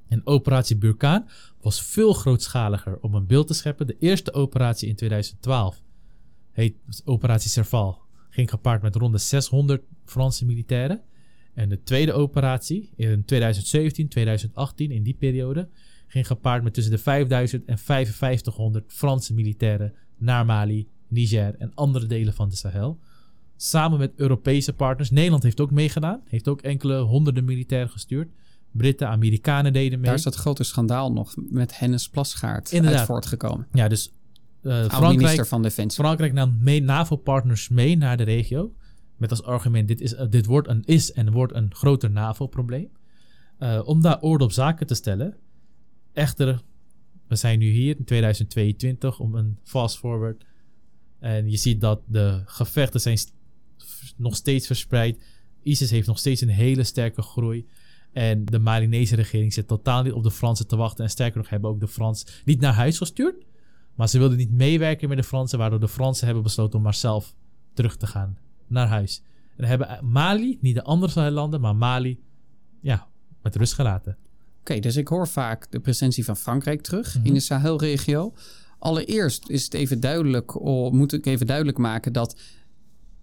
En 0.09 0.27
operatie 0.27 0.77
Burkaan 0.77 1.29
was 1.61 1.83
veel 1.83 2.13
grootschaliger 2.13 2.99
om 3.01 3.15
een 3.15 3.27
beeld 3.27 3.47
te 3.47 3.55
scheppen. 3.55 3.87
De 3.87 3.97
eerste 3.99 4.33
operatie 4.33 4.89
in 4.89 4.97
2012 4.97 5.83
heet 6.53 6.77
operatie 7.05 7.51
Serval. 7.51 7.99
Ging 8.31 8.51
gepaard 8.51 8.83
met 8.83 8.95
rond 8.95 9.13
de 9.13 9.19
600 9.19 9.83
Franse 10.05 10.45
militairen. 10.45 11.03
En 11.55 11.69
de 11.69 11.83
tweede 11.83 12.13
operatie 12.13 12.91
in 12.97 13.25
2017, 13.25 14.09
2018, 14.09 14.91
in 14.91 15.03
die 15.03 15.15
periode, 15.15 15.69
ging 16.07 16.27
gepaard 16.27 16.63
met 16.63 16.75
tussen 16.75 16.93
de 16.93 16.99
5000 16.99 17.65
en 17.65 17.79
5500 17.79 18.93
Franse 18.93 19.35
militairen 19.35 19.95
naar 20.17 20.47
Mali, 20.47 20.89
Niger 21.09 21.55
en 21.59 21.75
andere 21.75 22.07
delen 22.07 22.35
van 22.35 22.49
de 22.49 22.57
Sahel. 22.57 22.99
Samen 23.57 23.99
met 23.99 24.13
Europese 24.17 24.73
partners. 24.73 25.11
Nederland 25.11 25.43
heeft 25.43 25.61
ook 25.61 25.71
meegedaan. 25.71 26.21
Heeft 26.25 26.49
ook 26.49 26.61
enkele 26.61 26.99
honderden 26.99 27.45
militairen 27.45 27.91
gestuurd. 27.91 28.29
Britten, 28.71 29.09
Amerikanen 29.09 29.73
deden 29.73 29.99
mee. 29.99 30.07
Daar 30.07 30.19
is 30.19 30.23
dat 30.23 30.35
grote 30.35 30.65
schandaal 30.65 31.13
nog 31.13 31.35
met 31.37 31.79
Hennis 31.79 32.09
Plasgaard 32.09 32.73
Inderdaad. 32.73 32.99
uit 32.99 33.09
voortgekomen. 33.09 33.67
Ja, 33.73 33.89
dus 33.89 34.13
Oud-minister 34.63 34.99
Frankrijk, 35.11 35.47
van 35.47 35.63
Defensie. 35.63 36.03
Frankrijk 36.03 36.33
nam 36.33 36.59
NAVO-partners 36.63 37.69
mee 37.69 37.97
naar 37.97 38.17
de 38.17 38.23
regio. 38.23 38.75
Met 39.17 39.31
als 39.31 39.43
argument: 39.43 39.89
dit, 39.89 40.01
is, 40.01 40.15
eh, 40.15 40.27
dit 40.31 40.47
wordt 40.47 40.69
een, 40.69 40.83
is 40.85 41.13
en 41.13 41.33
wordt 41.33 41.55
een 41.55 41.75
groter 41.75 42.11
NAVO-probleem. 42.11 42.89
Eh, 43.59 43.81
om 43.85 44.01
daar 44.01 44.21
orde 44.21 44.45
op 44.45 44.53
zaken 44.53 44.87
te 44.87 44.95
stellen. 44.95 45.37
Echter, 46.13 46.63
we 47.29 47.37
zijn 47.37 47.59
nu 47.59 47.71
hier 47.71 47.97
in 47.99 48.05
2022 48.05 49.19
om 49.19 49.35
een 49.35 49.59
fast 49.63 49.99
forward. 49.99 50.45
En 51.19 51.51
je 51.51 51.57
ziet 51.57 51.81
dat 51.81 52.01
de 52.07 52.43
gevechten 52.45 53.01
zijn 53.01 53.19
nog 54.17 54.37
steeds 54.37 54.67
verspreid. 54.67 55.23
ISIS 55.63 55.91
heeft 55.91 56.07
nog 56.07 56.19
steeds 56.19 56.41
een 56.41 56.49
hele 56.49 56.85
sterke 56.85 57.23
groei. 57.23 57.67
En 58.13 58.45
de 58.45 58.59
Malinese 58.59 59.15
regering 59.17 59.53
zit 59.53 59.69
totaal 59.69 60.03
niet 60.03 60.13
op 60.13 60.23
de 60.23 60.31
Fransen 60.31 60.67
te 60.67 60.77
wachten. 60.77 61.05
En 61.05 61.11
sterker 61.11 61.39
nog, 61.39 61.49
hebben 61.49 61.71
ook 61.71 61.81
de 61.81 61.89
Fransen 61.89 62.29
niet 62.45 62.61
naar 62.61 62.75
huis 62.75 62.99
gestuurd. 62.99 63.45
Maar 63.95 64.09
ze 64.09 64.19
wilden 64.19 64.37
niet 64.37 64.51
meewerken 64.53 65.09
met 65.09 65.19
de 65.19 65.25
Fransen, 65.25 65.59
waardoor 65.59 65.81
de 65.81 65.89
Fransen 65.89 66.25
hebben 66.25 66.43
besloten 66.45 66.77
om 66.79 66.85
maar 66.85 66.95
zelf 66.95 67.35
terug 67.75 67.97
te 67.97 68.07
gaan 68.07 68.39
naar 68.67 68.87
huis. 68.89 69.23
En 69.57 69.65
hebben 69.65 69.99
Mali, 70.03 70.59
niet 70.61 70.75
de 70.75 70.83
andere 70.83 71.31
landen, 71.31 71.61
maar 71.61 71.77
Mali, 71.77 72.21
ja, 72.81 73.09
met 73.43 73.57
rust 73.57 73.73
gelaten. 73.75 74.17
Oké, 74.61 74.79
dus 74.79 74.97
ik 74.97 75.09
hoor 75.09 75.29
vaak 75.29 75.71
de 75.71 75.81
presentie 75.81 76.25
van 76.25 76.37
Frankrijk 76.37 76.83
terug 76.83 77.17
Mhm. 77.17 77.27
in 77.27 77.35
de 77.35 77.41
Sahelregio. 77.41 78.35
Allereerst 78.79 79.49
is 79.49 79.65
het 79.65 79.75
even 79.75 80.01
duidelijk, 80.01 80.61
oh, 80.61 80.93
moet 80.93 81.13
ik 81.13 81.27
even 81.27 81.47
duidelijk 81.47 81.79
maken 81.79 82.13
dat 82.13 82.41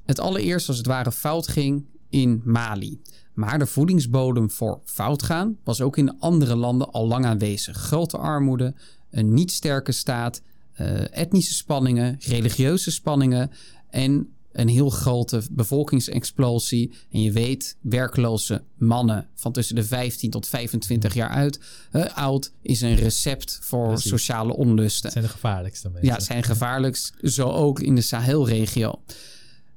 het 0.05 0.19
allereerst 0.19 0.67
als 0.67 0.77
het 0.77 0.85
ware 0.85 1.11
fout 1.11 1.47
ging 1.47 1.85
in 2.09 2.41
Mali. 2.43 3.01
Maar 3.33 3.59
de 3.59 3.65
voedingsbodem 3.65 4.51
voor 4.51 4.81
fout 4.85 5.23
gaan 5.23 5.57
was 5.63 5.81
ook 5.81 5.97
in 5.97 6.19
andere 6.19 6.55
landen 6.55 6.91
al 6.91 7.07
lang 7.07 7.25
aanwezig. 7.25 7.77
Grote 7.77 8.17
armoede, 8.17 8.73
een 9.09 9.33
niet 9.33 9.51
sterke 9.51 9.91
staat, 9.91 10.41
eh, 10.73 11.17
etnische 11.17 11.53
spanningen, 11.53 12.17
religieuze 12.19 12.91
spanningen 12.91 13.51
en 13.89 14.33
een 14.51 14.67
heel 14.67 14.89
grote 14.89 15.41
bevolkingsexplosie. 15.51 16.91
En 17.11 17.21
je 17.21 17.31
weet, 17.31 17.77
werkloze 17.81 18.63
mannen 18.77 19.27
van 19.35 19.51
tussen 19.51 19.75
de 19.75 19.83
15 19.83 20.29
tot 20.29 20.47
25 20.47 21.13
jaar 21.13 21.29
uit, 21.29 21.59
eh, 21.91 22.05
oud 22.17 22.51
is 22.61 22.81
een 22.81 22.95
recept 22.95 23.59
voor 23.61 23.87
Precies. 23.87 24.09
sociale 24.09 24.53
onlusten. 24.55 25.03
Dat 25.03 25.11
zijn 25.11 25.23
de 25.23 25.29
gevaarlijkste 25.29 25.89
mensen. 25.89 26.13
Ja, 26.13 26.19
zijn 26.19 26.43
gevaarlijkst, 26.43 27.13
zo 27.21 27.49
ook 27.49 27.79
in 27.79 27.95
de 27.95 28.01
Sahelregio. 28.01 29.01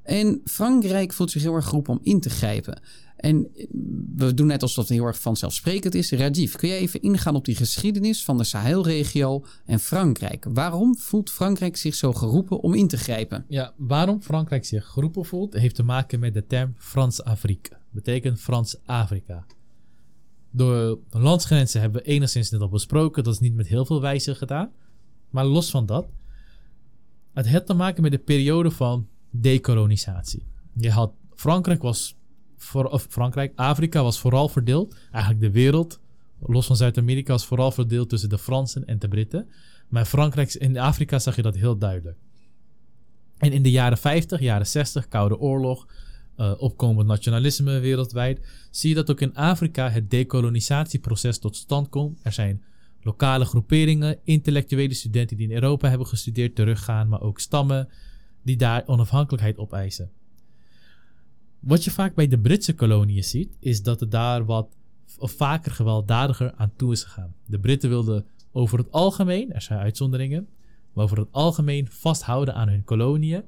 En 0.06 0.40
Frankrijk 0.44 1.12
voelt 1.12 1.30
zich 1.30 1.42
heel 1.42 1.54
erg 1.54 1.64
geroepen 1.64 1.92
om 1.92 1.98
in 2.02 2.20
te 2.20 2.30
grijpen. 2.30 2.80
En 3.16 3.48
we 4.16 4.34
doen 4.34 4.46
net 4.46 4.62
alsof 4.62 4.88
het 4.88 4.96
heel 4.96 5.06
erg 5.06 5.20
vanzelfsprekend 5.20 5.94
is. 5.94 6.10
Rajiv, 6.10 6.54
kun 6.54 6.68
jij 6.68 6.78
even 6.78 7.02
ingaan 7.02 7.34
op 7.34 7.44
die 7.44 7.54
geschiedenis 7.54 8.24
van 8.24 8.38
de 8.38 8.44
Sahelregio 8.44 9.44
en 9.64 9.80
Frankrijk? 9.80 10.46
Waarom 10.48 10.96
voelt 10.96 11.30
Frankrijk 11.30 11.76
zich 11.76 11.94
zo 11.94 12.12
geroepen 12.12 12.60
om 12.60 12.74
in 12.74 12.88
te 12.88 12.96
grijpen? 12.96 13.44
Ja, 13.48 13.72
waarom 13.76 14.22
Frankrijk 14.22 14.64
zich 14.64 14.86
geroepen 14.86 15.24
voelt, 15.24 15.52
heeft 15.52 15.74
te 15.74 15.82
maken 15.82 16.20
met 16.20 16.34
de 16.34 16.46
term 16.46 16.74
Frans-Afrique. 16.78 17.76
Betekent 17.90 18.40
Frans-Afrika. 18.40 19.46
Door 20.50 20.98
de 21.10 21.18
landsgrenzen 21.18 21.80
hebben 21.80 22.02
we 22.02 22.08
enigszins 22.08 22.50
net 22.50 22.60
al 22.60 22.68
besproken. 22.68 23.24
Dat 23.24 23.32
is 23.32 23.40
niet 23.40 23.54
met 23.54 23.66
heel 23.66 23.86
veel 23.86 24.00
wijze 24.00 24.34
gedaan. 24.34 24.70
Maar 25.30 25.44
los 25.44 25.70
van 25.70 25.86
dat, 25.86 26.06
het 27.32 27.46
heeft 27.46 27.66
te 27.66 27.74
maken 27.74 28.02
met 28.02 28.12
de 28.12 28.18
periode 28.18 28.70
van 28.70 29.08
dekolonisatie. 29.30 30.46
Je 30.74 30.90
had, 30.90 31.12
Frankrijk 31.34 31.82
was, 31.82 32.16
voor, 32.56 32.84
of 32.84 33.06
Frankrijk, 33.10 33.52
Afrika 33.54 34.02
was 34.02 34.20
vooral 34.20 34.48
verdeeld. 34.48 34.96
Eigenlijk 35.10 35.44
de 35.44 35.50
wereld, 35.50 36.00
los 36.40 36.66
van 36.66 36.76
Zuid-Amerika, 36.76 37.32
was 37.32 37.46
vooral 37.46 37.70
verdeeld 37.70 38.08
tussen 38.08 38.28
de 38.28 38.38
Fransen 38.38 38.86
en 38.86 38.98
de 38.98 39.08
Britten. 39.08 39.48
Maar 39.88 40.04
Frankrijk, 40.04 40.54
in 40.54 40.78
Afrika 40.78 41.18
zag 41.18 41.36
je 41.36 41.42
dat 41.42 41.54
heel 41.54 41.78
duidelijk. 41.78 42.18
En 43.38 43.52
in 43.52 43.62
de 43.62 43.70
jaren 43.70 43.98
50, 43.98 44.40
jaren 44.40 44.66
60, 44.66 45.08
Koude 45.08 45.38
Oorlog, 45.38 45.86
eh, 46.36 46.52
opkomend 46.58 47.06
nationalisme 47.06 47.78
wereldwijd, 47.78 48.40
zie 48.70 48.88
je 48.88 48.94
dat 48.94 49.10
ook 49.10 49.20
in 49.20 49.34
Afrika 49.34 49.90
het 49.90 50.10
decolonisatieproces 50.10 51.38
tot 51.38 51.56
stand 51.56 51.88
komt. 51.88 52.18
Er 52.22 52.32
zijn 52.32 52.62
lokale 53.02 53.44
groeperingen, 53.44 54.18
intellectuele 54.24 54.94
studenten 54.94 55.36
die 55.36 55.48
in 55.48 55.54
Europa 55.54 55.88
hebben 55.88 56.06
gestudeerd, 56.06 56.54
teruggaan, 56.54 57.08
maar 57.08 57.20
ook 57.20 57.40
stammen 57.40 57.88
die 58.46 58.56
daar 58.56 58.82
onafhankelijkheid 58.86 59.58
opeisen. 59.58 60.10
Wat 61.60 61.84
je 61.84 61.90
vaak 61.90 62.14
bij 62.14 62.28
de 62.28 62.38
Britse 62.38 62.74
koloniën 62.74 63.24
ziet, 63.24 63.56
is 63.60 63.82
dat 63.82 64.00
er 64.00 64.08
daar 64.08 64.44
wat 64.44 64.76
of 65.18 65.32
vaker 65.32 65.72
gewelddadiger 65.72 66.52
aan 66.56 66.72
toe 66.76 66.92
is 66.92 67.02
gegaan. 67.02 67.34
De 67.46 67.58
Britten 67.58 67.88
wilden 67.88 68.26
over 68.52 68.78
het 68.78 68.92
algemeen, 68.92 69.52
er 69.52 69.62
zijn 69.62 69.78
uitzonderingen, 69.78 70.48
maar 70.92 71.04
over 71.04 71.18
het 71.18 71.28
algemeen 71.30 71.88
vasthouden 71.90 72.54
aan 72.54 72.68
hun 72.68 72.84
koloniën 72.84 73.42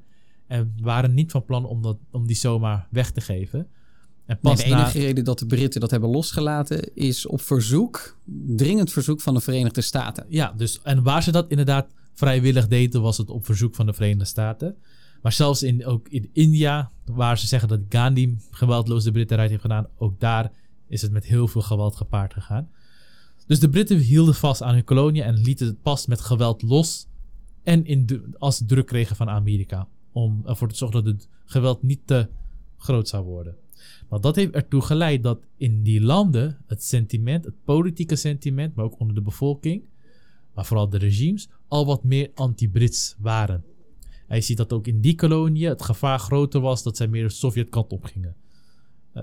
en 0.46 0.74
waren 0.80 1.14
niet 1.14 1.30
van 1.30 1.44
plan 1.44 1.64
om, 1.64 1.82
dat, 1.82 1.98
om 2.10 2.26
die 2.26 2.36
zomaar 2.36 2.86
weg 2.90 3.10
te 3.10 3.20
geven. 3.20 3.58
En 3.58 4.38
Nee, 4.42 4.54
pas 4.54 4.64
de 4.64 4.70
na, 4.70 4.80
enige 4.80 4.98
reden 4.98 5.24
dat 5.24 5.38
de 5.38 5.46
Britten 5.46 5.80
dat 5.80 5.90
hebben 5.90 6.10
losgelaten 6.10 6.94
is 6.94 7.26
op 7.26 7.40
verzoek, 7.40 8.18
dringend 8.46 8.92
verzoek 8.92 9.20
van 9.20 9.34
de 9.34 9.40
Verenigde 9.40 9.80
Staten. 9.80 10.26
Ja, 10.28 10.52
dus, 10.56 10.82
en 10.82 11.02
waar 11.02 11.22
ze 11.22 11.32
dat 11.32 11.50
inderdaad 11.50 11.94
vrijwillig 12.18 12.68
deden, 12.68 13.02
was 13.02 13.18
het 13.18 13.30
op 13.30 13.44
verzoek 13.44 13.74
van 13.74 13.86
de 13.86 13.92
Verenigde 13.92 14.24
Staten. 14.24 14.76
Maar 15.22 15.32
zelfs 15.32 15.62
in, 15.62 15.86
ook 15.86 16.08
in 16.08 16.30
India, 16.32 16.90
waar 17.04 17.38
ze 17.38 17.46
zeggen 17.46 17.68
dat 17.68 17.80
Gandhi 17.88 18.36
geweldloos 18.50 19.04
de 19.04 19.10
Britten 19.10 19.36
eruit 19.36 19.50
heeft 19.50 19.62
gedaan, 19.62 19.88
ook 19.96 20.20
daar 20.20 20.52
is 20.88 21.02
het 21.02 21.12
met 21.12 21.24
heel 21.24 21.48
veel 21.48 21.62
geweld 21.62 21.96
gepaard 21.96 22.32
gegaan. 22.32 22.68
Dus 23.46 23.60
de 23.60 23.68
Britten 23.68 23.98
hielden 23.98 24.34
vast 24.34 24.62
aan 24.62 24.74
hun 24.74 24.84
kolonie 24.84 25.22
en 25.22 25.34
lieten 25.34 25.66
het 25.66 25.82
pas 25.82 26.06
met 26.06 26.20
geweld 26.20 26.62
los. 26.62 27.06
En 27.62 27.84
in 27.84 28.34
als 28.38 28.62
druk 28.66 28.86
kregen 28.86 29.16
van 29.16 29.28
Amerika. 29.28 29.88
Om 30.12 30.42
ervoor 30.46 30.68
te 30.68 30.76
zorgen 30.76 31.04
dat 31.04 31.14
het 31.14 31.28
geweld 31.44 31.82
niet 31.82 32.00
te 32.04 32.28
groot 32.76 33.08
zou 33.08 33.24
worden. 33.24 33.56
Maar 34.08 34.20
dat 34.20 34.36
heeft 34.36 34.54
ertoe 34.54 34.80
geleid 34.80 35.22
dat 35.22 35.40
in 35.56 35.82
die 35.82 36.00
landen 36.00 36.58
het 36.66 36.82
sentiment, 36.82 37.44
het 37.44 37.64
politieke 37.64 38.16
sentiment, 38.16 38.74
maar 38.74 38.84
ook 38.84 39.00
onder 39.00 39.14
de 39.14 39.22
bevolking, 39.22 39.82
maar 40.58 40.66
vooral 40.66 40.88
de 40.88 40.98
regimes, 40.98 41.48
al 41.68 41.86
wat 41.86 42.04
meer 42.04 42.30
anti-Brits 42.34 43.14
waren. 43.18 43.64
En 44.26 44.36
je 44.36 44.42
ziet 44.42 44.56
dat 44.56 44.72
ook 44.72 44.86
in 44.86 45.00
die 45.00 45.14
koloniën 45.14 45.68
het 45.68 45.82
gevaar 45.82 46.18
groter 46.18 46.60
was 46.60 46.82
dat 46.82 46.96
zij 46.96 47.08
meer 47.08 47.22
de 47.22 47.34
Sovjetkant 47.34 47.92
op 47.92 48.04
gingen. 48.04 48.36
Eh, 49.12 49.22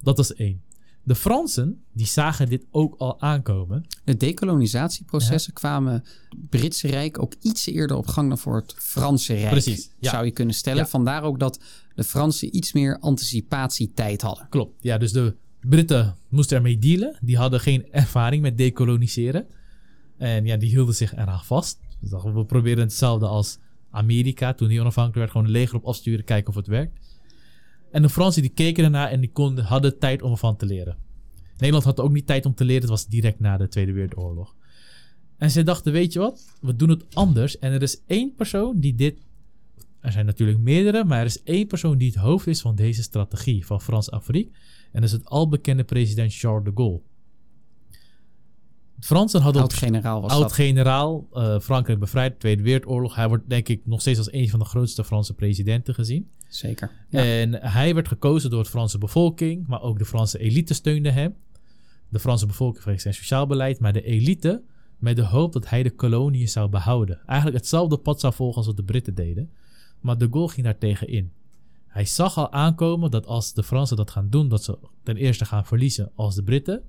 dat 0.00 0.18
is 0.18 0.34
één. 0.34 0.62
De 1.02 1.14
Fransen, 1.14 1.82
die 1.92 2.06
zagen 2.06 2.48
dit 2.48 2.66
ook 2.70 2.94
al 2.96 3.20
aankomen. 3.20 3.86
De 4.04 4.16
decolonisatieprocessen 4.16 5.52
kwamen 5.52 5.92
het 5.92 6.48
Britse 6.48 6.88
Rijk 6.88 7.22
ook 7.22 7.34
iets 7.40 7.66
eerder 7.66 7.96
op 7.96 8.06
gang 8.06 8.28
dan 8.28 8.38
voor 8.38 8.56
het 8.56 8.74
Franse 8.78 9.34
Rijk. 9.34 9.50
Precies, 9.50 9.90
ja. 9.98 10.10
Zou 10.10 10.24
je 10.24 10.30
kunnen 10.30 10.54
stellen. 10.54 10.82
Ja. 10.82 10.88
Vandaar 10.88 11.22
ook 11.22 11.38
dat 11.38 11.60
de 11.94 12.04
Fransen 12.04 12.56
iets 12.56 12.72
meer 12.72 12.98
anticipatietijd 12.98 14.22
hadden. 14.22 14.46
Klopt. 14.48 14.82
Ja, 14.82 14.98
dus 14.98 15.12
de 15.12 15.36
Britten 15.60 16.16
moesten 16.28 16.56
ermee 16.56 16.78
dealen. 16.78 17.18
Die 17.20 17.36
hadden 17.36 17.60
geen 17.60 17.92
ervaring 17.92 18.42
met 18.42 18.58
decoloniseren. 18.58 19.46
En 20.18 20.44
ja, 20.44 20.56
die 20.56 20.68
hielden 20.68 20.94
zich 20.94 21.12
eraan 21.12 21.44
vast. 21.44 21.80
Dus 22.00 22.10
dachten, 22.10 22.34
we 22.34 22.44
proberen 22.44 22.82
hetzelfde 22.82 23.26
als 23.26 23.58
Amerika. 23.90 24.54
Toen 24.54 24.68
die 24.68 24.80
onafhankelijk 24.80 25.18
werd, 25.18 25.30
gewoon 25.30 25.46
een 25.46 25.52
leger 25.52 25.76
op 25.76 25.84
afsturen, 25.84 26.24
kijken 26.24 26.48
of 26.48 26.54
het 26.54 26.66
werkt. 26.66 26.98
En 27.90 28.02
de 28.02 28.08
Fransen 28.08 28.42
die 28.42 28.50
keken 28.50 28.84
ernaar 28.84 29.10
en 29.10 29.20
die 29.20 29.32
konden, 29.32 29.64
hadden 29.64 29.98
tijd 29.98 30.22
om 30.22 30.30
ervan 30.30 30.56
te 30.56 30.66
leren. 30.66 30.96
Nederland 31.56 31.84
had 31.84 32.00
ook 32.00 32.12
niet 32.12 32.26
tijd 32.26 32.46
om 32.46 32.54
te 32.54 32.64
leren. 32.64 32.80
Het 32.80 32.90
was 32.90 33.06
direct 33.06 33.40
na 33.40 33.56
de 33.56 33.68
Tweede 33.68 33.92
Wereldoorlog. 33.92 34.54
En 35.36 35.50
ze 35.50 35.62
dachten, 35.62 35.92
weet 35.92 36.12
je 36.12 36.18
wat? 36.18 36.54
We 36.60 36.76
doen 36.76 36.88
het 36.88 37.14
anders. 37.14 37.58
En 37.58 37.72
er 37.72 37.82
is 37.82 38.02
één 38.06 38.34
persoon 38.34 38.80
die 38.80 38.94
dit... 38.94 39.26
Er 40.00 40.12
zijn 40.12 40.26
natuurlijk 40.26 40.58
meerdere, 40.58 41.04
maar 41.04 41.18
er 41.18 41.24
is 41.24 41.42
één 41.42 41.66
persoon 41.66 41.98
die 41.98 42.10
het 42.10 42.20
hoofd 42.20 42.46
is 42.46 42.60
van 42.60 42.74
deze 42.74 43.02
strategie 43.02 43.66
van 43.66 43.80
Frans-Afrique. 43.80 44.50
En 44.92 45.00
dat 45.00 45.02
is 45.02 45.12
het 45.12 45.24
albekende 45.24 45.84
president 45.84 46.34
Charles 46.34 46.64
de 46.64 46.70
Gaulle. 46.74 47.00
Fransen 49.00 49.40
hadden 49.40 49.62
Oud-generaal 49.62 50.20
was 50.20 50.32
oud-generaal 50.32 51.28
eh, 51.32 51.58
Frankrijk 51.60 51.98
bevrijd, 51.98 52.40
Tweede 52.40 52.62
Wereldoorlog. 52.62 53.14
Hij 53.14 53.28
wordt 53.28 53.48
denk 53.48 53.68
ik 53.68 53.80
nog 53.84 54.00
steeds 54.00 54.18
als 54.18 54.32
een 54.32 54.48
van 54.48 54.58
de 54.58 54.64
grootste 54.64 55.04
Franse 55.04 55.34
presidenten 55.34 55.94
gezien. 55.94 56.28
Zeker. 56.48 56.90
Ja. 57.08 57.22
En 57.22 57.52
hij 57.54 57.94
werd 57.94 58.08
gekozen 58.08 58.50
door 58.50 58.62
de 58.62 58.68
Franse 58.68 58.98
bevolking, 58.98 59.66
maar 59.66 59.82
ook 59.82 59.98
de 59.98 60.04
Franse 60.04 60.38
elite 60.38 60.74
steunde 60.74 61.10
hem. 61.10 61.34
De 62.08 62.18
Franse 62.18 62.46
bevolking 62.46 62.82
vanwege 62.82 63.02
zijn 63.02 63.14
sociaal 63.14 63.46
beleid, 63.46 63.80
maar 63.80 63.92
de 63.92 64.02
elite 64.02 64.62
met 64.98 65.16
de 65.16 65.24
hoop 65.24 65.52
dat 65.52 65.68
hij 65.68 65.82
de 65.82 65.90
koloniën 65.90 66.48
zou 66.48 66.68
behouden. 66.68 67.20
Eigenlijk 67.26 67.58
hetzelfde 67.58 67.96
pad 67.96 68.20
zou 68.20 68.34
volgen 68.34 68.56
als 68.56 68.66
wat 68.66 68.76
de 68.76 68.82
Britten 68.82 69.14
deden. 69.14 69.50
Maar 70.00 70.18
de 70.18 70.28
Gaulle 70.30 70.48
ging 70.48 70.66
daar 70.66 70.78
tegen 70.78 71.08
in. 71.08 71.32
Hij 71.86 72.04
zag 72.04 72.36
al 72.36 72.52
aankomen 72.52 73.10
dat 73.10 73.26
als 73.26 73.52
de 73.52 73.62
Fransen 73.62 73.96
dat 73.96 74.10
gaan 74.10 74.30
doen, 74.30 74.48
dat 74.48 74.64
ze 74.64 74.78
ten 75.02 75.16
eerste 75.16 75.44
gaan 75.44 75.66
verliezen 75.66 76.10
als 76.14 76.34
de 76.34 76.42
Britten. 76.42 76.82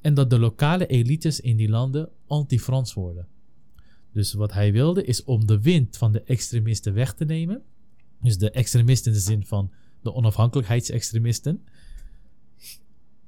En 0.00 0.14
dat 0.14 0.30
de 0.30 0.38
lokale 0.38 0.86
elites 0.86 1.40
in 1.40 1.56
die 1.56 1.68
landen 1.68 2.08
anti-Frans 2.26 2.94
worden. 2.94 3.26
Dus 4.12 4.32
wat 4.32 4.52
hij 4.52 4.72
wilde 4.72 5.04
is 5.04 5.24
om 5.24 5.46
de 5.46 5.60
wind 5.60 5.96
van 5.96 6.12
de 6.12 6.22
extremisten 6.22 6.94
weg 6.94 7.14
te 7.14 7.24
nemen. 7.24 7.62
Dus 8.22 8.38
de 8.38 8.50
extremisten 8.50 9.12
in 9.12 9.18
de 9.18 9.24
zin 9.24 9.46
van 9.46 9.70
de 10.02 10.14
onafhankelijkheidsextremisten. 10.14 11.62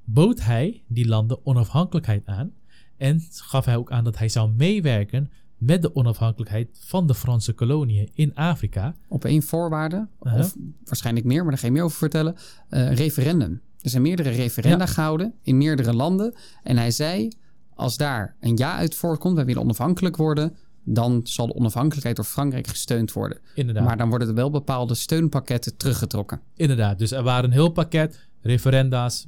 Bood 0.03 0.41
hij 0.41 0.83
die 0.87 1.07
landen 1.07 1.45
onafhankelijkheid 1.45 2.25
aan. 2.25 2.51
En 2.97 3.21
gaf 3.31 3.65
hij 3.65 3.75
ook 3.75 3.91
aan 3.91 4.03
dat 4.03 4.17
hij 4.17 4.29
zou 4.29 4.51
meewerken 4.51 5.31
met 5.57 5.81
de 5.81 5.95
onafhankelijkheid 5.95 6.67
van 6.85 7.07
de 7.07 7.15
Franse 7.15 7.53
koloniën 7.53 8.09
in 8.13 8.35
Afrika. 8.35 8.95
Op 9.07 9.25
één 9.25 9.43
voorwaarde, 9.43 10.07
Uh-huh. 10.21 10.39
of 10.39 10.55
waarschijnlijk 10.83 11.25
meer, 11.25 11.41
maar 11.41 11.49
daar 11.51 11.59
ga 11.59 11.65
je 11.65 11.71
meer 11.73 11.83
over 11.83 11.97
vertellen. 11.97 12.35
eh, 12.69 12.93
referendum. 12.93 13.61
Er 13.81 13.89
zijn 13.89 14.01
meerdere 14.01 14.29
referenda 14.29 14.85
Ja. 14.85 14.91
gehouden 14.91 15.33
in 15.41 15.57
meerdere 15.57 15.93
landen. 15.93 16.35
En 16.63 16.77
hij 16.77 16.91
zei, 16.91 17.29
als 17.73 17.97
daar 17.97 18.35
een 18.39 18.57
ja 18.57 18.75
uit 18.75 18.95
voortkomt, 18.95 19.35
wij 19.35 19.45
willen 19.45 19.61
onafhankelijk 19.61 20.17
worden, 20.17 20.55
dan 20.83 21.21
zal 21.23 21.47
de 21.47 21.53
onafhankelijkheid 21.55 22.15
door 22.15 22.25
Frankrijk 22.25 22.67
gesteund 22.67 23.13
worden. 23.13 23.39
Inderdaad. 23.55 23.83
Maar 23.85 23.97
dan 23.97 24.09
worden 24.09 24.27
er 24.27 24.33
wel 24.33 24.49
bepaalde 24.49 24.93
steunpakketten 24.93 25.77
teruggetrokken. 25.77 26.41
Inderdaad, 26.55 26.99
dus 26.99 27.11
er 27.11 27.23
waren 27.23 27.43
een 27.43 27.51
heel 27.51 27.69
pakket 27.69 28.27
referenda's. 28.41 29.27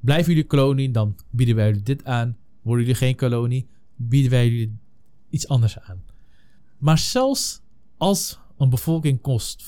Blijven 0.00 0.32
jullie 0.32 0.46
kolonie, 0.46 0.90
dan 0.90 1.16
bieden 1.30 1.54
wij 1.54 1.66
jullie 1.66 1.82
dit 1.82 2.04
aan. 2.04 2.36
Worden 2.62 2.84
jullie 2.84 2.98
geen 3.00 3.16
kolonie, 3.16 3.68
bieden 3.96 4.30
wij 4.30 4.48
jullie 4.48 4.78
iets 5.30 5.48
anders 5.48 5.78
aan. 5.78 6.02
Maar 6.78 6.98
zelfs 6.98 7.60
als 7.96 8.38
een 8.58 8.70
bevolking 8.70 9.20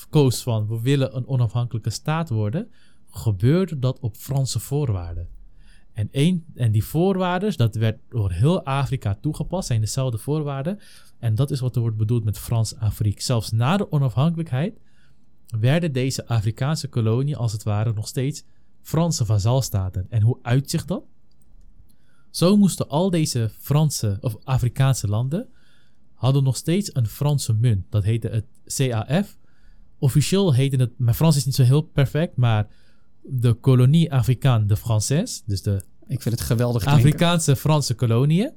koos 0.09 0.43
van 0.43 0.67
we 0.67 0.81
willen 0.81 1.15
een 1.15 1.27
onafhankelijke 1.27 1.89
staat 1.89 2.29
worden, 2.29 2.67
gebeurde 3.11 3.79
dat 3.79 3.99
op 3.99 4.15
Franse 4.15 4.59
voorwaarden. 4.59 5.27
En, 5.93 6.09
een, 6.11 6.45
en 6.55 6.71
die 6.71 6.83
voorwaarden, 6.83 7.57
dat 7.57 7.75
werd 7.75 7.99
door 8.09 8.31
heel 8.31 8.65
Afrika 8.65 9.17
toegepast, 9.21 9.67
zijn 9.67 9.81
dezelfde 9.81 10.17
voorwaarden. 10.17 10.79
En 11.19 11.35
dat 11.35 11.51
is 11.51 11.59
wat 11.59 11.75
er 11.75 11.81
wordt 11.81 11.97
bedoeld 11.97 12.23
met 12.23 12.39
Frans-Afrique. 12.39 13.21
Zelfs 13.21 13.51
na 13.51 13.77
de 13.77 13.91
onafhankelijkheid 13.91 14.79
werden 15.59 15.91
deze 15.91 16.27
Afrikaanse 16.27 16.87
koloniën 16.87 17.35
als 17.35 17.51
het 17.51 17.63
ware 17.63 17.93
nog 17.93 18.07
steeds 18.07 18.43
Franse 18.81 19.25
vazalstaten. 19.25 20.05
En 20.09 20.21
hoe 20.21 20.39
uitzicht 20.41 20.87
dat? 20.87 21.03
Zo 22.29 22.57
moesten 22.57 22.89
al 22.89 23.09
deze 23.09 23.51
Franse 23.59 24.17
of 24.21 24.37
Afrikaanse 24.43 25.07
landen 25.07 25.47
hadden 26.13 26.43
nog 26.43 26.55
steeds 26.55 26.95
een 26.95 27.07
Franse 27.07 27.53
munt. 27.53 27.85
Dat 27.89 28.03
heette 28.03 28.27
het 28.27 28.45
CAF. 28.65 29.37
Officieel 29.99 30.53
heette 30.53 30.75
het, 30.75 30.91
mijn 30.97 31.15
Frans 31.15 31.35
is 31.35 31.45
niet 31.45 31.55
zo 31.55 31.63
heel 31.63 31.81
perfect, 31.81 32.35
maar 32.35 32.67
de 33.23 33.59
Colonie 33.59 34.13
Africaine 34.13 34.65
de 34.65 34.77
Française, 34.77 35.45
dus 35.45 35.61
de 35.61 35.81
Ik 36.07 36.21
vind 36.21 36.35
het 36.39 36.43
geweldig 36.47 36.81
klinken. 36.83 37.03
Afrikaanse 37.05 37.55
Franse 37.55 37.93
koloniën. 37.93 38.51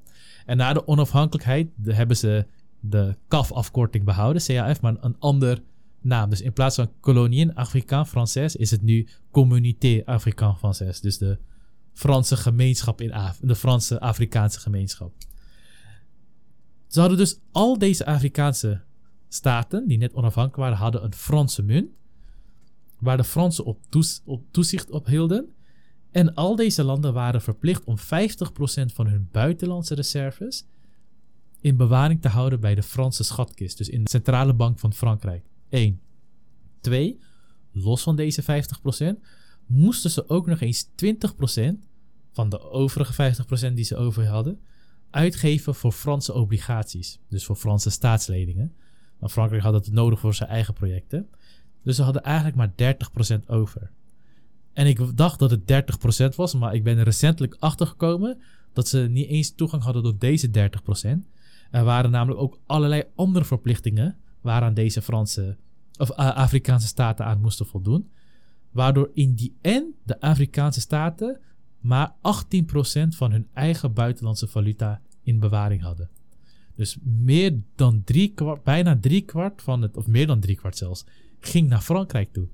En 0.46 0.56
na 0.56 0.72
de 0.72 0.86
onafhankelijkheid 0.86 1.68
de- 1.76 1.94
hebben 1.94 2.16
ze 2.16 2.46
de 2.80 3.16
CAF-afkorting 3.28 4.04
behouden, 4.04 4.42
CAF, 4.42 4.80
maar 4.80 4.94
een 5.00 5.18
ander 5.18 5.62
naam. 6.00 6.30
Dus 6.30 6.40
in 6.40 6.52
plaats 6.52 6.74
van 6.76 6.90
Colonien 7.00 7.54
Africain 7.54 8.06
Française 8.06 8.56
is 8.58 8.70
het 8.70 8.82
nu 8.82 9.08
Communauté 9.30 10.02
Africaine 10.04 10.56
Française. 10.56 11.00
Dus 11.00 11.18
de 11.18 11.38
Franse 11.92 12.36
gemeenschap 12.36 13.00
in 13.00 13.12
Af 13.12 13.38
de 13.42 13.54
Franse 13.56 14.00
Afrikaanse 14.00 14.60
gemeenschap. 14.60 15.12
Ze 16.86 17.00
hadden 17.00 17.18
dus 17.18 17.38
al 17.52 17.78
deze 17.78 18.06
Afrikaanse 18.06 18.80
staten, 19.28 19.88
die 19.88 19.98
net 19.98 20.14
onafhankelijk 20.14 20.56
waren, 20.56 20.76
hadden 20.76 21.04
een 21.04 21.14
Franse 21.14 21.62
munt. 21.62 21.88
Waar 22.98 23.16
de 23.16 23.24
Fransen 23.24 23.64
op, 23.64 23.78
toezicht 24.50 24.90
op 24.90 25.06
hielden. 25.06 25.54
En 26.10 26.34
al 26.34 26.56
deze 26.56 26.84
landen 26.84 27.12
waren 27.12 27.42
verplicht 27.42 27.84
om 27.84 27.96
50% 27.98 28.00
van 28.86 29.06
hun 29.06 29.28
buitenlandse 29.32 29.94
reserves 29.94 30.66
in 31.60 31.76
bewaring 31.76 32.22
te 32.22 32.28
houden 32.28 32.60
bij 32.60 32.74
de 32.74 32.82
Franse 32.82 33.24
schatkist. 33.24 33.78
Dus 33.78 33.88
in 33.88 34.04
de 34.04 34.10
centrale 34.10 34.54
bank 34.54 34.78
van 34.78 34.92
Frankrijk. 34.92 35.44
1. 35.68 36.00
2. 36.80 37.18
Los 37.72 38.02
van 38.02 38.16
deze 38.16 38.42
50% 38.42 39.20
moesten 39.66 40.10
ze 40.10 40.28
ook 40.28 40.46
nog 40.46 40.60
eens 40.60 40.86
20% 40.86 40.88
van 42.32 42.48
de 42.48 42.60
overige 42.70 43.34
50% 43.70 43.72
die 43.72 43.84
ze 43.84 43.96
over 43.96 44.26
hadden 44.26 44.60
uitgeven 45.10 45.74
voor 45.74 45.92
Franse 45.92 46.32
obligaties. 46.32 47.18
Dus 47.28 47.44
voor 47.44 47.56
Franse 47.56 47.90
staatsleningen. 47.90 48.74
Want 49.18 49.32
Frankrijk 49.32 49.62
had 49.62 49.74
het 49.74 49.92
nodig 49.92 50.20
voor 50.20 50.34
zijn 50.34 50.48
eigen 50.48 50.74
projecten. 50.74 51.28
Dus 51.84 51.96
ze 51.96 52.02
hadden 52.02 52.22
eigenlijk 52.22 52.56
maar 52.56 52.94
30% 53.32 53.46
over. 53.46 53.90
En 54.72 54.86
ik 54.86 55.16
dacht 55.16 55.38
dat 55.38 55.50
het 55.50 56.32
30% 56.32 56.36
was, 56.36 56.54
maar 56.54 56.74
ik 56.74 56.84
ben 56.84 57.02
recentelijk 57.02 57.56
achtergekomen 57.58 58.40
dat 58.72 58.88
ze 58.88 58.98
niet 58.98 59.28
eens 59.28 59.54
toegang 59.54 59.82
hadden 59.82 60.02
tot 60.02 60.20
deze 60.20 60.48
30%. 60.48 60.50
Er 61.70 61.84
waren 61.84 62.10
namelijk 62.10 62.40
ook 62.40 62.58
allerlei 62.66 63.02
andere 63.14 63.44
verplichtingen 63.44 64.16
waaraan 64.40 64.74
deze 64.74 65.02
Franse 65.02 65.56
of 65.96 66.10
uh, 66.10 66.16
Afrikaanse 66.16 66.86
staten 66.86 67.24
aan 67.24 67.40
moesten 67.40 67.66
voldoen. 67.66 68.10
Waardoor 68.70 69.10
in 69.12 69.34
die 69.34 69.56
end 69.60 69.94
de 70.02 70.20
Afrikaanse 70.20 70.80
staten 70.80 71.40
maar 71.80 72.14
18% 72.14 72.18
van 73.08 73.32
hun 73.32 73.48
eigen 73.52 73.92
buitenlandse 73.92 74.46
valuta 74.46 75.00
in 75.22 75.38
bewaring 75.38 75.82
hadden. 75.82 76.10
Dus 76.74 76.98
meer 77.02 77.60
dan 77.74 78.02
drie 78.04 78.32
kwart, 78.34 78.62
bijna 78.62 78.98
drie 79.00 79.20
kwart 79.20 79.62
van 79.62 79.82
het, 79.82 79.96
of 79.96 80.06
meer 80.06 80.26
dan 80.26 80.40
drie 80.40 80.56
kwart 80.56 80.76
zelfs, 80.76 81.04
ging 81.46 81.68
naar 81.68 81.80
Frankrijk 81.80 82.32
toe. 82.32 82.48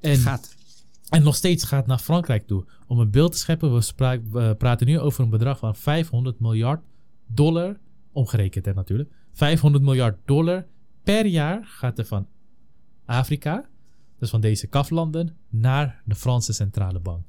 En, 0.00 0.16
Gaat. 0.16 0.54
en 1.08 1.22
nog 1.22 1.34
steeds 1.34 1.64
gaat 1.64 1.86
naar 1.86 1.98
Frankrijk 1.98 2.46
toe. 2.46 2.64
Om 2.86 2.98
een 2.98 3.10
beeld 3.10 3.32
te 3.32 3.38
scheppen, 3.38 3.74
we, 3.74 4.54
praten 4.58 4.86
nu 4.86 4.98
over 4.98 5.24
een 5.24 5.30
bedrag 5.30 5.58
van 5.58 5.76
500 5.76 6.40
miljard 6.40 6.80
dollar, 7.26 7.76
omgerekend 8.12 8.64
hè, 8.64 8.74
natuurlijk. 8.74 9.10
500 9.32 9.84
miljard 9.84 10.18
dollar 10.24 10.66
per 11.02 11.26
jaar 11.26 11.64
gaat 11.64 11.98
er 11.98 12.06
van 12.06 12.26
Afrika, 13.04 13.68
dus 14.18 14.30
van 14.30 14.40
deze 14.40 14.66
kaflanden, 14.66 15.36
naar 15.48 16.02
de 16.04 16.14
Franse 16.14 16.52
centrale 16.52 17.00
bank. 17.00 17.24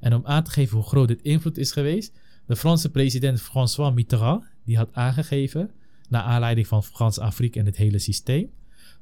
En 0.00 0.14
om 0.14 0.26
aan 0.26 0.44
te 0.44 0.50
geven 0.50 0.76
hoe 0.76 0.86
groot 0.86 1.08
dit 1.08 1.22
invloed 1.22 1.58
is 1.58 1.72
geweest, 1.72 2.18
de 2.46 2.56
Franse 2.56 2.90
president 2.90 3.40
François 3.40 3.94
Mitterrand, 3.94 4.44
die 4.64 4.76
had 4.76 4.88
aangegeven, 4.92 5.70
naar 6.08 6.22
aanleiding 6.22 6.66
van 6.66 6.84
Frans-Afrika 6.84 7.60
en 7.60 7.66
het 7.66 7.76
hele 7.76 7.98
systeem, 7.98 8.50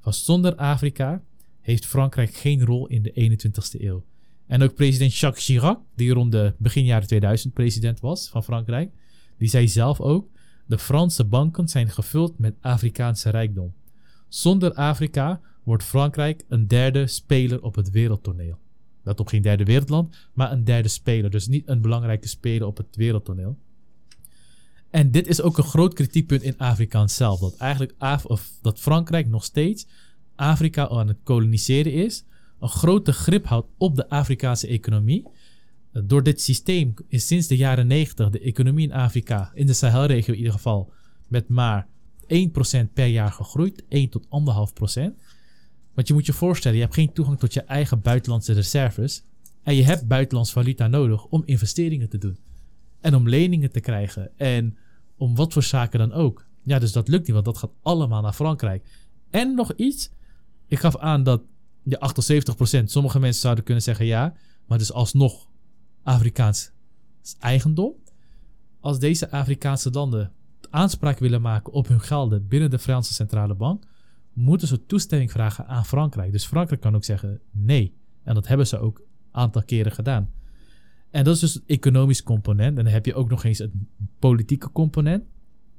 van 0.04 0.12
zonder 0.12 0.54
Afrika 0.54 1.22
heeft 1.60 1.86
Frankrijk 1.86 2.34
geen 2.34 2.64
rol 2.64 2.86
in 2.86 3.02
de 3.02 3.38
21ste 3.40 3.80
eeuw. 3.80 4.04
En 4.46 4.62
ook 4.62 4.74
president 4.74 5.16
Jacques 5.16 5.44
Chirac, 5.44 5.78
die 5.94 6.12
rond 6.12 6.32
de 6.32 6.54
begin 6.58 6.84
jaren 6.84 7.06
2000 7.06 7.54
president 7.54 8.00
was 8.00 8.28
van 8.28 8.44
Frankrijk, 8.44 8.90
die 9.38 9.48
zei 9.48 9.68
zelf 9.68 10.00
ook: 10.00 10.28
de 10.66 10.78
Franse 10.78 11.24
banken 11.24 11.68
zijn 11.68 11.88
gevuld 11.88 12.38
met 12.38 12.54
Afrikaanse 12.60 13.30
rijkdom. 13.30 13.74
Zonder 14.28 14.74
Afrika 14.74 15.40
wordt 15.62 15.84
Frankrijk 15.84 16.44
een 16.48 16.68
derde 16.68 17.06
speler 17.06 17.62
op 17.62 17.74
het 17.74 17.90
wereldtoneel. 17.90 18.58
dat 19.02 19.20
op 19.20 19.28
geen 19.28 19.42
derde 19.42 19.64
wereldland, 19.64 20.28
maar 20.32 20.52
een 20.52 20.64
derde 20.64 20.88
speler. 20.88 21.30
Dus 21.30 21.46
niet 21.46 21.68
een 21.68 21.80
belangrijke 21.80 22.28
speler 22.28 22.66
op 22.66 22.76
het 22.76 22.96
wereldtoneel. 22.96 23.58
En 24.94 25.10
dit 25.10 25.26
is 25.26 25.42
ook 25.42 25.58
een 25.58 25.64
groot 25.64 25.94
kritiekpunt 25.94 26.42
in 26.42 26.58
Afrika 26.58 27.06
zelf. 27.06 27.40
Dat 27.40 27.56
eigenlijk 27.56 27.94
Af 27.98 28.24
of 28.24 28.50
dat 28.62 28.80
Frankrijk 28.80 29.28
nog 29.28 29.44
steeds 29.44 29.86
Afrika 30.34 30.88
aan 30.88 31.08
het 31.08 31.16
koloniseren 31.22 31.92
is. 31.92 32.24
Een 32.60 32.68
grote 32.68 33.12
grip 33.12 33.46
houdt 33.46 33.68
op 33.78 33.96
de 33.96 34.08
Afrikaanse 34.08 34.66
economie. 34.66 35.26
Door 35.92 36.22
dit 36.22 36.40
systeem 36.40 36.94
is 37.08 37.26
sinds 37.26 37.46
de 37.46 37.56
jaren 37.56 37.86
90 37.86 38.30
de 38.30 38.40
economie 38.40 38.86
in 38.86 38.92
Afrika, 38.92 39.50
in 39.54 39.66
de 39.66 39.72
Sahelregio 39.72 40.32
in 40.32 40.38
ieder 40.38 40.52
geval, 40.52 40.92
met 41.28 41.48
maar 41.48 41.86
1% 42.22 42.92
per 42.92 43.06
jaar 43.06 43.32
gegroeid. 43.32 43.84
1 43.88 44.08
tot 44.08 44.24
1,5%. 44.24 44.28
Want 45.94 46.08
je 46.08 46.14
moet 46.14 46.26
je 46.26 46.32
voorstellen, 46.32 46.76
je 46.76 46.82
hebt 46.82 46.94
geen 46.94 47.12
toegang 47.12 47.38
tot 47.38 47.54
je 47.54 47.62
eigen 47.62 48.00
buitenlandse 48.00 48.52
reserves. 48.52 49.24
En 49.62 49.74
je 49.74 49.84
hebt 49.84 50.06
buitenlands 50.06 50.52
valuta 50.52 50.86
nodig 50.86 51.24
om 51.24 51.42
investeringen 51.44 52.08
te 52.08 52.18
doen. 52.18 52.38
En 53.00 53.14
om 53.14 53.28
leningen 53.28 53.70
te 53.70 53.80
krijgen. 53.80 54.30
En 54.36 54.76
om 55.24 55.34
wat 55.34 55.52
voor 55.52 55.62
zaken 55.62 55.98
dan 55.98 56.12
ook. 56.12 56.46
Ja, 56.62 56.78
dus 56.78 56.92
dat 56.92 57.08
lukt 57.08 57.26
niet, 57.26 57.32
want 57.32 57.44
dat 57.44 57.58
gaat 57.58 57.72
allemaal 57.82 58.22
naar 58.22 58.32
Frankrijk. 58.32 58.86
En 59.30 59.54
nog 59.54 59.72
iets. 59.72 60.10
Ik 60.66 60.78
gaf 60.78 60.96
aan 60.96 61.22
dat 61.22 61.42
je 61.82 61.98
78%, 62.80 62.84
sommige 62.84 63.18
mensen 63.18 63.40
zouden 63.40 63.64
kunnen 63.64 63.82
zeggen 63.82 64.06
ja. 64.06 64.34
Maar 64.66 64.78
dus 64.78 64.92
alsnog 64.92 65.48
Afrikaans 66.02 66.70
eigendom. 67.38 67.94
Als 68.80 68.98
deze 68.98 69.30
Afrikaanse 69.30 69.90
landen 69.90 70.32
aanspraak 70.70 71.18
willen 71.18 71.42
maken 71.42 71.72
op 71.72 71.88
hun 71.88 72.00
gelden 72.00 72.48
binnen 72.48 72.70
de 72.70 72.78
Franse 72.78 73.14
Centrale 73.14 73.54
Bank, 73.54 73.84
moeten 74.32 74.68
ze 74.68 74.86
toestemming 74.86 75.30
vragen 75.30 75.66
aan 75.66 75.84
Frankrijk. 75.84 76.32
Dus 76.32 76.46
Frankrijk 76.46 76.80
kan 76.80 76.94
ook 76.94 77.04
zeggen 77.04 77.40
nee. 77.50 77.96
En 78.22 78.34
dat 78.34 78.46
hebben 78.48 78.66
ze 78.66 78.78
ook 78.78 78.98
een 78.98 79.04
aantal 79.30 79.62
keren 79.62 79.92
gedaan. 79.92 80.30
En 81.14 81.24
dat 81.24 81.34
is 81.34 81.40
dus 81.40 81.54
het 81.54 81.62
economisch 81.66 82.22
component. 82.22 82.78
En 82.78 82.84
dan 82.84 82.92
heb 82.92 83.06
je 83.06 83.14
ook 83.14 83.30
nog 83.30 83.44
eens 83.44 83.58
het 83.58 83.70
politieke 84.18 84.72
component. 84.72 85.24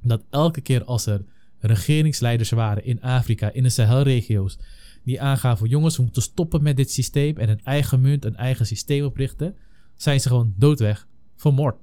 Dat 0.02 0.24
elke 0.30 0.60
keer 0.60 0.84
als 0.84 1.06
er 1.06 1.24
regeringsleiders 1.58 2.50
waren 2.50 2.84
in 2.84 3.02
Afrika, 3.02 3.52
in 3.52 3.62
de 3.62 3.68
Sahelregio's, 3.68 4.58
die 5.04 5.20
aangaven: 5.20 5.68
jongens, 5.68 5.96
we 5.96 6.02
moeten 6.02 6.22
stoppen 6.22 6.62
met 6.62 6.76
dit 6.76 6.90
systeem 6.90 7.36
en 7.36 7.48
een 7.48 7.60
eigen 7.64 8.00
munt, 8.00 8.24
een 8.24 8.36
eigen 8.36 8.66
systeem 8.66 9.04
oprichten, 9.04 9.56
zijn 9.94 10.20
ze 10.20 10.28
gewoon 10.28 10.54
doodweg 10.56 11.08
vermoord. 11.34 11.76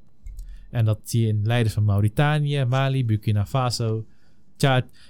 En 0.69 0.85
dat 0.85 0.99
zie 1.03 1.21
je 1.21 1.27
in 1.27 1.41
leiders 1.43 1.73
van 1.73 1.85
Mauritanië, 1.85 2.65
Mali, 2.65 3.05
Burkina 3.05 3.45
Faso. 3.45 4.05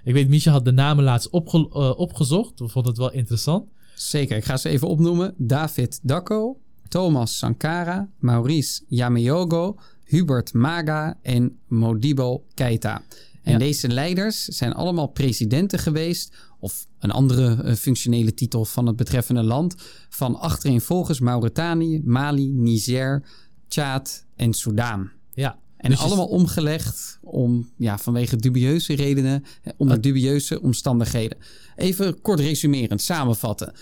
Ik 0.03 0.13
weet, 0.13 0.29
Michel 0.29 0.51
had 0.51 0.65
de 0.65 0.71
namen 0.71 1.03
laatst 1.03 1.27
uh, 1.33 1.99
opgezocht. 1.99 2.59
We 2.59 2.67
vonden 2.67 2.91
het 2.91 3.01
wel 3.01 3.11
interessant. 3.11 3.69
Zeker, 3.95 4.37
ik 4.37 4.45
ga 4.45 4.57
ze 4.57 4.69
even 4.69 4.87
opnoemen. 4.87 5.33
David 5.37 5.99
Dacko, 6.03 6.61
Thomas 6.93 7.37
Sankara, 7.37 8.09
Maurice 8.19 8.83
Yameyogo, 8.87 9.75
Hubert 10.03 10.53
Maga 10.53 11.17
en 11.21 11.59
Modibo 11.67 12.45
Keita. 12.53 13.01
En 13.41 13.51
ja. 13.51 13.57
deze 13.57 13.87
leiders 13.87 14.43
zijn 14.43 14.73
allemaal 14.73 15.07
presidenten 15.07 15.79
geweest, 15.79 16.35
of 16.59 16.87
een 16.99 17.11
andere 17.11 17.63
uh, 17.63 17.73
functionele 17.73 18.33
titel 18.33 18.65
van 18.65 18.87
het 18.87 18.95
betreffende 18.95 19.43
land, 19.43 19.75
van 20.09 20.39
achtereenvolgens 20.39 21.19
Mauritanië, 21.19 22.01
Mali, 22.05 22.51
Niger, 22.51 23.23
Tjaad 23.67 24.25
en 24.35 24.53
Soudaan. 24.53 25.11
Ja. 25.33 25.57
En 25.77 25.89
dus 25.89 25.99
allemaal 25.99 26.27
omgelegd 26.27 27.19
om, 27.21 27.69
ja, 27.77 27.97
vanwege 27.97 28.35
dubieuze 28.35 28.93
redenen, 28.95 29.43
onder 29.77 30.01
dubieuze 30.01 30.61
omstandigheden. 30.61 31.37
Even 31.75 32.21
kort 32.21 32.39
resumerend, 32.39 33.01
samenvatten. 33.01 33.73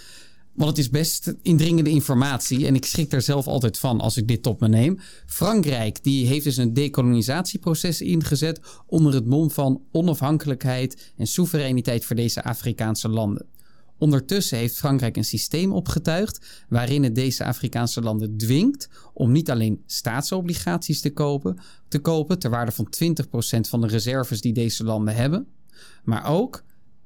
Want 0.54 0.70
het 0.70 0.80
is 0.80 0.89
best 0.89 1.34
indringende 1.41 1.89
informatie 1.89 2.68
en 2.68 2.76
ik 2.76 2.86
schrik 2.86 3.10
daar 3.10 3.22
zelf 3.22 3.47
altijd 3.47 3.78
van 3.78 3.99
als 3.99 4.18
ik 4.18 4.28
dit 4.28 4.43
tot 4.43 4.60
me 4.60 4.68
neem. 4.68 4.99
Frankrijk 5.26 6.04
die 6.04 6.28
heeft 6.28 6.43
dus 6.43 6.58
een 6.58 6.74
decolonisatieproces 6.74 8.02
ingezet 8.02 8.60
onder 8.86 9.14
het 9.14 9.26
mom 9.26 9.52
van 9.52 9.82
onafhankelijkheid 9.91 11.14
en 11.18 11.28
soevereiniteit 11.28 12.06
voor 12.06 12.16
deze 12.16 12.43
Afrikaanse 12.43 13.10
landen. 13.10 13.45
Ondertussen 13.97 14.58
heeft 14.58 14.78
Frankrijk 14.78 15.18
een 15.18 15.26
systeem 15.26 15.72
opgetuigd 15.72 16.66
waarin 16.70 17.04
het 17.04 17.16
deze 17.16 17.45
Afrikaanse 17.45 18.02
landen 18.02 18.38
dwingt 18.38 18.89
om 19.14 19.32
niet 19.32 19.52
alleen 19.52 19.84
staatsobligaties 19.86 21.02
te 21.02 21.14
kopen, 21.14 21.60
te 21.88 21.99
kopen 21.99 22.39
ter 22.39 22.49
waarde 22.49 22.72
van 22.72 22.88
20% 23.04 23.60
van 23.70 23.82
de 23.82 23.88
reserves 23.88 24.41
die 24.41 24.54
deze 24.54 24.84
landen 24.84 25.16
hebben, 25.16 25.47
maar 26.04 26.26
ook 26.26 26.64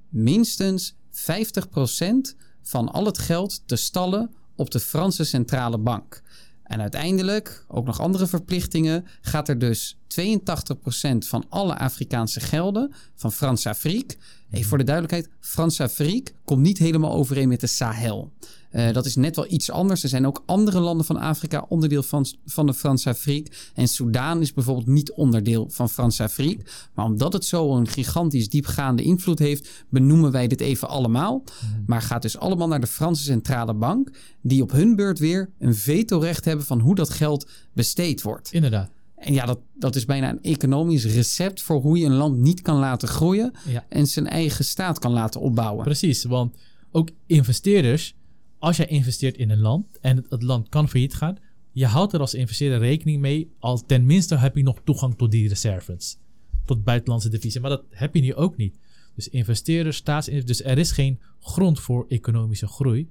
minstens 0.09 0.95
50% 1.11 2.35
van 2.65 2.91
al 2.91 3.05
het 3.05 3.17
geld 3.17 3.61
te 3.65 3.75
stallen 3.75 4.35
op 4.55 4.71
de 4.71 4.79
Franse 4.79 5.23
centrale 5.23 5.77
bank. 5.77 6.21
En 6.63 6.81
uiteindelijk, 6.81 7.65
ook 7.67 7.85
nog 7.85 7.99
andere 7.99 8.27
verplichtingen, 8.27 9.05
gaat 9.21 9.49
er 9.49 9.59
dus 9.59 9.97
82% 10.21 11.17
van 11.17 11.45
alle 11.49 11.77
Afrikaanse 11.77 12.39
gelden 12.39 12.93
van 13.15 13.31
Frans-Afrique. 13.31 14.15
Even 14.51 14.69
voor 14.69 14.77
de 14.77 14.83
duidelijkheid, 14.83 15.29
Frans-Afrique 15.39 16.33
komt 16.45 16.61
niet 16.61 16.77
helemaal 16.77 17.11
overeen 17.11 17.47
met 17.47 17.59
de 17.59 17.67
Sahel. 17.67 18.31
Uh, 18.75 18.91
dat 18.91 19.05
is 19.05 19.15
net 19.15 19.35
wel 19.35 19.45
iets 19.49 19.71
anders. 19.71 20.03
Er 20.03 20.09
zijn 20.09 20.27
ook 20.27 20.43
andere 20.45 20.79
landen 20.79 21.05
van 21.05 21.17
Afrika 21.17 21.65
onderdeel 21.69 22.03
van, 22.03 22.25
van 22.45 22.65
de 22.65 22.73
Frans-Afrique. 22.73 23.51
En 23.73 23.87
Soudaan 23.87 24.41
is 24.41 24.53
bijvoorbeeld 24.53 24.87
niet 24.87 25.11
onderdeel 25.11 25.69
van 25.69 25.89
Frans-Afrique. 25.89 26.63
Maar 26.93 27.05
omdat 27.05 27.33
het 27.33 27.45
zo 27.45 27.75
een 27.75 27.87
gigantisch 27.87 28.49
diepgaande 28.49 29.03
invloed 29.03 29.39
heeft, 29.39 29.85
benoemen 29.89 30.31
wij 30.31 30.47
dit 30.47 30.61
even 30.61 30.89
allemaal. 30.89 31.43
Mhm. 31.43 31.81
Maar 31.85 32.01
gaat 32.01 32.21
dus 32.21 32.37
allemaal 32.37 32.67
naar 32.67 32.81
de 32.81 32.87
Franse 32.87 33.23
Centrale 33.23 33.73
Bank, 33.73 34.09
die 34.41 34.61
op 34.61 34.71
hun 34.71 34.95
beurt 34.95 35.19
weer 35.19 35.49
een 35.59 35.75
vetorecht 35.75 36.45
hebben 36.45 36.65
van 36.65 36.79
hoe 36.79 36.95
dat 36.95 37.09
geld 37.09 37.49
besteed 37.73 38.21
wordt. 38.21 38.51
Inderdaad. 38.51 38.89
En 39.25 39.33
ja, 39.33 39.45
dat, 39.45 39.59
dat 39.73 39.95
is 39.95 40.05
bijna 40.05 40.29
een 40.29 40.41
economisch 40.41 41.05
recept 41.05 41.61
voor 41.61 41.81
hoe 41.81 41.97
je 41.97 42.05
een 42.05 42.13
land 42.13 42.37
niet 42.37 42.61
kan 42.61 42.77
laten 42.77 43.07
groeien 43.07 43.53
en 43.89 44.07
zijn 44.07 44.27
eigen 44.27 44.65
staat 44.65 44.99
kan 44.99 45.11
laten 45.11 45.41
opbouwen. 45.41 45.83
Precies, 45.83 46.23
want 46.23 46.57
ook 46.91 47.09
investeerders 47.25 48.15
als 48.59 48.77
jij 48.77 48.85
investeert 48.85 49.37
in 49.37 49.49
een 49.49 49.59
land 49.59 49.99
en 49.99 50.25
het, 50.29 50.41
land 50.41 50.69
kan 50.69 50.89
failliet 50.89 51.13
gaan, 51.13 51.37
je 51.71 51.85
houdt 51.85 52.13
er 52.13 52.19
als 52.19 52.33
investeerder 52.33 52.79
rekening 52.79 53.21
mee, 53.21 53.51
al 53.59 53.85
tenminste 53.85 54.35
heb 54.35 54.55
je 54.55 54.63
nog 54.63 54.81
toegang 54.83 55.17
tot 55.17 55.31
die 55.31 55.47
reserves, 55.47 56.17
tot 56.65 56.83
buitenlandse 56.83 57.29
divisie. 57.29 57.61
Maar 57.61 57.69
dat 57.69 57.83
heb 57.89 58.15
je 58.15 58.21
nu 58.21 58.33
ook 58.33 58.57
niet. 58.57 58.77
Dus 59.15 59.29
investeerders, 59.29 59.97
staatsinvesteerders, 59.97 60.57
dus 60.57 60.71
er 60.71 60.77
is 60.77 60.91
geen 60.91 61.19
grond 61.39 61.79
voor 61.79 62.05
economische 62.07 62.67
groei. 62.67 63.09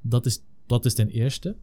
Dat 0.00 0.26
is, 0.26 0.42
dat 0.66 0.84
is 0.84 0.94
ten 0.94 1.08
eerste. 1.08 1.56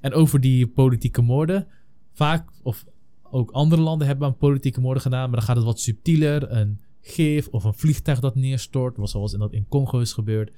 En 0.00 0.12
over 0.12 0.40
die 0.40 0.66
politieke 0.66 1.22
moorden, 1.22 1.66
vaak, 2.12 2.50
of 2.62 2.84
ook 3.30 3.50
andere 3.50 3.82
landen 3.82 4.06
hebben 4.06 4.26
aan 4.26 4.36
politieke 4.36 4.80
moorden 4.80 5.02
gedaan, 5.02 5.30
maar 5.30 5.38
dan 5.38 5.46
gaat 5.46 5.56
het 5.56 5.64
wat 5.64 5.80
subtieler. 5.80 6.52
Een 6.52 6.80
gif 7.00 7.48
of 7.48 7.64
een 7.64 7.74
vliegtuig 7.74 8.20
dat 8.20 8.34
neerstort, 8.34 8.96
zoals 9.02 9.32
in 9.32 9.38
dat 9.38 9.52
in 9.52 9.68
Congo 9.68 9.98
is 9.98 10.12
gebeurd. 10.12 10.52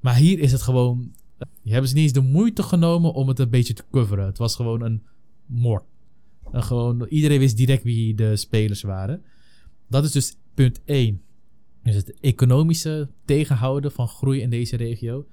Maar 0.00 0.16
hier 0.16 0.38
is 0.38 0.52
het 0.52 0.62
gewoon 0.62 1.12
die 1.62 1.72
hebben 1.72 1.88
ze 1.88 1.94
niet 1.94 2.04
eens 2.04 2.12
de 2.12 2.20
moeite 2.20 2.62
genomen 2.62 3.12
om 3.12 3.28
het 3.28 3.38
een 3.38 3.50
beetje 3.50 3.74
te 3.74 3.84
coveren. 3.90 4.26
Het 4.26 4.38
was 4.38 4.56
gewoon 4.56 4.82
een 4.82 5.02
moord. 5.46 5.84
Gewoon, 6.52 7.06
iedereen 7.06 7.38
wist 7.38 7.56
direct 7.56 7.82
wie 7.82 8.14
de 8.14 8.36
spelers 8.36 8.82
waren. 8.82 9.22
Dat 9.88 10.04
is 10.04 10.12
dus 10.12 10.36
punt 10.54 10.80
1. 10.84 11.22
Dus 11.82 11.94
het 11.94 12.20
economische 12.20 13.08
tegenhouden 13.24 13.92
van 13.92 14.08
groei 14.08 14.40
in 14.40 14.50
deze 14.50 14.76
regio. 14.76 15.26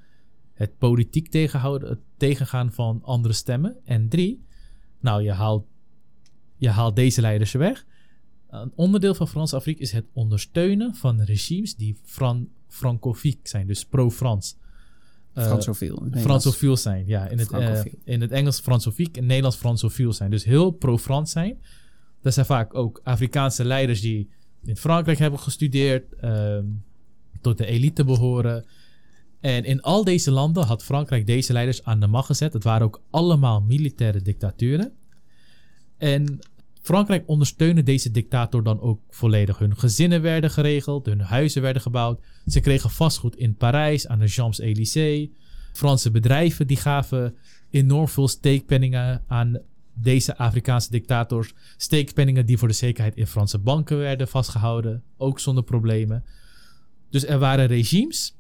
Het 0.53 0.77
politiek 0.77 1.27
tegenhouden, 1.27 1.89
het 1.89 1.99
tegengaan 2.17 2.71
van 2.71 2.99
andere 3.03 3.33
stemmen. 3.33 3.77
En 3.85 4.09
drie, 4.09 4.43
nou, 4.99 5.23
je 5.23 5.31
haalt, 5.31 5.65
je 6.65 6.71
haalt 6.71 6.95
deze 6.95 7.21
leiders 7.21 7.51
weg. 7.51 7.85
Een 8.49 8.71
onderdeel 8.75 9.15
van 9.15 9.27
Frans-Afrika 9.27 9.81
is 9.81 9.91
het 9.91 10.05
ondersteunen 10.13 10.95
van 10.95 11.21
regimes 11.21 11.75
die 11.75 11.97
Fran 12.03 12.49
francofiek 12.67 13.47
zijn, 13.47 13.67
dus 13.67 13.85
pro-Frans. 13.85 14.57
Uh, 15.35 15.45
Fransofiel. 15.45 16.07
Fransofiel 16.11 16.77
zijn, 16.77 17.07
ja. 17.07 17.27
In 17.27 17.39
het, 17.39 17.51
uh, 17.51 17.81
in 18.03 18.21
het 18.21 18.31
Engels 18.31 18.59
Fransofiek, 18.59 19.07
in 19.07 19.13
het 19.13 19.25
Nederlands 19.25 19.57
Fransofiel 19.57 20.13
zijn. 20.13 20.29
Dus 20.29 20.43
heel 20.43 20.71
pro-Frans 20.71 21.31
zijn. 21.31 21.57
Dat 22.21 22.33
zijn 22.33 22.45
vaak 22.45 22.73
ook 22.73 23.01
Afrikaanse 23.03 23.65
leiders 23.65 24.01
die 24.01 24.29
in 24.63 24.77
Frankrijk 24.77 25.17
hebben 25.17 25.39
gestudeerd, 25.39 26.13
uh, 26.23 26.59
tot 27.41 27.57
de 27.57 27.65
elite 27.65 28.03
behoren. 28.03 28.65
En 29.39 29.63
in 29.63 29.81
al 29.81 30.03
deze 30.03 30.31
landen 30.31 30.63
had 30.63 30.83
Frankrijk 30.83 31.25
deze 31.25 31.53
leiders 31.53 31.83
aan 31.83 31.99
de 31.99 32.07
macht 32.07 32.25
gezet. 32.25 32.53
Het 32.53 32.63
waren 32.63 32.85
ook 32.85 33.01
allemaal 33.09 33.61
militaire 33.61 34.21
dictaturen. 34.21 34.93
En 35.97 36.39
Frankrijk 36.85 37.23
ondersteunde 37.27 37.83
deze 37.83 38.11
dictator 38.11 38.63
dan 38.63 38.81
ook 38.81 39.01
volledig. 39.09 39.57
Hun 39.57 39.77
gezinnen 39.77 40.21
werden 40.21 40.49
geregeld, 40.49 41.05
hun 41.05 41.19
huizen 41.19 41.61
werden 41.61 41.81
gebouwd. 41.81 42.21
Ze 42.47 42.59
kregen 42.59 42.89
vastgoed 42.89 43.35
in 43.35 43.55
Parijs 43.55 44.07
aan 44.07 44.19
de 44.19 44.27
Champs-Élysées. 44.27 45.29
Franse 45.73 46.11
bedrijven 46.11 46.67
die 46.67 46.77
gaven 46.77 47.35
enorm 47.69 48.07
veel 48.07 48.27
steekpenningen 48.27 49.23
aan 49.27 49.59
deze 49.93 50.37
Afrikaanse 50.37 50.91
dictators. 50.91 51.53
Steekpenningen 51.77 52.45
die 52.45 52.57
voor 52.57 52.67
de 52.67 52.73
zekerheid 52.73 53.15
in 53.15 53.27
Franse 53.27 53.59
banken 53.59 53.97
werden 53.97 54.27
vastgehouden, 54.27 55.03
ook 55.17 55.39
zonder 55.39 55.63
problemen. 55.63 56.23
Dus 57.09 57.25
er 57.25 57.39
waren 57.39 57.67
regimes 57.67 58.35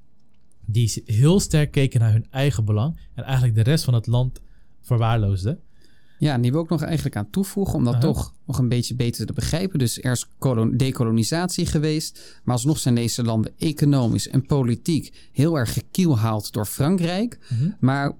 die 0.65 1.03
heel 1.05 1.39
sterk 1.39 1.71
keken 1.71 1.99
naar 1.99 2.11
hun 2.11 2.27
eigen 2.29 2.65
belang 2.65 2.99
en 3.13 3.23
eigenlijk 3.23 3.55
de 3.55 3.63
rest 3.63 3.83
van 3.83 3.93
het 3.93 4.07
land 4.07 4.41
verwaarloosde. 4.81 5.59
Ja, 6.17 6.33
en 6.33 6.41
die 6.41 6.51
wil 6.51 6.63
ik 6.63 6.69
nog 6.69 6.81
eigenlijk 6.81 7.15
aan 7.15 7.29
toevoegen 7.29 7.73
om 7.73 7.83
dat 7.83 8.01
toch 8.01 8.33
nog 8.45 8.57
een 8.57 8.69
beetje 8.69 8.95
beter 8.95 9.25
te 9.25 9.33
begrijpen. 9.33 9.79
Dus 9.79 10.01
er 10.01 10.11
is 10.11 10.27
dekolonisatie 10.77 11.65
geweest, 11.65 12.39
maar 12.43 12.55
alsnog 12.55 12.79
zijn 12.79 12.95
deze 12.95 13.23
landen 13.23 13.53
economisch 13.57 14.27
en 14.27 14.45
politiek 14.45 15.29
heel 15.31 15.57
erg 15.57 15.73
gekielhaald 15.73 16.53
door 16.53 16.65
Frankrijk. 16.65 17.39
Mhm. 17.49 17.69
Maar 17.79 18.15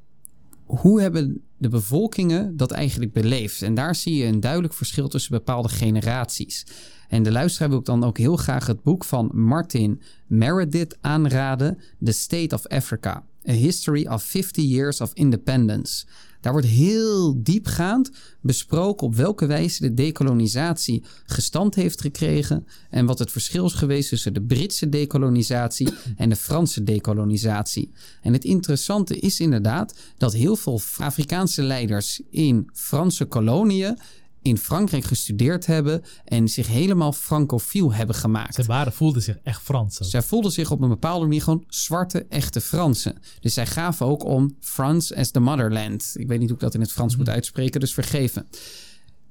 hoe 0.66 1.02
hebben 1.02 1.42
de 1.58 1.70
bevolkingen 1.70 2.58
dat 2.58 2.72
eigenlijk 2.72 3.14
beleefd? 3.14 3.62
En 3.62 3.74
daar 3.74 3.96
zie 3.96 4.16
je 4.16 4.26
een 4.26 4.40
duidelijk 4.40 4.74
verschil 4.74 5.08
tussen 5.08 5.32
bepaalde 5.32 5.70
generaties. 5.70 6.66
En 7.08 7.24
de 7.24 7.32
luisteraar 7.32 7.70
wil 7.70 7.80
ik 7.80 7.86
dan 7.86 8.04
ook 8.04 8.18
heel 8.18 8.36
graag 8.36 8.68
het 8.68 8.84
boek 8.84 9.04
van 9.04 9.32
Martin 9.34 10.02
Meredith 10.28 10.98
aanraden, 11.02 11.78
The 12.04 12.12
State 12.12 12.56
of 12.56 12.68
Africa: 12.68 13.24
A 13.50 13.52
History 13.52 14.08
of 14.08 14.24
50 14.24 14.64
Years 14.64 15.02
of 15.02 15.12
Independence. 15.14 16.06
Daar 16.46 16.54
wordt 16.54 16.68
heel 16.68 17.44
diepgaand 17.44 18.12
besproken 18.42 19.08
op 19.08 19.16
welke 19.16 19.46
wijze 19.46 19.82
de 19.82 19.94
dekolonisatie 19.94 21.04
gestand 21.26 21.76
heeft 21.76 22.02
gekregen 22.02 22.68
en 22.90 23.06
wat 23.06 23.20
het 23.20 23.32
verschil 23.32 23.66
is 23.66 23.74
geweest 23.74 24.10
tussen 24.10 24.34
de 24.34 24.42
Britse 24.42 24.90
dekolonisatie 24.90 25.94
en 26.18 26.30
de 26.30 26.36
Franse 26.36 26.84
dekolonisatie. 26.84 27.92
En 28.22 28.34
het 28.34 28.44
interessante 28.44 29.20
is 29.20 29.40
inderdaad 29.40 29.96
dat 30.18 30.34
heel 30.34 30.56
veel 30.56 30.82
Afrikaanse 30.98 31.64
leiders 31.64 32.22
in 32.30 32.70
Franse 32.74 33.26
koloniën 33.26 33.98
in 34.46 34.58
Frankrijk 34.58 35.04
gestudeerd 35.04 35.66
hebben 35.66 36.04
en 36.26 36.48
zich 36.48 36.68
helemaal 36.68 37.12
francofiel 37.12 37.94
hebben 37.94 38.16
gemaakt. 38.16 38.56
Ze 38.56 38.64
waren, 38.64 38.94
voelden 38.94 39.22
zich 39.22 39.38
echt 39.44 39.62
Frans. 39.62 40.02
ook. 40.02 40.10
Zij 40.10 40.22
voelden 40.22 40.52
zich 40.52 40.72
op 40.72 40.82
een 40.82 40.90
bepaalde 40.90 41.26
manier 41.26 41.42
gewoon 41.42 41.64
zwarte, 41.68 42.26
echte 42.30 42.62
Fransen. 42.62 43.18
Dus 43.40 43.54
zij 43.54 43.66
gaven 43.66 44.06
ook 44.06 44.24
om 44.24 44.56
France 44.60 45.16
as 45.16 45.32
the 45.32 45.40
motherland. 45.40 46.14
Ik 46.18 46.28
weet 46.28 46.40
niet 46.40 46.48
hoe 46.48 46.58
ik 46.58 46.64
dat 46.64 46.74
in 46.74 46.82
het 46.82 46.92
Frans 46.92 47.16
moet 47.18 47.30
uitspreken, 47.30 47.80
dus 47.80 47.94
vergeven. 47.94 48.48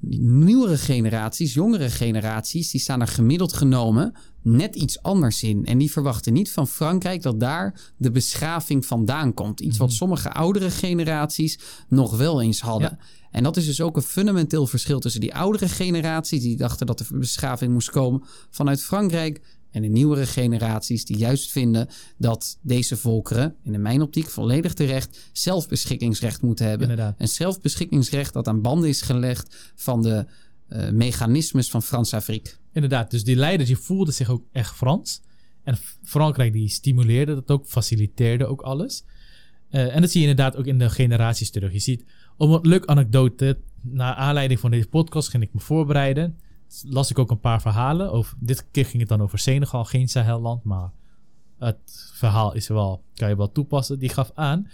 Nieuwere 0.09 0.79
generaties, 0.79 1.55
jongere 1.55 1.91
generaties, 1.91 2.71
die 2.71 2.81
staan 2.81 3.01
er 3.01 3.07
gemiddeld 3.07 3.53
genomen 3.53 4.15
net 4.43 4.75
iets 4.77 5.03
anders 5.03 5.43
in. 5.43 5.65
En 5.65 5.79
die 5.79 5.91
verwachten 5.91 6.33
niet 6.33 6.51
van 6.51 6.69
Frankrijk 6.69 7.23
dat 7.23 7.41
daar 7.41 7.93
de 7.97 8.11
beschaving 8.11 8.87
vandaan 8.87 9.35
komt. 9.35 9.61
Iets 9.61 9.79
wat 9.79 9.93
sommige 9.93 10.33
oudere 10.33 10.71
generaties 10.71 11.59
nog 11.89 12.17
wel 12.17 12.43
eens 12.43 12.61
hadden. 12.61 12.99
En 13.31 13.43
dat 13.43 13.57
is 13.57 13.67
dus 13.67 13.81
ook 13.81 13.97
een 13.97 14.03
fundamenteel 14.03 14.67
verschil 14.67 15.01
tussen 15.01 15.21
die 15.21 15.35
oudere 15.35 15.69
generaties, 15.69 16.43
die 16.43 16.57
dachten 16.57 16.87
dat 16.87 16.99
de 16.99 17.07
beschaving 17.11 17.73
moest 17.73 17.91
komen 17.91 18.23
vanuit 18.51 18.83
Frankrijk, 18.83 19.41
en 19.75 19.83
de 19.83 19.89
nieuwere 19.89 20.27
generaties 20.27 21.05
die 21.05 21.17
juist 21.17 21.51
vinden 21.51 21.89
dat 22.17 22.59
deze 22.63 22.97
volkeren, 22.97 23.57
in 23.63 23.83
mijn 23.83 24.03
optiek 24.03 24.29
volledig 24.29 24.73
terecht, 24.75 25.31
zelfbeschikkingsrecht 25.33 26.43
moeten 26.43 26.67
hebben. 26.67 26.89
Inderdaad. 26.89 27.15
Een 27.19 27.29
zelfbeschikkingsrecht 27.29 28.33
dat 28.33 28.49
aan 28.49 28.61
banden 28.61 28.89
is 28.89 29.03
gelegd 29.03 29.73
van 29.75 30.03
de 30.03 30.27
eh, 30.69 30.91
mechanismes 30.91 31.71
van 31.71 31.83
Frans-Afrique. 31.83 32.53
Inderdaad, 32.73 33.11
dus 33.11 33.25
die 33.25 33.37
leiders 33.37 33.69
die 33.69 33.79
voelden 33.79 34.15
zich 34.15 34.29
ook 34.29 34.45
echt 34.53 34.75
Frans. 34.75 35.23
En 35.63 35.79
Frankrijk 36.03 36.53
die 36.53 36.69
stimuleerde 36.69 37.35
dat 37.35 37.51
ook, 37.51 37.67
faciliteerde 37.67 38.47
ook 38.47 38.61
alles. 38.61 39.05
Eh, 39.71 39.95
en 39.95 40.01
dat 40.01 40.11
zie 40.11 40.21
je 40.21 40.29
inderdaad 40.29 40.57
ook 40.57 40.67
in 40.67 40.79
de 40.79 40.91
generaties 40.91 41.51
terug. 41.51 41.73
Je 41.73 41.79
ziet, 41.79 42.05
om 42.37 42.53
een 42.53 42.69
leuk 42.69 42.87
anekdote, 42.87 43.59
naar 43.81 44.15
aanleiding 44.15 44.61
van 44.61 44.71
deze 44.71 44.89
podcast 44.89 45.29
ging 45.29 45.43
ik 45.43 45.53
me 45.53 45.61
voorbereiden. 45.61 46.39
Las 46.83 47.11
ik 47.11 47.19
ook 47.19 47.31
een 47.31 47.41
paar 47.41 47.61
verhalen. 47.61 48.13
Over, 48.13 48.37
dit 48.41 48.71
keer 48.71 48.85
ging 48.85 49.01
het 49.01 49.09
dan 49.09 49.23
over 49.23 49.39
Senegal, 49.39 49.85
geen 49.85 50.09
Sahelland, 50.09 50.65
maar 50.65 50.91
het 51.59 52.11
verhaal 52.13 52.55
is 52.55 52.69
wel, 52.69 53.05
kan 53.15 53.29
je 53.29 53.37
wel 53.37 53.53
toepassen. 53.53 53.99
Die 53.99 54.09
gaf 54.09 54.31
aan, 54.35 54.69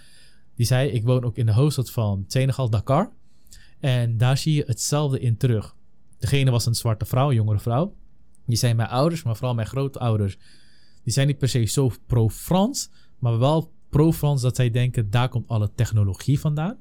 die 0.55 0.67
zei, 0.67 0.89
ik 0.91 1.05
woon 1.05 1.25
ook 1.25 1.37
in 1.37 1.47
de 1.47 1.53
hoofdstad 1.53 1.91
van 1.91 2.25
Senegal, 2.27 2.71
Dakar. 2.71 3.13
En 3.79 4.17
daar 4.17 4.37
zie 4.37 4.55
je 4.55 4.65
hetzelfde 4.67 5.21
in 5.21 5.37
terug. 5.37 5.77
Degene 6.19 6.51
was 6.51 6.67
een 6.67 6.75
zwarte 6.75 7.05
vrouw, 7.05 7.29
een 7.29 7.35
jongere 7.35 7.59
vrouw. 7.59 7.95
Die 8.47 8.57
zijn 8.57 8.77
mijn 8.77 8.89
ouders, 8.89 9.23
maar 9.23 9.37
vooral 9.37 9.55
mijn 9.55 9.67
grootouders. 9.67 10.39
Die 11.03 11.13
zijn 11.13 11.27
niet 11.27 11.39
per 11.39 11.49
se 11.49 11.65
zo 11.65 11.91
pro-Frans, 12.07 12.91
maar 13.19 13.39
wel 13.39 13.73
pro-Frans 13.89 14.43
dat 14.43 14.57
zij 14.57 14.71
denken, 14.71 15.11
daar 15.11 15.29
komt 15.29 15.49
alle 15.49 15.71
technologie 15.75 16.41
vandaan. 16.41 16.77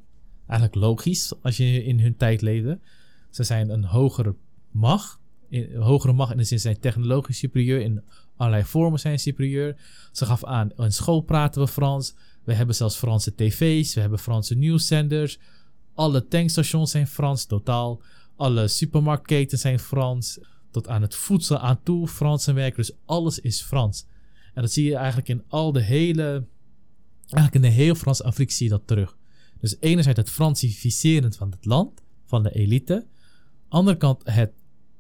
Eigenlijk 0.48 0.80
logisch 0.82 1.34
als 1.42 1.58
je 1.58 1.84
in 1.84 2.00
hun 2.00 2.16
tijd 2.16 2.42
leefde. 2.42 2.80
Ze 3.30 3.44
zijn 3.44 3.70
een 3.70 3.86
hogere 3.86 4.36
een 5.50 5.82
hogere 5.82 6.14
macht 6.14 6.32
in 6.32 6.38
de 6.38 6.44
zin 6.44 6.60
zijn 6.60 6.80
technologisch 6.80 7.38
superieur. 7.38 7.82
In 7.82 8.04
allerlei 8.36 8.64
vormen 8.64 9.00
zijn 9.00 9.20
superieur. 9.20 9.76
Ze 10.12 10.26
gaf 10.26 10.44
aan, 10.44 10.72
in 10.78 10.92
school 10.92 11.22
praten 11.22 11.62
we 11.62 11.68
Frans. 11.68 12.16
We 12.44 12.54
hebben 12.54 12.76
zelfs 12.76 12.96
Franse 12.96 13.36
tv's. 13.36 13.94
We 13.94 14.02
hebben 14.02 14.20
Franse 14.20 14.56
nieuwszenders. 14.56 15.40
Alle 15.94 16.28
tankstations 16.28 16.92
zijn 16.92 17.08
Frans 17.08 17.46
totaal. 17.46 18.02
Alle 18.36 18.68
supermarktketens 18.68 19.62
zijn 19.62 19.80
Frans. 19.80 20.40
Tot 20.72 20.88
aan 20.88 21.02
het 21.02 21.16
voedsel 21.16 21.58
aan 21.58 21.84
toe 21.84 22.08
Franse 22.08 22.54
werken. 22.54 22.78
Dus 22.78 22.96
alles 23.06 23.40
is 23.40 23.62
Frans. 23.62 24.06
En 24.54 24.62
dat 24.62 24.72
zie 24.72 24.86
je 24.86 24.96
eigenlijk 24.96 25.28
in 25.28 25.44
al 25.48 25.72
de 25.72 25.82
hele... 25.82 26.46
Eigenlijk 27.22 27.56
in 27.66 27.72
de 27.72 27.78
hele 27.78 27.96
Franse 27.96 28.24
Afrika 28.24 28.54
zie 28.54 28.66
je 28.66 28.72
dat 28.72 28.88
terug. 28.88 29.18
Dus 29.60 29.76
enerzijds 29.80 30.20
het 30.20 30.30
Francificeren 30.30 31.34
van 31.34 31.52
het 31.52 31.66
land, 31.66 32.02
van 32.26 32.44
de 32.44 32.52
elite. 32.52 33.06
Andere 33.68 33.98
kant 33.98 34.22
het 34.24 34.52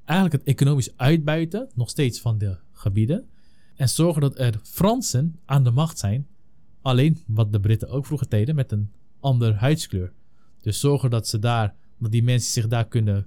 eigenlijk 0.09 0.39
het 0.39 0.55
economisch 0.55 0.97
uitbuiten, 0.97 1.69
nog 1.73 1.89
steeds 1.89 2.21
van 2.21 2.37
de 2.37 2.57
gebieden. 2.73 3.27
En 3.75 3.89
zorgen 3.89 4.21
dat 4.21 4.39
er 4.39 4.59
Fransen 4.63 5.39
aan 5.45 5.63
de 5.63 5.71
macht 5.71 5.99
zijn. 5.99 6.27
Alleen 6.81 7.23
wat 7.27 7.51
de 7.51 7.59
Britten 7.59 7.89
ook 7.89 8.05
vroeger 8.05 8.29
deden 8.29 8.55
met 8.55 8.71
een 8.71 8.91
andere 9.19 9.53
huidskleur. 9.53 10.11
Dus 10.61 10.79
zorgen 10.79 11.09
dat 11.09 11.27
ze 11.27 11.39
daar, 11.39 11.75
dat 11.97 12.11
die 12.11 12.23
mensen 12.23 12.51
zich 12.51 12.67
daar 12.67 12.87
kunnen 12.87 13.25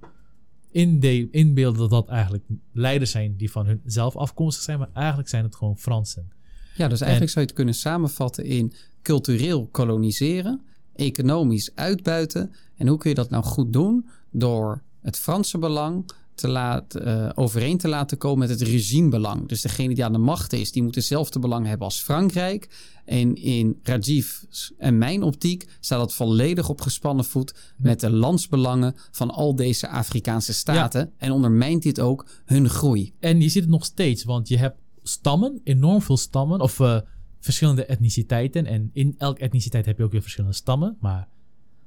inbeelden 1.31 1.79
dat 1.79 1.89
dat 1.89 2.07
eigenlijk 2.07 2.43
leiders 2.71 3.11
zijn 3.11 3.35
die 3.35 3.51
van 3.51 3.65
hun 3.65 3.81
zelf 3.85 4.15
afkomstig 4.15 4.63
zijn. 4.63 4.79
Maar 4.79 4.89
eigenlijk 4.93 5.29
zijn 5.29 5.43
het 5.43 5.55
gewoon 5.55 5.77
Fransen. 5.77 6.31
Ja, 6.75 6.87
dus 6.87 7.01
eigenlijk 7.01 7.31
zou 7.31 7.45
je 7.45 7.49
het 7.51 7.59
kunnen 7.59 7.75
samenvatten 7.75 8.45
in 8.45 8.73
cultureel 9.01 9.67
koloniseren, 9.67 10.61
economisch 10.95 11.75
uitbuiten. 11.75 12.53
En 12.75 12.87
hoe 12.87 12.97
kun 12.97 13.09
je 13.09 13.15
dat 13.15 13.29
nou 13.29 13.43
goed 13.43 13.73
doen? 13.73 14.09
Door 14.31 14.81
het 15.01 15.19
Franse 15.19 15.57
belang 15.57 16.11
te 16.35 16.47
laten, 16.47 17.05
eh, 17.05 17.29
overeen 17.35 17.77
te 17.77 17.87
laten 17.87 18.17
komen 18.17 18.39
met 18.39 18.59
het 18.59 18.61
regimebelang. 18.61 19.47
Dus 19.47 19.61
degene 19.61 19.95
die 19.95 20.05
aan 20.05 20.11
de 20.11 20.17
macht 20.17 20.53
is, 20.53 20.71
die 20.71 20.83
moet 20.83 20.95
hetzelfde 20.95 21.39
belang 21.39 21.65
hebben 21.65 21.85
als 21.85 22.01
Frankrijk. 22.01 22.69
En 23.05 23.35
in 23.35 23.79
Rajiv's 23.83 24.73
en 24.77 24.97
mijn 24.97 25.23
optiek 25.23 25.67
staat 25.79 25.99
dat 25.99 26.13
volledig 26.13 26.69
op 26.69 26.81
gespannen 26.81 27.25
voet 27.25 27.53
met 27.77 27.99
de 27.99 28.09
landsbelangen 28.09 28.95
van 29.11 29.31
al 29.31 29.55
deze 29.55 29.87
Afrikaanse 29.87 30.53
staten. 30.53 31.11
En 31.17 31.31
ondermijnt 31.31 31.83
dit 31.83 31.99
ook 31.99 32.27
hun 32.45 32.69
groei. 32.69 33.13
En 33.19 33.41
je 33.41 33.49
ziet 33.49 33.61
het 33.61 33.71
nog 33.71 33.85
steeds, 33.85 34.23
want 34.23 34.47
je 34.47 34.57
hebt 34.57 34.77
stammen, 35.03 35.61
enorm 35.63 36.01
veel 36.01 36.17
stammen, 36.17 36.59
of 36.61 36.79
eh, 36.79 36.97
verschillende 37.39 37.85
etniciteiten. 37.85 38.65
En 38.65 38.89
in 38.93 39.15
elke 39.17 39.41
etniciteit 39.41 39.85
heb 39.85 39.97
je 39.97 40.03
ook 40.03 40.11
weer 40.11 40.21
verschillende 40.21 40.55
stammen, 40.55 40.97
maar 40.99 41.27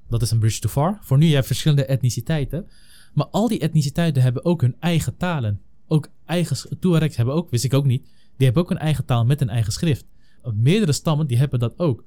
dat 0.08 0.22
is 0.22 0.30
een 0.30 0.38
bridge 0.38 0.60
too 0.60 0.70
far. 0.70 0.98
Voor 1.00 1.18
nu, 1.18 1.26
je 1.26 1.34
hebt 1.34 1.46
verschillende 1.46 1.84
etniciteiten. 1.84 2.66
Maar 3.16 3.26
al 3.26 3.48
die 3.48 3.58
etniciteiten 3.58 4.22
hebben 4.22 4.44
ook 4.44 4.60
hun 4.60 4.76
eigen 4.80 5.16
talen. 5.16 5.60
Ook 5.86 6.08
eigen 6.24 6.78
Tuaregs 6.78 7.16
hebben 7.16 7.34
ook, 7.34 7.50
wist 7.50 7.64
ik 7.64 7.74
ook 7.74 7.84
niet, 7.84 8.04
die 8.36 8.46
hebben 8.46 8.62
ook 8.62 8.70
een 8.70 8.78
eigen 8.78 9.04
taal 9.04 9.24
met 9.24 9.40
een 9.40 9.48
eigen 9.48 9.72
schrift. 9.72 10.04
Meerdere 10.54 10.92
stammen 10.92 11.26
die 11.26 11.38
hebben 11.38 11.58
dat 11.58 11.78
ook. 11.78 12.04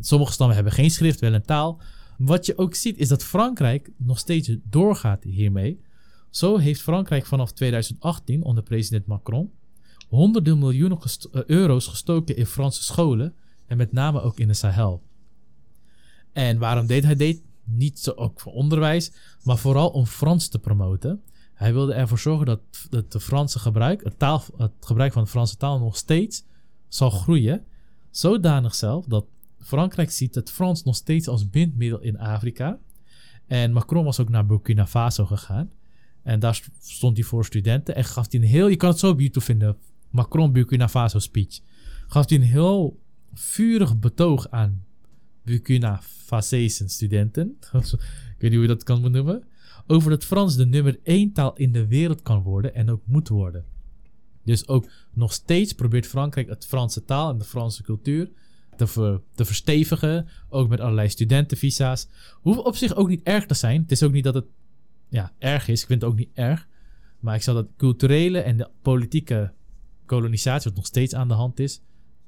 Sommige 0.00 0.32
stammen 0.32 0.54
hebben 0.54 0.72
geen 0.72 0.90
schrift, 0.90 1.20
wel 1.20 1.32
een 1.32 1.44
taal. 1.44 1.80
Wat 2.18 2.46
je 2.46 2.58
ook 2.58 2.74
ziet 2.74 2.98
is 2.98 3.08
dat 3.08 3.24
Frankrijk 3.24 3.90
nog 3.96 4.18
steeds 4.18 4.56
doorgaat 4.64 5.22
hiermee. 5.22 5.80
Zo 6.30 6.56
heeft 6.56 6.82
Frankrijk 6.82 7.26
vanaf 7.26 7.52
2018 7.52 8.44
onder 8.44 8.62
president 8.62 9.06
Macron 9.06 9.50
honderden 10.08 10.58
miljoenen 10.58 10.98
eh, 11.00 11.44
euro's 11.44 11.86
gestoken 11.86 12.36
in 12.36 12.46
Franse 12.46 12.82
scholen 12.82 13.34
en 13.66 13.76
met 13.76 13.92
name 13.92 14.20
ook 14.20 14.38
in 14.38 14.48
de 14.48 14.54
Sahel. 14.54 15.02
En 16.32 16.58
waarom 16.58 16.86
deed 16.86 17.04
hij 17.04 17.16
dit? 17.16 17.42
Niet 17.74 17.98
zo 17.98 18.10
ook 18.10 18.40
voor 18.40 18.52
onderwijs, 18.52 19.12
maar 19.42 19.58
vooral 19.58 19.88
om 19.88 20.06
Frans 20.06 20.48
te 20.48 20.58
promoten. 20.58 21.22
Hij 21.54 21.72
wilde 21.72 21.94
ervoor 21.94 22.18
zorgen 22.18 22.46
dat 22.46 22.60
het 22.90 23.12
de 23.12 23.20
Franse 23.20 23.58
gebruik, 23.58 24.04
het, 24.04 24.18
taal, 24.18 24.44
het 24.56 24.72
gebruik 24.80 25.12
van 25.12 25.22
de 25.22 25.28
Franse 25.28 25.56
taal 25.56 25.78
nog 25.78 25.96
steeds 25.96 26.44
zal 26.88 27.10
groeien. 27.10 27.64
Zodanig 28.10 28.74
zelf 28.74 29.06
dat 29.06 29.24
Frankrijk 29.58 30.10
ziet 30.10 30.34
het 30.34 30.50
Frans 30.50 30.82
nog 30.84 30.96
steeds 30.96 31.28
als 31.28 31.50
bindmiddel 31.50 32.00
in 32.00 32.18
Afrika. 32.18 32.78
En 33.46 33.72
Macron 33.72 34.04
was 34.04 34.20
ook 34.20 34.28
naar 34.28 34.46
Burkina 34.46 34.86
Faso 34.86 35.26
gegaan. 35.26 35.70
En 36.22 36.40
daar 36.40 36.54
st- 36.54 36.70
stond 36.78 37.16
hij 37.16 37.26
voor 37.26 37.44
studenten 37.44 37.94
en 37.94 38.04
gaf 38.04 38.30
hij 38.30 38.40
een 38.40 38.46
heel, 38.46 38.68
je 38.68 38.76
kan 38.76 38.88
het 38.88 38.98
zo 38.98 39.10
op 39.10 39.20
YouTube 39.20 39.44
vinden, 39.44 39.76
Macron 40.10 40.52
Burkina 40.52 40.88
Faso 40.88 41.18
speech. 41.18 41.60
Gaf 42.06 42.28
hij 42.28 42.38
een 42.38 42.44
heel 42.44 43.00
vurig 43.34 43.98
betoog 43.98 44.50
aan 44.50 44.84
Burkina 45.44 46.00
Fasezen 46.02 46.88
studenten. 46.88 47.56
Ik 47.72 48.38
weet 48.38 48.50
niet 48.50 48.52
hoe 48.52 48.60
je 48.60 48.74
dat 48.74 48.82
kan 48.82 49.02
benoemen. 49.02 49.44
Over 49.86 50.10
dat 50.10 50.24
Frans 50.24 50.56
de 50.56 50.66
nummer 50.66 50.98
één 51.02 51.32
taal 51.32 51.56
in 51.56 51.72
de 51.72 51.86
wereld 51.86 52.22
kan 52.22 52.42
worden 52.42 52.74
en 52.74 52.90
ook 52.90 53.02
moet 53.04 53.28
worden. 53.28 53.64
Dus 54.44 54.68
ook 54.68 54.90
nog 55.12 55.32
steeds 55.32 55.72
probeert 55.72 56.06
Frankrijk 56.06 56.48
het 56.48 56.66
Franse 56.66 57.04
taal 57.04 57.30
en 57.30 57.38
de 57.38 57.44
Franse 57.44 57.82
cultuur 57.82 58.30
te, 58.76 59.20
te 59.34 59.44
verstevigen. 59.44 60.28
Ook 60.48 60.68
met 60.68 60.80
allerlei 60.80 61.08
studentenvisa's. 61.08 62.08
Hoeft 62.40 62.58
op 62.58 62.76
zich 62.76 62.94
ook 62.94 63.08
niet 63.08 63.22
erg 63.22 63.46
te 63.46 63.54
zijn. 63.54 63.82
Het 63.82 63.90
is 63.90 64.02
ook 64.02 64.12
niet 64.12 64.24
dat 64.24 64.34
het 64.34 64.46
ja, 65.08 65.32
erg 65.38 65.68
is. 65.68 65.80
Ik 65.80 65.86
vind 65.86 66.02
het 66.02 66.10
ook 66.10 66.16
niet 66.16 66.30
erg. 66.34 66.68
Maar 67.20 67.34
ik 67.34 67.42
zou 67.42 67.56
dat 67.56 67.68
culturele 67.76 68.40
en 68.40 68.56
de 68.56 68.68
politieke 68.82 69.52
kolonisatie, 70.06 70.68
wat 70.68 70.78
nog 70.78 70.86
steeds 70.86 71.14
aan 71.14 71.28
de 71.28 71.34
hand 71.34 71.60
is, 71.60 71.80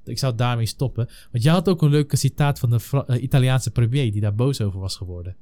ik 0.05 0.19
zou 0.19 0.35
daarmee 0.35 0.67
stoppen. 0.67 1.09
Want 1.33 1.45
jij 1.45 1.53
had 1.53 1.69
ook 1.69 1.83
een 1.83 1.91
leuke 1.91 2.17
citaat 2.17 2.59
van 2.59 2.71
de 2.71 3.05
eh, 3.07 3.23
Italiaanse 3.23 3.71
premier 3.71 4.13
die 4.13 4.21
daar 4.21 4.35
boos 4.35 4.61
over 4.61 4.81
was 4.81 4.97
geworden. 4.97 5.37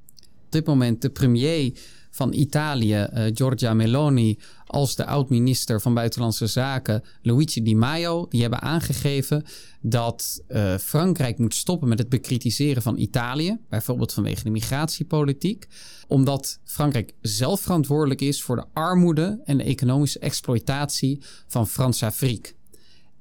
Op 0.45 0.59
dit 0.59 0.67
moment 0.67 1.03
de 1.03 1.11
premier 1.11 1.73
van 2.11 2.33
Italië, 2.33 2.95
eh, 2.95 3.25
Giorgia 3.35 3.75
Meloni, 3.75 4.39
als 4.67 4.97
de 4.97 5.07
oud-minister 5.07 5.81
van 5.81 5.95
Buitenlandse 5.95 6.47
Zaken, 6.47 7.03
Luigi 7.23 7.63
Di 7.63 7.77
Maio, 7.77 8.27
die 8.29 8.41
hebben 8.41 8.61
aangegeven 8.61 9.45
dat 9.81 10.43
eh, 10.47 10.77
Frankrijk 10.77 11.39
moet 11.39 11.55
stoppen 11.55 11.89
met 11.89 11.99
het 11.99 12.09
bekritiseren 12.09 12.83
van 12.83 12.99
Italië, 12.99 13.59
bijvoorbeeld 13.69 14.13
vanwege 14.13 14.45
de 14.45 14.51
migratiepolitiek, 14.51 15.67
omdat 16.07 16.61
Frankrijk 16.65 17.13
zelf 17.21 17.61
verantwoordelijk 17.61 18.21
is 18.21 18.43
voor 18.43 18.57
de 18.57 18.67
armoede 18.73 19.41
en 19.45 19.57
de 19.57 19.65
economische 19.65 20.19
exploitatie 20.19 21.23
van 21.47 21.69
Frans-Afrique. 21.69 22.53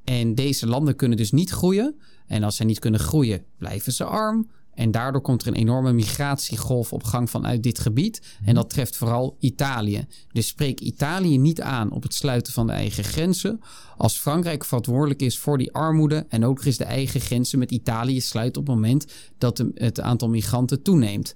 En 0.04 0.36
deze 0.36 0.68
landen 0.68 0.95
kunnen 0.95 1.18
dus 1.18 1.32
niet 1.32 1.49
groeien. 1.49 1.95
En 2.28 2.43
als 2.43 2.56
zij 2.56 2.66
niet 2.66 2.80
kunnen 2.80 2.99
groeien, 2.99 3.43
blijven 3.58 3.93
ze 3.93 4.04
arm. 4.04 4.49
En 4.74 4.91
daardoor 4.91 5.22
komt 5.22 5.41
er 5.41 5.47
een 5.47 5.54
enorme 5.54 5.93
migratiegolf 5.93 6.93
op 6.93 7.04
gang 7.04 7.30
vanuit 7.30 7.64
dit 7.64 7.80
gebied. 7.80 8.38
En 8.45 8.56
dat 8.56 8.70
treft 8.70 8.95
vooral 8.95 9.36
Italië. 9.39 10.06
Dus 10.32 10.47
spreek 10.47 10.80
Italië 10.80 11.38
niet 11.38 11.62
aan 11.62 11.91
op 11.91 12.04
het 12.04 12.14
sluiten 12.14 12.54
van 12.54 12.68
de 12.68 12.74
eigen 12.74 13.04
grenzen. 13.04 13.60
Als 13.97 14.18
Frankrijk 14.18 14.66
verantwoordelijk 14.66 15.22
is 15.22 15.38
voor 15.38 15.58
die 15.58 15.74
armoede 15.74 16.26
en 16.30 16.45
ook 16.45 16.64
eens 16.64 16.78
de 16.78 16.84
eigen 16.84 17.22
grenzen 17.22 17.60
met 17.60 17.72
Italië 17.72 18.22
sluit 18.22 18.58
op 18.58 18.68
het 18.68 18.76
moment 18.76 19.14
dat 19.38 19.66
het 19.74 19.99
aantal 19.99 20.30
migranten 20.30 20.82
toeneemt. 20.82 21.36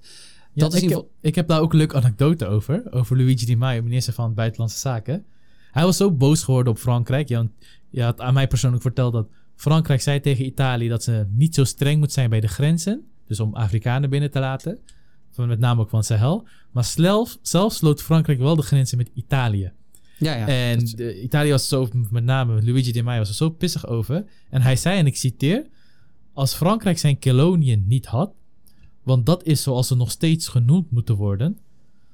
Ja, 0.52 0.62
dat 0.62 0.74
is 0.74 0.82
ik, 0.82 0.90
heb, 0.90 1.04
ik 1.20 1.34
heb 1.34 1.48
daar 1.48 1.60
ook 1.60 1.72
een 1.72 1.78
leuke 1.78 1.96
anekdote 1.96 2.46
over. 2.46 2.92
Over 2.92 3.16
Luigi 3.16 3.46
Di 3.46 3.56
Maio, 3.56 3.82
minister 3.82 4.12
van 4.12 4.34
Buitenlandse 4.34 4.78
Zaken. 4.78 5.24
Hij 5.70 5.84
was 5.84 5.96
zo 5.96 6.12
boos 6.12 6.42
geworden 6.42 6.72
op 6.72 6.78
Frankrijk. 6.78 7.28
Je, 7.28 7.48
je 7.96 8.02
had 8.02 8.20
aan 8.20 8.34
mij 8.34 8.46
persoonlijk 8.46 8.82
verteld 8.82 9.12
dat 9.12 9.28
Frankrijk 9.54 10.00
zei 10.00 10.20
tegen 10.20 10.44
Italië 10.44 10.88
dat 10.88 11.02
ze 11.02 11.26
niet 11.30 11.54
zo 11.54 11.64
streng 11.64 11.98
moet 11.98 12.12
zijn 12.12 12.30
bij 12.30 12.40
de 12.40 12.48
grenzen. 12.48 13.04
Dus 13.26 13.40
om 13.40 13.54
Afrikanen 13.54 14.10
binnen 14.10 14.30
te 14.30 14.38
laten. 14.38 14.78
Met 15.36 15.58
name 15.58 15.80
ook 15.80 15.88
van 15.88 16.04
Sahel. 16.04 16.46
Maar 16.72 16.84
zelf, 16.84 17.38
zelf 17.42 17.72
sloot 17.72 18.02
Frankrijk 18.02 18.38
wel 18.38 18.56
de 18.56 18.62
grenzen 18.62 18.98
met 18.98 19.10
Italië. 19.14 19.72
Ja, 20.18 20.34
ja. 20.34 20.48
en 20.48 20.82
is- 20.82 20.92
de, 20.92 21.22
Italië 21.22 21.50
was 21.50 21.68
zo, 21.68 21.88
met 22.10 22.24
name 22.24 22.64
Luigi 22.64 22.92
Di 22.92 23.02
Maio 23.02 23.18
was 23.18 23.28
er 23.28 23.34
zo 23.34 23.50
pissig 23.50 23.86
over. 23.86 24.24
En 24.50 24.62
hij 24.62 24.76
zei, 24.76 24.98
en 24.98 25.06
ik 25.06 25.16
citeer... 25.16 25.66
Als 26.32 26.54
Frankrijk 26.54 26.98
zijn 26.98 27.18
koloniën 27.18 27.84
niet 27.86 28.06
had... 28.06 28.32
want 29.02 29.26
dat 29.26 29.44
is 29.44 29.62
zoals 29.62 29.86
ze 29.86 29.94
nog 29.94 30.10
steeds 30.10 30.48
genoemd 30.48 30.90
moeten 30.90 31.14
worden... 31.14 31.58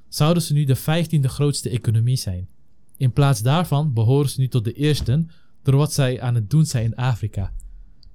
zouden 0.07 0.43
ze 0.43 0.53
nu 0.53 0.63
de 0.63 0.75
vijftiende 0.75 1.29
grootste 1.29 1.69
economie 1.69 2.17
zijn. 2.17 2.47
In 2.97 3.11
plaats 3.13 3.41
daarvan 3.41 3.93
behoren 3.93 4.29
ze 4.29 4.39
nu 4.39 4.47
tot 4.47 4.63
de 4.63 4.73
eerste... 4.73 5.25
door 5.63 5.75
wat 5.75 5.93
zij 5.93 6.21
aan 6.21 6.35
het 6.35 6.49
doen 6.49 6.65
zijn 6.65 6.83
in 6.85 6.95
Afrika. 6.95 7.53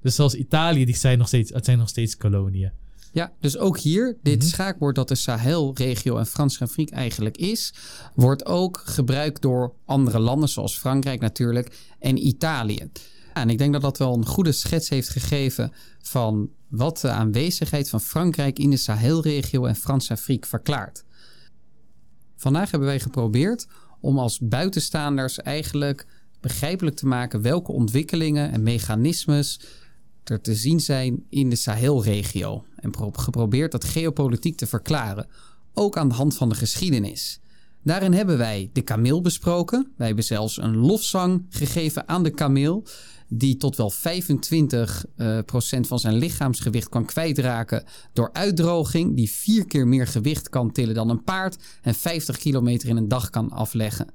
Dus 0.00 0.14
zelfs 0.14 0.34
Italië, 0.34 0.84
die 0.84 0.96
zijn 0.96 1.18
nog 1.18 1.26
steeds, 1.26 1.52
het 1.52 1.64
zijn 1.64 1.78
nog 1.78 1.88
steeds 1.88 2.16
koloniën. 2.16 2.72
Ja, 3.12 3.32
dus 3.40 3.56
ook 3.58 3.78
hier, 3.78 4.16
dit 4.22 4.38
Mhm. 4.38 4.48
schaakwoord 4.48 4.94
dat 4.94 5.08
de 5.08 5.14
Sahel-regio 5.14 6.16
en 6.16 6.26
Frans-Afrique 6.26 6.94
eigenlijk 6.94 7.36
is, 7.36 7.74
wordt 8.14 8.46
ook 8.46 8.82
gebruikt 8.84 9.42
door 9.42 9.72
andere 9.84 10.18
landen 10.18 10.48
zoals 10.48 10.78
Frankrijk 10.78 11.20
natuurlijk 11.20 11.78
en 11.98 12.26
Italië. 12.26 12.90
En 13.32 13.50
ik 13.50 13.58
denk 13.58 13.72
dat 13.72 13.82
dat 13.82 13.98
wel 13.98 14.14
een 14.14 14.26
goede 14.26 14.52
schets 14.52 14.88
heeft 14.88 15.08
gegeven 15.08 15.72
van 16.02 16.50
wat 16.68 16.98
de 17.00 17.08
aanwezigheid 17.10 17.88
van 17.88 18.00
Frankrijk 18.00 18.58
in 18.58 18.70
de 18.70 18.76
Sahel-regio 18.76 19.64
en 19.64 19.76
Frans-Afrique 19.76 20.48
verklaart. 20.48 21.04
Vandaag 22.36 22.70
hebben 22.70 22.88
wij 22.88 23.00
geprobeerd 23.00 23.66
om 24.00 24.18
als 24.18 24.38
buitenstaanders 24.38 25.38
eigenlijk 25.38 26.06
begrijpelijk 26.40 26.96
te 26.96 27.06
maken 27.06 27.42
welke 27.42 27.72
ontwikkelingen 27.72 28.52
en 28.52 28.62
mechanismes 28.62 29.60
er 30.24 30.40
te 30.40 30.54
zien 30.54 30.80
zijn 30.80 31.24
in 31.28 31.50
de 31.50 31.56
Sahelregio 31.56 32.64
en 32.76 32.90
pro- 32.90 33.10
geprobeerd 33.10 33.72
dat 33.72 33.84
geopolitiek 33.84 34.56
te 34.56 34.66
verklaren, 34.66 35.26
ook 35.74 35.96
aan 35.96 36.08
de 36.08 36.14
hand 36.14 36.36
van 36.36 36.48
de 36.48 36.54
geschiedenis. 36.54 37.40
Daarin 37.82 38.12
hebben 38.12 38.38
wij 38.38 38.70
de 38.72 38.82
kameel 38.82 39.20
besproken. 39.20 39.92
Wij 39.96 40.06
hebben 40.06 40.24
zelfs 40.24 40.58
een 40.58 40.76
lofzang 40.76 41.46
gegeven 41.50 42.08
aan 42.08 42.22
de 42.22 42.30
kameel, 42.30 42.86
die 43.28 43.56
tot 43.56 43.76
wel 43.76 43.90
25 43.90 45.04
eh, 45.16 45.38
procent 45.46 45.86
van 45.86 45.98
zijn 45.98 46.14
lichaamsgewicht 46.14 46.88
kan 46.88 47.04
kwijtraken 47.04 47.84
door 48.12 48.32
uitdroging, 48.32 49.16
die 49.16 49.30
vier 49.30 49.66
keer 49.66 49.88
meer 49.88 50.06
gewicht 50.06 50.48
kan 50.48 50.72
tillen 50.72 50.94
dan 50.94 51.10
een 51.10 51.24
paard 51.24 51.56
en 51.82 51.94
50 51.94 52.38
kilometer 52.38 52.88
in 52.88 52.96
een 52.96 53.08
dag 53.08 53.30
kan 53.30 53.50
afleggen. 53.50 54.06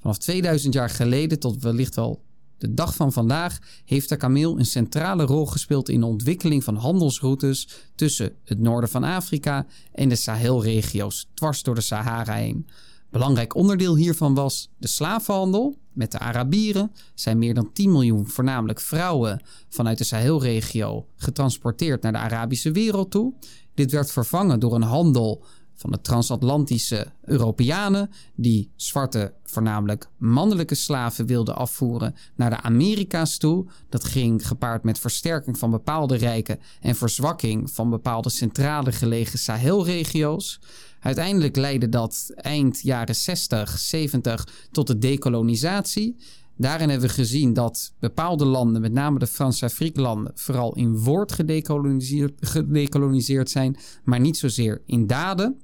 Vanaf 0.00 0.18
2000 0.18 0.74
jaar 0.74 0.90
geleden 0.90 1.38
tot 1.38 1.62
wellicht 1.62 1.94
wel 1.94 2.22
de 2.58 2.74
dag 2.74 2.94
van 2.94 3.12
vandaag 3.12 3.58
heeft 3.84 4.08
de 4.08 4.16
kameel 4.16 4.58
een 4.58 4.66
centrale 4.66 5.24
rol 5.24 5.46
gespeeld 5.46 5.88
in 5.88 6.00
de 6.00 6.06
ontwikkeling 6.06 6.64
van 6.64 6.76
handelsroutes 6.76 7.68
tussen 7.94 8.32
het 8.44 8.58
noorden 8.58 8.90
van 8.90 9.04
Afrika 9.04 9.66
en 9.92 10.08
de 10.08 10.16
Sahelregio's, 10.16 11.28
dwars 11.34 11.62
door 11.62 11.74
de 11.74 11.80
Sahara 11.80 12.34
heen. 12.34 12.66
Belangrijk 13.10 13.54
onderdeel 13.54 13.96
hiervan 13.96 14.34
was 14.34 14.70
de 14.78 14.88
slavenhandel 14.88 15.76
met 15.92 16.12
de 16.12 16.18
Arabieren. 16.18 16.92
Zijn 17.14 17.38
meer 17.38 17.54
dan 17.54 17.72
10 17.72 17.92
miljoen, 17.92 18.28
voornamelijk 18.28 18.80
vrouwen, 18.80 19.40
vanuit 19.68 19.98
de 19.98 20.04
Sahelregio 20.04 21.06
getransporteerd 21.16 22.02
naar 22.02 22.12
de 22.12 22.18
Arabische 22.18 22.70
wereld 22.70 23.10
toe. 23.10 23.34
Dit 23.74 23.90
werd 23.90 24.10
vervangen 24.10 24.60
door 24.60 24.74
een 24.74 24.82
handel 24.82 25.44
van 25.78 25.90
de 25.90 26.00
transatlantische 26.00 27.06
Europeanen, 27.24 28.10
die 28.34 28.70
zwarte, 28.76 29.32
voornamelijk 29.44 30.08
mannelijke 30.16 30.74
slaven 30.74 31.26
wilden 31.26 31.56
afvoeren 31.56 32.14
naar 32.34 32.50
de 32.50 32.60
Amerika's 32.60 33.38
toe. 33.38 33.66
Dat 33.88 34.04
ging 34.04 34.46
gepaard 34.46 34.82
met 34.82 34.98
versterking 34.98 35.58
van 35.58 35.70
bepaalde 35.70 36.16
rijken 36.16 36.60
en 36.80 36.94
verzwakking 36.94 37.70
van 37.70 37.90
bepaalde 37.90 38.30
centrale 38.30 38.92
gelegen 38.92 39.38
Sahelregio's. 39.38 40.60
Uiteindelijk 41.00 41.56
leidde 41.56 41.88
dat 41.88 42.32
eind 42.34 42.80
jaren 42.80 43.14
60, 43.14 43.78
70 43.78 44.48
tot 44.70 44.86
de 44.86 44.98
dekolonisatie. 44.98 46.16
Daarin 46.58 46.88
hebben 46.88 47.08
we 47.08 47.14
gezien 47.14 47.52
dat 47.52 47.92
bepaalde 47.98 48.44
landen, 48.44 48.80
met 48.80 48.92
name 48.92 49.18
de 49.18 49.26
Frans-Afrique-landen, 49.26 50.32
vooral 50.34 50.74
in 50.74 50.98
woord 50.98 51.32
gedekoloniseerd, 51.32 52.32
gedekoloniseerd 52.40 53.50
zijn, 53.50 53.76
maar 54.04 54.20
niet 54.20 54.36
zozeer 54.36 54.82
in 54.86 55.06
daden. 55.06 55.60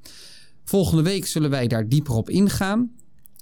Volgende 0.65 1.03
week 1.03 1.27
zullen 1.27 1.51
wij 1.51 1.67
daar 1.67 1.89
dieper 1.89 2.15
op 2.15 2.31
ingaan. 2.31 2.91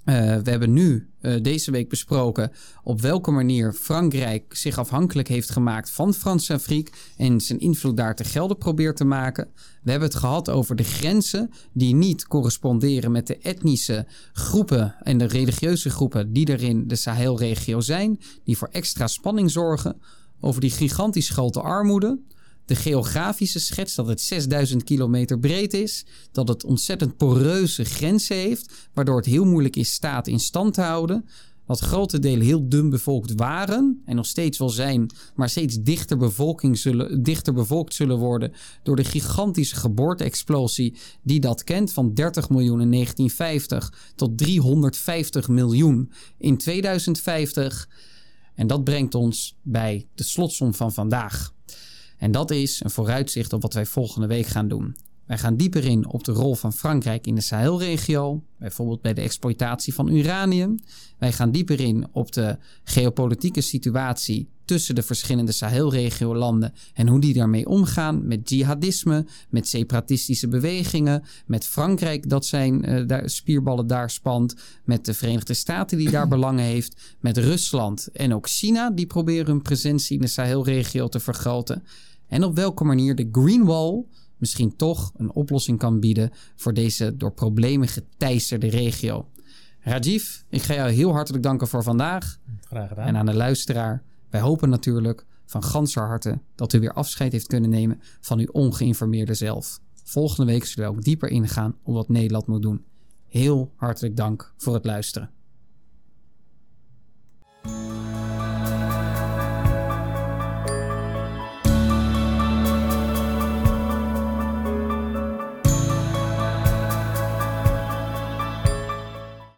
Uh, 0.05 0.37
we 0.37 0.51
hebben 0.51 0.73
nu 0.73 1.09
uh, 1.21 1.43
deze 1.43 1.71
week 1.71 1.89
besproken 1.89 2.53
op 2.83 3.01
welke 3.01 3.31
manier 3.31 3.73
Frankrijk 3.73 4.55
zich 4.57 4.79
afhankelijk 4.79 5.29
heeft 5.29 5.51
gemaakt 5.51 5.91
van 5.91 6.15
Frans-Afrique 6.15 6.93
en 7.17 7.41
zijn 7.41 7.59
invloed 7.59 7.97
daar 7.97 8.15
te 8.15 8.25
gelden 8.25 8.57
probeert 8.57 8.97
te 8.97 9.05
maken. 9.05 9.49
We 9.83 9.91
hebben 9.91 10.09
het 10.09 10.19
gehad 10.19 10.51
over 10.51 10.77
de 10.77 10.85
grenzen 10.85 11.51
die 11.73 11.95
niet 11.95 12.27
corresponderen 12.27 13.13
met 13.13 13.27
de 13.27 13.39
etnische 13.39 14.07
groepen 14.33 14.95
en 15.03 15.19
de 15.19 15.27
religieuze 15.27 15.91
groepen 15.91 16.33
die 16.33 16.47
er 16.47 16.63
in 16.63 16.89
de 16.89 16.97
Sahelregio 16.97 17.81
zijn, 17.81 18.21
die 18.45 18.57
voor 18.57 18.69
extra 18.69 19.07
spanning 19.07 19.51
zorgen. 19.51 20.01
Over 20.41 20.61
die 20.61 20.71
gigantisch 20.71 21.31
grote 21.31 21.61
armoede, 21.61 22.19
de 22.65 22.75
geografische 22.75 23.61
schets 23.61 23.95
dat 23.95 24.07
het 24.07 24.21
6000 24.21 24.85
kilometer 24.85 25.39
breed 25.39 25.75
is, 25.75 26.05
dat 26.33 26.49
het 26.49 26.65
ontzettend 26.65 27.17
poreuze 27.17 27.85
grenzen 27.85 28.37
heeft, 28.37 28.73
waardoor 28.95 29.17
het 29.17 29.27
heel 29.27 29.45
moeilijk 29.45 29.77
is 29.77 29.93
staat 29.93 30.27
in 30.27 30.41
stand 30.41 30.75
te 30.75 30.81
houden. 30.81 31.25
Dat 31.67 31.81
grote 31.81 32.19
delen 32.19 32.47
heel 32.47 32.69
dun 32.69 32.91
bevolkt 32.91 33.33
waren 33.35 34.03
en 34.05 34.17
nog 34.17 34.27
steeds 34.27 34.59
wel 34.59 34.69
zijn, 34.69 35.11
maar 35.35 35.49
steeds 35.49 35.83
dichter, 35.83 36.17
bevolking 36.17 36.79
zullen, 36.79 37.23
dichter 37.23 37.53
bevolkt 37.53 37.95
zullen 37.95 38.19
worden 38.19 38.53
door 38.83 38.97
de 38.97 39.05
gigantische 39.05 39.77
geboorte-explosie 39.77 40.97
die 41.23 41.41
dat 41.41 41.65
kent 41.65 41.93
van 41.93 42.15
30 42.15 42.49
miljoen 42.49 42.81
in 42.81 42.91
1950 42.91 44.13
tot 44.17 44.39
350 44.39 45.49
miljoen 45.49 46.13
in 46.39 46.57
2050. 46.57 47.89
En 48.55 48.67
dat 48.67 48.85
brengt 48.85 49.15
ons 49.15 49.57
bij 49.63 50.07
de 50.15 50.23
slotsom 50.23 50.75
van 50.75 50.93
vandaag. 50.93 51.53
En 52.23 52.31
dat 52.31 52.51
is 52.51 52.81
een 52.85 52.91
vooruitzicht 52.91 53.53
op 53.53 53.63
wat 53.63 53.75
wij 53.75 53.87
volgende 53.87 54.27
week 54.27 54.47
gaan 54.47 54.69
doen. 54.69 54.97
Wij 55.27 55.39
gaan 55.39 55.57
dieper 55.57 55.85
in 55.85 56.09
op 56.09 56.25
de 56.25 56.33
rol 56.33 56.55
van 56.55 56.73
Frankrijk 56.73 57.27
in 57.27 57.35
de 57.35 57.41
Sahelregio, 57.41 58.43
bijvoorbeeld 58.59 59.03
bij 59.03 59.15
de 59.15 59.21
exploitatie 59.21 59.95
van 59.95 60.09
uranium. 60.09 60.79
Wij 61.19 61.33
gaan 61.33 61.51
dieper 61.51 61.81
in 61.81 62.07
op 62.13 62.33
de 62.33 62.59
geopolitieke 62.85 63.61
situatie 63.61 64.49
tussen 64.65 64.95
de 64.95 65.03
verschillende 65.03 65.53
Sahelregio-landen 65.53 66.73
en 66.95 67.09
hoe 67.09 67.21
die 67.21 67.35
daarmee 67.35 67.67
omgaan 67.67 68.27
met 68.27 68.51
jihadisme, 68.51 69.27
met 69.49 69.69
separatistische 69.69 70.49
bewegingen, 70.49 71.23
met 71.47 71.67
Frankrijk 71.67 72.29
dat 72.29 72.47
zijn 72.47 72.91
uh, 72.91 73.07
daar, 73.07 73.31
spierballen 73.31 73.87
daar 73.87 74.11
spant, 74.11 74.55
met 74.85 75.05
de 75.05 75.15
Verenigde 75.15 75.55
Staten 75.55 75.99
die 75.99 76.11
daar 76.11 76.29
belangen 76.37 76.65
heeft, 76.65 77.17
met 77.21 77.39
Rusland 77.39 78.09
en 78.13 78.35
ook 78.35 78.49
China 78.49 78.91
die 78.91 79.07
proberen 79.07 79.47
hun 79.47 79.63
presentie 79.63 80.17
in 80.17 80.23
de 80.23 80.29
Sahelregio 80.29 81.09
te 81.09 81.21
vergroten. 81.21 81.83
En 82.33 82.45
op 82.45 82.57
welke 82.57 82.85
manier 82.85 83.15
de 83.15 83.29
Green 83.33 83.65
Wall 83.65 84.05
misschien 84.37 84.77
toch 84.77 85.13
een 85.17 85.33
oplossing 85.33 85.79
kan 85.79 86.01
bieden 86.01 86.31
voor 86.57 86.75
deze 86.75 87.17
door 87.17 87.33
problemen 87.33 87.89
geteisterde 87.89 88.69
regio. 88.69 89.29
Rajiv, 89.81 90.43
ik 90.49 90.63
ga 90.63 90.75
jou 90.75 90.91
heel 90.91 91.13
hartelijk 91.13 91.43
danken 91.43 91.69
voor 91.69 91.83
vandaag. 91.83 92.39
Graag 92.61 92.89
gedaan. 92.89 93.07
En 93.07 93.17
aan 93.17 93.27
de 93.27 93.35
luisteraar, 93.35 94.03
wij 94.31 94.41
hopen 94.41 94.69
natuurlijk 94.69 95.27
van 95.47 95.63
ganser 95.63 96.07
harte 96.07 96.41
dat 96.55 96.73
u 96.73 96.81
weer 96.81 96.93
afscheid 96.93 97.33
heeft 97.33 97.47
kunnen 97.47 97.71
nemen 97.71 98.01
van 98.21 98.39
uw 98.39 98.51
ongeïnformeerde 98.53 99.35
zelf. 99.35 99.81
Volgende 100.05 100.53
week 100.53 100.65
zullen 100.65 100.91
we 100.91 100.97
ook 100.97 101.03
dieper 101.03 101.29
ingaan 101.29 101.77
op 101.83 101.95
wat 101.95 102.09
Nederland 102.09 102.47
moet 102.47 102.63
doen. 102.63 102.85
Heel 103.27 103.73
hartelijk 103.77 104.17
dank 104.17 104.55
voor 104.57 104.75
het 104.75 104.85
luisteren. 104.85 105.31